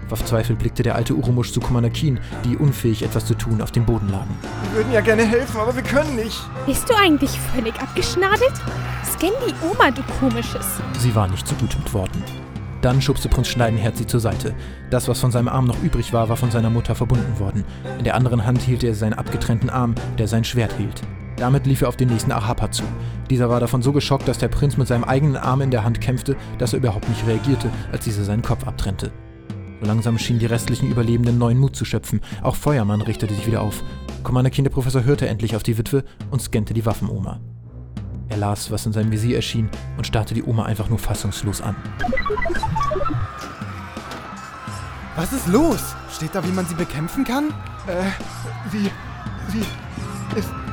Verzweifelt 0.09 0.59
blickte 0.59 0.83
der 0.83 0.95
alte 0.95 1.15
Urumusch 1.15 1.53
zu 1.53 1.61
Komanakin, 1.61 2.19
die 2.45 2.57
unfähig 2.57 3.03
etwas 3.03 3.27
zu 3.27 3.35
tun 3.35 3.61
auf 3.61 3.73
dem 3.73 3.85
Boden 3.85 4.09
lagen. 4.11 4.35
Wir 4.71 4.79
würden 4.79 4.93
ja 4.93 5.01
gerne 5.01 5.25
helfen, 5.25 5.59
aber 5.59 5.75
wir 5.75 5.83
können 5.83 6.17
nicht. 6.17 6.39
Bist 6.67 6.89
du 6.89 6.95
eigentlich 6.95 7.31
völlig 7.55 7.75
abgeschnadelt? 7.81 8.55
Scan 9.05 9.33
die 9.47 9.55
Oma, 9.67 9.91
du 9.91 10.03
komisches. 10.21 10.67
Sie 10.99 11.15
war 11.15 11.29
nicht 11.29 11.47
so 11.47 11.55
gut 11.57 11.77
mit 11.79 11.93
Worten. 11.93 12.23
Dann 12.81 13.01
schubste 13.01 13.29
Prinz 13.29 13.49
Schneidenherz 13.49 13.99
sie 13.99 14.07
zur 14.07 14.21
Seite. 14.21 14.55
Das, 14.91 15.09
was 15.09 15.19
von 15.19 15.31
seinem 15.31 15.49
Arm 15.49 15.67
noch 15.67 15.83
übrig 15.83 16.13
war, 16.13 16.29
war 16.29 16.37
von 16.37 16.51
seiner 16.51 16.71
Mutter 16.71 16.95
verbunden 16.95 17.39
worden. 17.39 17.65
In 17.99 18.05
der 18.05 18.15
anderen 18.15 18.45
Hand 18.45 18.61
hielt 18.61 18.85
er 18.85 18.95
seinen 18.95 19.15
abgetrennten 19.15 19.71
Arm, 19.71 19.95
der 20.19 20.29
sein 20.29 20.45
Schwert 20.45 20.75
hielt. 20.75 21.01
Damit 21.37 21.67
lief 21.67 21.83
er 21.83 21.89
auf 21.89 21.97
den 21.97 22.09
nächsten 22.09 22.33
Ahapa 22.33 22.71
zu. 22.71 22.85
Dieser 23.31 23.49
war 23.49 23.61
davon 23.61 23.83
so 23.83 23.93
geschockt, 23.93 24.29
dass 24.29 24.39
der 24.39 24.49
Prinz 24.49 24.77
mit 24.77 24.87
seinem 24.87 25.05
eigenen 25.05 25.37
Arm 25.37 25.61
in 25.61 25.71
der 25.71 25.85
Hand 25.85 26.01
kämpfte, 26.01 26.37
dass 26.59 26.73
er 26.73 26.79
überhaupt 26.79 27.09
nicht 27.09 27.27
reagierte, 27.27 27.71
als 27.91 28.05
dieser 28.05 28.25
seinen 28.25 28.43
Kopf 28.43 28.67
abtrennte. 28.67 29.11
So 29.81 29.87
langsam 29.87 30.19
schienen 30.19 30.39
die 30.39 30.47
restlichen 30.47 30.91
Überlebenden 30.91 31.39
neuen 31.39 31.59
Mut 31.59 31.75
zu 31.75 31.85
schöpfen. 31.85 32.21
Auch 32.43 32.57
Feuermann 32.57 33.03
richtete 33.03 33.35
sich 33.35 33.47
wieder 33.47 33.61
auf. 33.61 33.83
Commander 34.23 34.51
Kinderprofessor 34.51 35.05
hörte 35.05 35.29
endlich 35.29 35.57
auf 35.57 35.63
die 35.63 35.77
Witwe 35.77 36.05
und 36.31 36.41
scannte 36.41 36.73
die 36.73 36.87
Waffenoma. 36.87 37.41
Er 38.29 38.37
las, 38.39 38.71
was 38.71 38.87
in 38.87 38.93
seinem 38.93 39.13
Visier 39.13 39.37
erschien, 39.37 39.69
und 39.97 40.07
starrte 40.07 40.35
die 40.35 40.43
Oma 40.43 40.65
einfach 40.65 40.89
nur 40.89 40.99
fassungslos 40.99 41.61
an. 41.61 41.77
Was 45.17 45.33
ist 45.33 45.47
los? 45.49 45.95
Steht 46.11 46.35
da, 46.35 46.45
wie 46.45 46.53
man 46.53 46.67
sie 46.67 46.75
bekämpfen 46.75 47.25
kann? 47.25 47.51
Äh, 47.87 48.11
sie. 48.71 48.91
sie. 49.53 50.39
ist. 50.39 50.64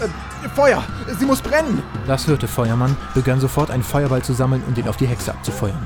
Äh, 0.00 0.48
Feuer! 0.54 0.82
Sie 1.18 1.24
muss 1.24 1.40
brennen! 1.40 1.82
Das 2.06 2.26
hörte 2.26 2.48
Feuermann, 2.48 2.96
begann 3.14 3.40
sofort 3.40 3.70
einen 3.70 3.82
Feuerball 3.82 4.22
zu 4.22 4.32
sammeln 4.32 4.62
und 4.66 4.76
ihn 4.76 4.88
auf 4.88 4.96
die 4.96 5.06
Hexe 5.06 5.32
abzufeuern. 5.32 5.78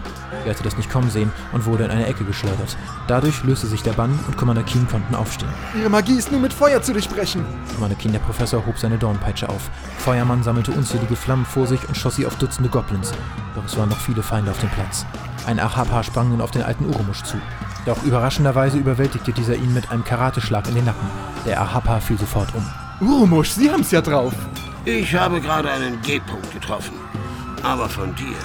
Er 0.45 0.51
hatte 0.55 0.63
das 0.63 0.77
nicht 0.77 0.91
kommen 0.91 1.11
sehen 1.11 1.31
und 1.53 1.67
wurde 1.67 1.85
in 1.85 1.91
eine 1.91 2.07
Ecke 2.07 2.25
geschleudert. 2.25 2.77
Dadurch 3.07 3.45
löste 3.45 3.67
sich 3.67 3.83
der 3.83 3.93
Bann 3.93 4.19
und 4.27 4.37
Commander 4.37 4.63
Keen 4.63 4.87
konnten 4.89 5.15
aufstehen. 5.15 5.51
Ihre 5.79 5.91
Magie 5.91 6.17
ist 6.17 6.33
nur 6.33 6.41
mit 6.41 6.53
Feuer 6.53 6.81
zu 6.83 6.93
durchbrechen. 6.93 7.45
Commander 7.75 7.97
Keen, 7.97 8.13
der 8.13 8.21
Professor, 8.21 8.65
hob 8.65 8.79
seine 8.79 8.99
Dornpeitsche 8.99 9.49
auf. 9.49 9.71
Feuermann 9.99 10.43
sammelte 10.43 10.73
unzählige 10.73 11.17
Flammen 11.17 11.45
vor 11.45 11.67
sich 11.67 11.87
und 11.89 11.97
schoss 11.97 12.17
sie 12.17 12.27
auf 12.27 12.37
Dutzende 12.37 12.71
Goblins. 12.71 13.13
Doch 13.55 13.65
es 13.65 13.77
waren 13.77 13.91
noch 13.91 14.01
viele 14.01 14.23
Feinde 14.23 14.51
auf 14.51 14.61
dem 14.61 14.71
Platz. 14.71 15.05
Ein 15.47 15.61
Ahapa 15.61 16.03
sprang 16.03 16.31
nun 16.31 16.41
auf 16.41 16.51
den 16.51 16.63
alten 16.63 16.87
Urumusch 16.87 17.23
zu. 17.23 17.37
Doch 17.87 18.03
überraschenderweise 18.03 18.79
überwältigte 18.79 19.33
dieser 19.33 19.57
ihn 19.57 19.73
mit 19.73 19.91
einem 19.91 20.05
Karateschlag 20.05 20.69
in 20.69 20.75
den 20.75 20.85
Nacken. 20.85 21.09
Der 21.47 21.61
Ahapa 21.61 22.01
fiel 22.01 22.19
sofort 22.19 22.55
um. 22.55 22.65
Urumusch, 23.01 23.51
Sie 23.51 23.71
haben's 23.71 23.91
ja 23.93 24.01
drauf. 24.01 24.33
Ich 24.85 25.15
habe 25.15 25.41
gerade 25.41 25.71
einen 25.71 26.01
G-Punkt 26.03 26.53
getroffen. 26.53 26.95
Aber 27.63 27.89
von 27.89 28.15
dir 28.15 28.37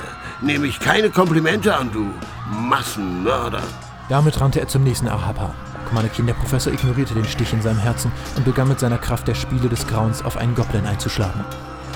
nehme 0.41 0.67
ich 0.67 0.79
keine 0.79 1.09
Komplimente 1.09 1.75
an, 1.75 1.91
du 1.91 2.11
Massenmörder. 2.51 3.63
Damit 4.09 4.39
rannte 4.39 4.59
er 4.59 4.67
zum 4.67 4.83
nächsten 4.83 5.07
Ahapa. 5.07 5.53
Commander 5.87 6.09
Keen, 6.09 6.27
der 6.27 6.33
Professor, 6.33 6.71
ignorierte 6.71 7.13
den 7.13 7.25
Stich 7.25 7.53
in 7.53 7.61
seinem 7.61 7.79
Herzen 7.79 8.11
und 8.35 8.45
begann 8.45 8.67
mit 8.67 8.79
seiner 8.79 8.97
Kraft 8.97 9.27
der 9.27 9.35
Spiele 9.35 9.69
des 9.69 9.87
Grauens 9.87 10.23
auf 10.23 10.37
einen 10.37 10.55
Goblin 10.55 10.85
einzuschlagen. 10.85 11.43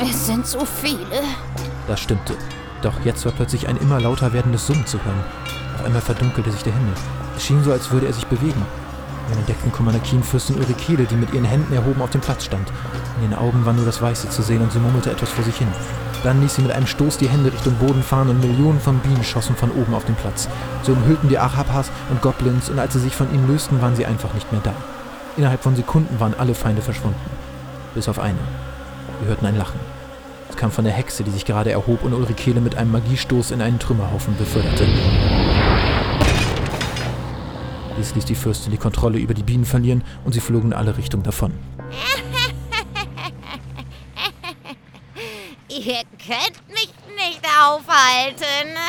Es 0.01 0.26
sind 0.26 0.47
so 0.47 0.66
viele. 0.66 1.22
Das 1.88 1.99
stimmte. 1.99 2.36
Doch 2.82 2.93
jetzt 3.03 3.26
war 3.26 3.32
plötzlich 3.34 3.68
ein 3.68 3.78
immer 3.78 3.99
lauter 3.99 4.34
werdendes 4.34 4.66
Summen 4.66 4.86
zu 4.86 5.03
hören. 5.03 5.24
Auf 5.76 5.86
einmal 5.86 6.01
verdunkelte 6.01 6.51
sich 6.51 6.64
der 6.64 6.74
Himmel. 6.74 6.93
Es 7.36 7.45
schien 7.45 7.64
so, 7.64 7.72
als 7.72 7.91
würde 7.91 8.08
er 8.08 8.14
sich 8.14 8.26
bewegen. 8.28 8.66
Dann 9.30 9.39
entdeckten 9.39 9.71
Commander 9.71 9.99
Keen 9.99 10.23
Fürstin 10.23 10.57
Ulrikele, 10.57 11.05
die 11.05 11.15
mit 11.15 11.34
ihren 11.34 11.45
Händen 11.45 11.73
erhoben 11.73 12.01
auf 12.01 12.09
dem 12.11 12.21
Platz 12.21 12.45
stand. 12.45 12.67
In 13.17 13.30
den 13.30 13.38
Augen 13.38 13.65
war 13.65 13.73
nur 13.73 13.86
das 13.86 14.01
Weiße 14.01 14.30
zu 14.30 14.41
sehen 14.41 14.61
und 14.61 14.71
sie 14.71 14.80
murmelte 14.80 15.11
etwas 15.11 15.30
vor 15.30 15.43
sich 15.43 15.57
hin. 15.57 15.67
Dann 16.23 16.41
ließ 16.41 16.55
sie 16.55 16.61
mit 16.61 16.71
einem 16.71 16.88
Stoß 16.88 17.17
die 17.17 17.30
Hände 17.30 17.51
Richtung 17.51 17.75
Boden 17.75 18.01
fahren 18.01 18.30
und 18.30 18.41
Millionen 18.41 18.80
von 18.80 18.99
Bienen 18.99 19.23
schossen 19.23 19.55
von 19.55 19.71
oben 19.71 19.93
auf 19.93 20.05
den 20.05 20.15
Platz. 20.15 20.47
Sie 20.84 20.91
umhüllten 20.91 21.30
die 21.30 21.38
Achapas 21.38 21.91
und 22.09 22.21
Goblins 22.21 22.69
und 22.69 22.80
als 22.80 22.93
sie 22.93 22.99
sich 22.99 23.15
von 23.15 23.32
ihnen 23.34 23.47
lösten, 23.47 23.82
waren 23.82 23.95
sie 23.95 24.05
einfach 24.05 24.34
nicht 24.34 24.51
mehr 24.51 24.61
da. 24.63 24.73
Innerhalb 25.36 25.61
von 25.61 25.75
Sekunden 25.75 26.19
waren 26.19 26.34
alle 26.38 26.55
Feinde 26.55 26.82
verschwunden. 26.82 27.19
Bis 27.93 28.09
auf 28.09 28.19
einen. 28.19 28.39
Wir 29.19 29.30
hörten 29.30 29.45
ein 29.45 29.57
Lachen. 29.57 29.80
Es 30.49 30.55
kam 30.55 30.71
von 30.71 30.86
der 30.86 30.93
Hexe, 30.93 31.23
die 31.23 31.32
sich 31.32 31.45
gerade 31.45 31.71
erhob 31.71 32.03
und 32.03 32.13
Ulrikele 32.13 32.61
mit 32.61 32.75
einem 32.75 32.91
Magiestoß 32.91 33.51
in 33.51 33.61
einen 33.61 33.80
Trümmerhaufen 33.80 34.36
beförderte. 34.38 34.88
Dies 37.98 38.14
ließ 38.14 38.26
die 38.26 38.36
Fürstin 38.36 38.72
die 38.72 38.78
Kontrolle 38.78 39.18
über 39.18 39.34
die 39.34 39.41
Bienen 39.43 39.66
verlieren 39.66 40.04
und 40.24 40.34
sie 40.34 40.39
flogen 40.39 40.72
in 40.72 40.78
alle 40.78 40.95
Richtungen 40.98 41.24
davon. 41.24 41.52
Ihr 45.70 46.04
könnt 46.18 46.68
mich 46.70 46.93
nicht 47.16 47.41
aufhalten. 47.60 48.76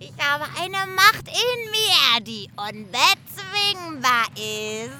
Ich 0.00 0.12
habe 0.24 0.44
eine 0.60 0.86
Macht 0.94 1.26
in 1.26 1.70
mir, 1.70 2.20
die 2.22 2.48
unbezwingbar 2.56 4.26
ist. 4.36 4.92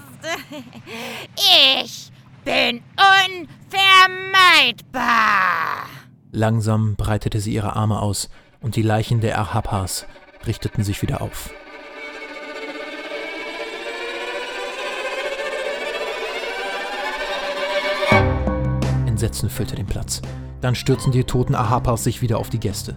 Ich 1.84 2.10
bin 2.44 2.82
unvermeidbar. 3.70 5.86
Langsam 6.32 6.96
breitete 6.96 7.40
sie 7.40 7.52
ihre 7.52 7.76
Arme 7.76 8.00
aus 8.00 8.30
und 8.60 8.76
die 8.76 8.82
Leichen 8.82 9.20
der 9.20 9.38
Ahapas 9.38 10.06
richteten 10.46 10.82
sich 10.82 11.02
wieder 11.02 11.20
auf. 11.20 11.50
Entsetzen 19.18 19.50
füllte 19.50 19.74
den 19.74 19.86
Platz. 19.86 20.22
Dann 20.60 20.76
stürzten 20.76 21.10
die 21.10 21.24
toten 21.24 21.56
Ahapas 21.56 22.04
sich 22.04 22.22
wieder 22.22 22.38
auf 22.38 22.50
die 22.50 22.60
Gäste. 22.60 22.94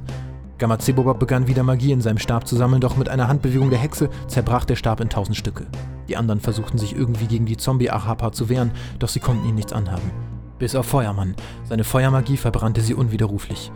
Gamazebobab 0.59 1.19
begann 1.19 1.47
wieder 1.47 1.63
Magie 1.63 1.91
in 1.91 2.01
seinem 2.01 2.19
Stab 2.19 2.47
zu 2.47 2.55
sammeln, 2.55 2.79
doch 2.79 2.95
mit 2.95 3.09
einer 3.09 3.27
Handbewegung 3.27 3.71
der 3.71 3.79
Hexe 3.79 4.07
zerbrach 4.27 4.65
der 4.65 4.75
Stab 4.75 4.99
in 4.99 5.09
tausend 5.09 5.35
Stücke. 5.35 5.65
Die 6.07 6.15
anderen 6.15 6.39
versuchten 6.39 6.77
sich 6.77 6.95
irgendwie 6.95 7.25
gegen 7.25 7.47
die 7.47 7.57
Zombie-Ahapa 7.57 8.33
zu 8.33 8.49
wehren, 8.49 8.69
doch 8.99 9.09
sie 9.09 9.19
konnten 9.19 9.47
ihnen 9.47 9.55
nichts 9.55 9.73
anhaben. 9.73 10.11
Bis 10.59 10.75
auf 10.75 10.85
Feuermann. 10.85 11.33
Seine 11.67 11.83
Feuermagie 11.83 12.37
verbrannte 12.37 12.81
sie 12.81 12.93
unwiderruflich. 12.93 13.71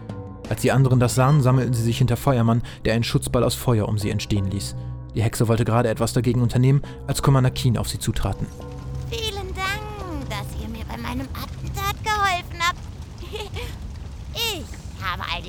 Als 0.47 0.61
die 0.61 0.71
anderen 0.71 0.99
das 0.99 1.15
sahen, 1.15 1.41
sammelten 1.41 1.73
sie 1.73 1.81
sich 1.81 1.97
hinter 1.97 2.15
Feuermann, 2.15 2.61
der 2.85 2.93
einen 2.93 3.03
Schutzball 3.03 3.43
aus 3.43 3.55
Feuer 3.55 3.89
um 3.89 3.97
sie 3.97 4.11
entstehen 4.11 4.51
ließ. 4.51 4.75
Die 5.15 5.23
Hexe 5.23 5.47
wollte 5.47 5.65
gerade 5.65 5.89
etwas 5.89 6.13
dagegen 6.13 6.43
unternehmen, 6.43 6.83
als 7.07 7.23
Commander 7.23 7.49
Keen 7.49 7.75
auf 7.75 7.89
sie 7.89 7.97
zutraten. 7.97 8.45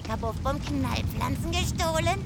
Habe 0.09 0.27
all 0.27 0.33
die 0.33 0.43
Kabuffbum-Knallpflanzen 0.43 1.53
gestohlen. 1.53 2.23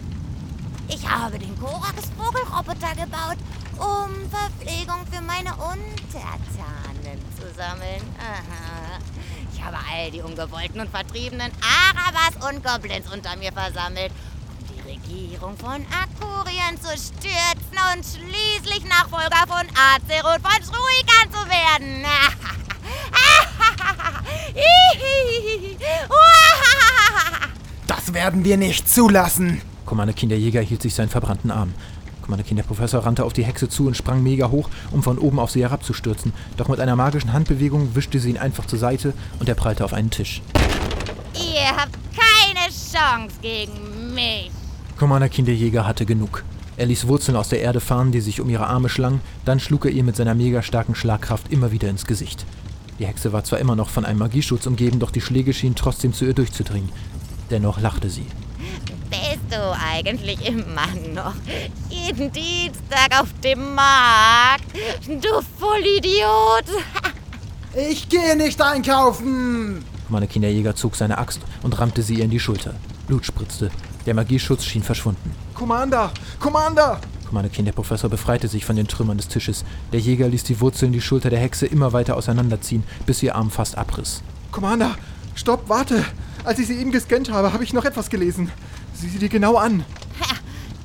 Ich 0.89 1.09
habe 1.09 1.39
den 1.39 1.59
Korax-Vogelroboter 1.59 2.95
gebaut, 2.97 3.39
um 3.79 4.11
Verpflegung 4.31 5.07
für 5.11 5.23
meine 5.23 5.55
Untertanen 5.55 7.21
zu 7.37 7.53
sammeln. 7.55 8.03
Aha. 8.19 8.99
Ich 9.53 9.63
habe 9.63 9.77
all 9.77 10.11
die 10.11 10.21
ungewollten 10.21 10.81
und 10.81 10.91
vertriebenen 10.91 11.53
Arabas 11.63 12.51
und 12.51 12.65
Goblins 12.65 13.13
unter 13.13 13.37
mir 13.37 13.53
versammelt, 13.53 14.11
um 14.49 14.75
die 14.75 14.91
Regierung 14.91 15.57
von 15.57 15.87
Akurien 15.93 16.81
zu 16.81 16.89
stürzen 16.89 17.79
und 17.95 18.05
schließlich 18.05 18.85
Nachfolger 18.85 19.47
von 19.47 19.67
Azeroth 19.77 20.43
von 20.43 20.63
Shruikan 20.63 21.31
zu 21.31 21.49
werden. 21.49 22.05
Das 27.91 28.15
werden 28.15 28.45
wir 28.45 28.57
nicht 28.57 28.89
zulassen. 28.89 29.61
Commander 29.85 30.13
Kinderjäger 30.13 30.61
hielt 30.61 30.81
sich 30.81 30.95
seinen 30.95 31.09
verbrannten 31.09 31.51
Arm. 31.51 31.75
Commander 32.23 32.45
Kinderprofessor 32.45 33.05
rannte 33.05 33.25
auf 33.25 33.33
die 33.33 33.43
Hexe 33.43 33.69
zu 33.69 33.89
und 33.89 33.97
sprang 33.97 34.23
mega 34.23 34.49
hoch, 34.49 34.71
um 34.93 35.03
von 35.03 35.19
oben 35.19 35.41
auf 35.41 35.51
sie 35.51 35.63
herabzustürzen. 35.63 36.33
Doch 36.57 36.69
mit 36.69 36.79
einer 36.79 36.95
magischen 36.95 37.33
Handbewegung 37.33 37.97
wischte 37.97 38.21
sie 38.21 38.31
ihn 38.31 38.39
einfach 38.39 38.67
zur 38.67 38.79
Seite 38.79 39.13
und 39.41 39.49
er 39.49 39.57
prallte 39.57 39.85
auf 39.85 39.93
einen 39.93 40.09
Tisch. 40.09 40.41
Ihr 41.35 41.77
habt 41.77 41.99
keine 42.15 42.69
Chance 42.69 43.35
gegen 43.43 44.15
mich. 44.15 44.53
Commander 44.97 45.29
Kinderjäger 45.29 45.85
hatte 45.85 46.07
genug. 46.07 46.45
Er 46.77 46.87
ließ 46.87 47.09
Wurzeln 47.09 47.37
aus 47.37 47.49
der 47.49 47.61
Erde 47.61 47.81
fahren, 47.81 48.13
die 48.13 48.21
sich 48.21 48.41
um 48.41 48.49
ihre 48.49 48.69
Arme 48.69 48.89
schlangen, 48.89 49.21
dann 49.45 49.59
schlug 49.59 49.87
er 49.87 49.91
ihr 49.91 50.05
mit 50.05 50.15
seiner 50.15 50.37
mega 50.37 50.63
starken 50.63 50.95
Schlagkraft 50.95 51.53
immer 51.53 51.73
wieder 51.73 51.89
ins 51.89 52.07
Gesicht. 52.07 52.47
Die 53.01 53.07
Hexe 53.07 53.33
war 53.33 53.43
zwar 53.43 53.59
immer 53.59 53.75
noch 53.75 53.89
von 53.89 54.05
einem 54.05 54.21
Magieschutz 54.21 54.67
umgeben, 54.67 55.01
doch 55.01 55.11
die 55.11 55.23
Schläge 55.23 55.53
schienen 55.53 55.75
trotzdem 55.75 56.13
zu 56.13 56.25
ihr 56.25 56.35
durchzudringen. 56.35 56.91
Dennoch 57.51 57.81
lachte 57.81 58.09
sie. 58.09 58.27
Bist 59.11 59.43
du 59.51 59.77
eigentlich 59.77 60.47
immer 60.47 60.87
noch 61.15 61.35
jeden 61.89 62.31
Dienstag 62.31 63.21
auf 63.21 63.29
dem 63.43 63.75
Markt? 63.75 64.65
Du 65.07 65.41
Vollidiot! 65.59 66.65
Ich 67.73 68.09
gehe 68.09 68.35
nicht 68.37 68.61
einkaufen! 68.61 69.85
Commander 70.09 70.27
Kinderjäger 70.27 70.75
zog 70.75 70.97
seine 70.97 71.19
Axt 71.19 71.41
und 71.63 71.79
rammte 71.79 72.03
sie 72.03 72.15
ihr 72.17 72.25
in 72.25 72.31
die 72.31 72.41
Schulter. 72.41 72.75
Blut 73.07 73.25
spritzte. 73.25 73.71
Der 74.07 74.15
Magieschutz 74.15 74.65
schien 74.65 74.83
verschwunden. 74.83 75.33
Commander! 75.55 76.11
Commander! 76.41 77.01
Commander 77.29 77.49
Kinderprofessor 77.49 78.11
befreite 78.11 78.49
sich 78.49 78.65
von 78.65 78.75
den 78.75 78.89
Trümmern 78.89 79.19
des 79.19 79.29
Tisches. 79.29 79.65
Der 79.93 80.01
Jäger 80.01 80.27
ließ 80.27 80.43
die 80.43 80.61
Wurzeln 80.61 80.91
die 80.91 81.01
Schulter 81.01 81.31
der 81.31 81.39
Hexe 81.39 81.65
immer 81.65 81.93
weiter 81.93 82.17
auseinanderziehen, 82.17 82.83
bis 83.07 83.23
ihr 83.23 83.37
Arm 83.37 83.53
fast 83.53 83.79
abriss. 83.79 84.25
Commander! 84.51 84.97
Stopp, 85.37 85.69
warte! 85.69 86.05
Als 86.45 86.59
ich 86.59 86.67
sie 86.67 86.79
eben 86.81 86.91
gescannt 86.91 87.31
habe, 87.31 87.53
habe 87.53 87.65
ich 87.65 87.73
noch 87.73 87.85
etwas 87.85 88.09
gelesen. 88.09 88.51
Sieh 88.95 89.09
sie 89.09 89.19
dir 89.19 89.29
genau 89.29 89.57
an. 89.57 89.85
Ha, 90.21 90.37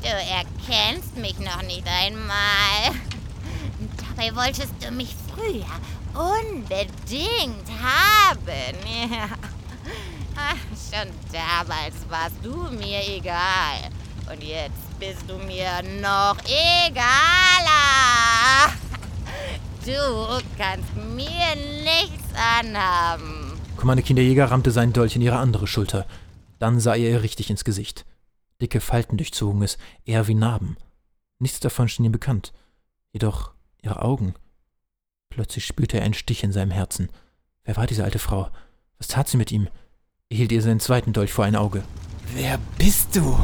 du 0.02 0.08
erkennst 0.08 1.16
mich 1.18 1.40
noch 1.40 1.62
nicht 1.64 1.88
einmal. 1.88 2.94
Dabei 4.16 4.36
wolltest 4.36 4.74
du 4.82 4.92
mich 4.92 5.16
früher 5.34 5.66
unbedingt 6.14 7.70
haben. 7.82 8.76
Ja. 9.12 9.28
Ach, 10.38 10.56
schon 10.92 11.10
damals 11.32 11.96
warst 12.10 12.36
du 12.44 12.54
mir 12.76 13.02
egal. 13.08 13.90
Und 14.32 14.44
jetzt 14.44 15.00
bist 15.00 15.24
du 15.28 15.38
mir 15.38 15.82
noch 16.02 16.38
egaler. 16.46 17.06
Du 19.86 20.42
kannst 20.58 20.96
mir 20.96 21.56
nichts 21.84 22.34
anhaben. 22.34 23.35
Commander 23.78 24.04
Kinderjäger 24.04 24.46
rammte 24.52 24.72
seinen 24.72 24.94
Dolch 24.94 25.16
in 25.16 25.22
ihre 25.22 25.38
andere 25.38 25.68
Schulter. 25.68 26.06
Dann 26.60 26.80
sah 26.80 26.96
er 26.96 27.12
ihr 27.12 27.24
richtig 27.24 27.50
ins 27.50 27.64
Gesicht. 27.64 28.06
Dicke 28.62 28.80
Falten 28.80 29.18
durchzogen 29.18 29.62
es, 29.62 29.78
eher 30.06 30.28
wie 30.28 30.36
Narben. 30.36 30.78
Nichts 31.40 31.60
davon 31.60 31.90
schien 31.90 32.06
ihm 32.06 32.12
bekannt. 32.12 32.54
Jedoch 33.12 33.52
ihre 33.82 34.02
Augen. 34.02 34.34
Plötzlich 35.30 35.66
spürte 35.66 35.98
er 35.98 36.04
einen 36.04 36.14
Stich 36.14 36.44
in 36.44 36.52
seinem 36.52 36.72
Herzen. 36.72 37.10
Wer 37.64 37.76
war 37.76 37.88
diese 37.88 38.04
alte 38.04 38.20
Frau? 38.20 38.50
Was 38.98 39.08
tat 39.08 39.28
sie 39.28 39.38
mit 39.38 39.52
ihm? 39.52 39.68
Er 40.30 40.38
hielt 40.38 40.52
ihr 40.52 40.62
seinen 40.62 40.80
zweiten 40.80 41.14
Dolch 41.14 41.34
vor 41.34 41.46
ein 41.46 41.56
Auge. 41.56 41.84
Wer 42.34 42.58
bist 42.78 43.16
du? 43.16 43.38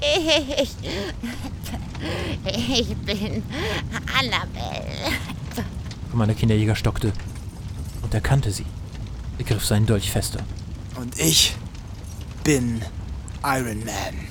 Ich. 0.00 0.70
Ich 2.44 2.96
bin 2.96 3.42
Annabelle. 4.18 5.12
Commander 6.12 6.34
Kinderjäger 6.34 6.76
stockte 6.76 7.10
und 8.02 8.12
erkannte 8.12 8.50
sie. 8.50 8.66
Er 9.38 9.44
griff 9.44 9.64
seinen 9.64 9.86
Dolch 9.86 10.10
fester. 10.10 10.40
Und 10.96 11.18
ich 11.18 11.56
bin 12.44 12.82
Iron 13.42 13.78
Man. 13.78 14.28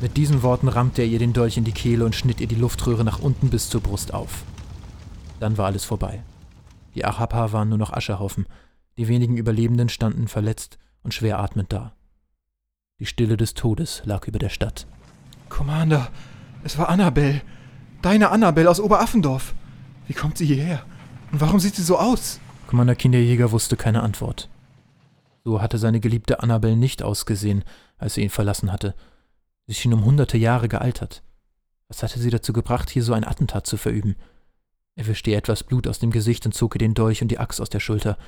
Mit 0.00 0.16
diesen 0.16 0.44
Worten 0.44 0.68
rammte 0.68 1.02
er 1.02 1.08
ihr 1.08 1.18
den 1.18 1.32
Dolch 1.32 1.56
in 1.56 1.64
die 1.64 1.72
Kehle 1.72 2.04
und 2.04 2.14
schnitt 2.14 2.40
ihr 2.40 2.46
die 2.46 2.54
Luftröhre 2.54 3.02
nach 3.02 3.18
unten 3.18 3.50
bis 3.50 3.68
zur 3.68 3.80
Brust 3.80 4.14
auf. 4.14 4.44
Dann 5.40 5.58
war 5.58 5.66
alles 5.66 5.84
vorbei. 5.84 6.22
Die 6.94 7.04
Achapa 7.04 7.50
waren 7.50 7.68
nur 7.68 7.78
noch 7.78 7.92
Aschehaufen. 7.92 8.46
Die 8.96 9.08
wenigen 9.08 9.36
Überlebenden 9.36 9.88
standen 9.88 10.28
verletzt 10.28 10.78
und 11.02 11.12
schwer 11.12 11.40
atmend 11.40 11.72
da. 11.72 11.94
Die 13.00 13.06
Stille 13.06 13.36
des 13.36 13.54
Todes 13.54 14.02
lag 14.04 14.28
über 14.28 14.38
der 14.38 14.50
Stadt. 14.50 14.86
Commander, 15.48 16.12
es 16.62 16.78
war 16.78 16.88
Annabelle. 16.88 17.42
Deine 18.02 18.30
Annabelle 18.30 18.70
aus 18.70 18.78
Oberaffendorf. 18.78 19.52
Wie 20.10 20.14
kommt 20.14 20.38
sie 20.38 20.46
hierher? 20.46 20.84
Und 21.30 21.40
warum 21.40 21.60
sieht 21.60 21.76
sie 21.76 21.84
so 21.84 21.96
aus? 21.96 22.40
Commander 22.66 22.96
Kinderjäger 22.96 23.52
wusste 23.52 23.76
keine 23.76 24.02
Antwort. 24.02 24.48
So 25.44 25.62
hatte 25.62 25.78
seine 25.78 26.00
geliebte 26.00 26.42
Annabelle 26.42 26.76
nicht 26.76 27.04
ausgesehen, 27.04 27.62
als 27.96 28.14
sie 28.14 28.22
ihn 28.22 28.28
verlassen 28.28 28.72
hatte. 28.72 28.96
Sie 29.68 29.74
schien 29.74 29.94
um 29.94 30.04
hunderte 30.04 30.36
Jahre 30.36 30.66
gealtert. 30.66 31.22
Was 31.86 32.02
hatte 32.02 32.18
sie 32.18 32.30
dazu 32.30 32.52
gebracht, 32.52 32.90
hier 32.90 33.04
so 33.04 33.12
ein 33.12 33.22
Attentat 33.22 33.68
zu 33.68 33.76
verüben? 33.76 34.16
Er 34.96 35.06
wischte 35.06 35.30
ihr 35.30 35.38
etwas 35.38 35.62
Blut 35.62 35.86
aus 35.86 36.00
dem 36.00 36.10
Gesicht 36.10 36.44
und 36.44 36.54
zog 36.54 36.74
ihr 36.74 36.80
den 36.80 36.94
Dolch 36.94 37.22
und 37.22 37.28
die 37.28 37.38
Axt 37.38 37.60
aus 37.60 37.70
der 37.70 37.78
Schulter. 37.78 38.18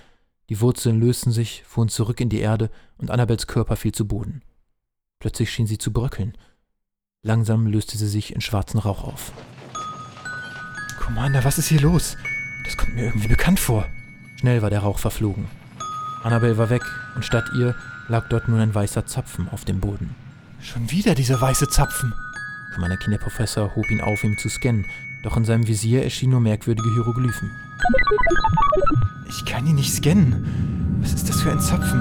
Die 0.51 0.61
Wurzeln 0.61 1.01
lösten 1.01 1.33
sich, 1.33 1.65
fuhren 1.65 1.89
zurück 1.89 2.21
in 2.21 2.29
die 2.29 2.39
Erde 2.39 2.71
und 2.99 3.11
Annabels 3.11 3.49
Körper 3.49 3.75
fiel 3.75 3.91
zu 3.91 4.07
Boden. 4.07 4.43
Plötzlich 5.19 5.51
schien 5.51 5.67
sie 5.67 5.79
zu 5.79 5.93
bröckeln. 5.93 6.39
Langsam 7.23 7.67
löste 7.67 7.99
sie 7.99 8.09
sich 8.09 8.33
in 8.33 8.41
schwarzen 8.41 8.79
Rauch 8.79 9.03
auf. 9.03 9.33
Commander, 11.15 11.45
was 11.45 11.59
ist 11.59 11.69
hier 11.69 11.81
los? 11.83 12.17
Das 12.65 12.75
kommt 12.79 12.95
mir 12.95 13.05
irgendwie 13.05 13.29
bekannt 13.29 13.61
vor. 13.61 13.87
Schnell 14.41 14.63
war 14.63 14.71
der 14.71 14.81
Rauch 14.81 14.99
verflogen. 14.99 15.45
Annabelle 16.23 16.57
war 16.57 16.71
weg 16.71 16.81
und 17.15 17.23
statt 17.23 17.45
ihr 17.55 17.75
lag 18.09 18.31
dort 18.31 18.49
nun 18.49 18.61
ein 18.61 18.75
weißer 18.75 19.05
Zapfen 19.05 19.47
auf 19.51 19.67
dem 19.67 19.79
Boden. 19.79 20.15
Schon 20.63 20.91
wieder 20.91 21.15
dieser 21.15 21.39
weiße 21.39 21.69
Zapfen. 21.69 22.15
Commander 22.73 22.97
Kinderprofessor 22.97 23.77
hob 23.77 23.91
ihn 23.91 24.01
auf, 24.01 24.25
ihm 24.25 24.39
zu 24.39 24.49
scannen, 24.49 24.87
doch 25.23 25.37
in 25.37 25.45
seinem 25.45 25.69
Visier 25.69 26.03
erschienen 26.03 26.33
nur 26.33 26.41
merkwürdige 26.41 26.91
Hieroglyphen. 26.95 27.51
Ich 29.29 29.45
kann 29.45 29.67
ihn 29.67 29.75
nicht 29.75 29.93
scannen. 29.93 30.99
Was 31.03 31.13
ist 31.13 31.29
das 31.29 31.43
für 31.43 31.53
ein 31.53 31.61
Zapfen? 31.61 32.01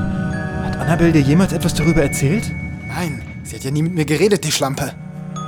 Hat 0.63 0.77
Annabelle 0.77 1.11
dir 1.11 1.21
jemals 1.21 1.51
etwas 1.51 1.73
darüber 1.73 2.01
erzählt? 2.01 2.49
Nein, 2.87 3.21
sie 3.43 3.57
hat 3.57 3.65
ja 3.65 3.71
nie 3.71 3.83
mit 3.83 3.93
mir 3.93 4.05
geredet, 4.05 4.45
die 4.45 4.53
Schlampe. 4.53 4.93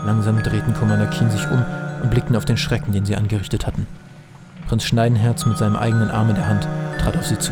Langsam 0.06 0.44
drehten 0.44 0.74
Commander 0.74 1.08
Keen 1.08 1.32
sich 1.32 1.48
um 1.50 1.64
und 2.04 2.12
blickten 2.12 2.36
auf 2.36 2.46
den 2.46 2.58
Schrecken, 2.58 2.92
den 2.92 3.06
sie 3.06 3.16
angerichtet 3.16 3.66
hatten. 3.66 3.88
Prinz 4.68 4.84
Schneidenherz 4.84 5.46
mit 5.46 5.58
seinem 5.58 5.76
eigenen 5.76 6.12
Arm 6.12 6.30
in 6.30 6.36
der 6.36 6.48
Hand 6.48 6.68
trat 7.00 7.18
auf 7.18 7.26
sie 7.26 7.40
zu. 7.40 7.52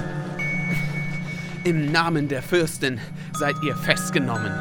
Im 1.63 1.91
Namen 1.91 2.27
der 2.27 2.41
Fürstin 2.41 2.99
seid 3.33 3.55
ihr 3.63 3.75
festgenommen. 3.75 4.51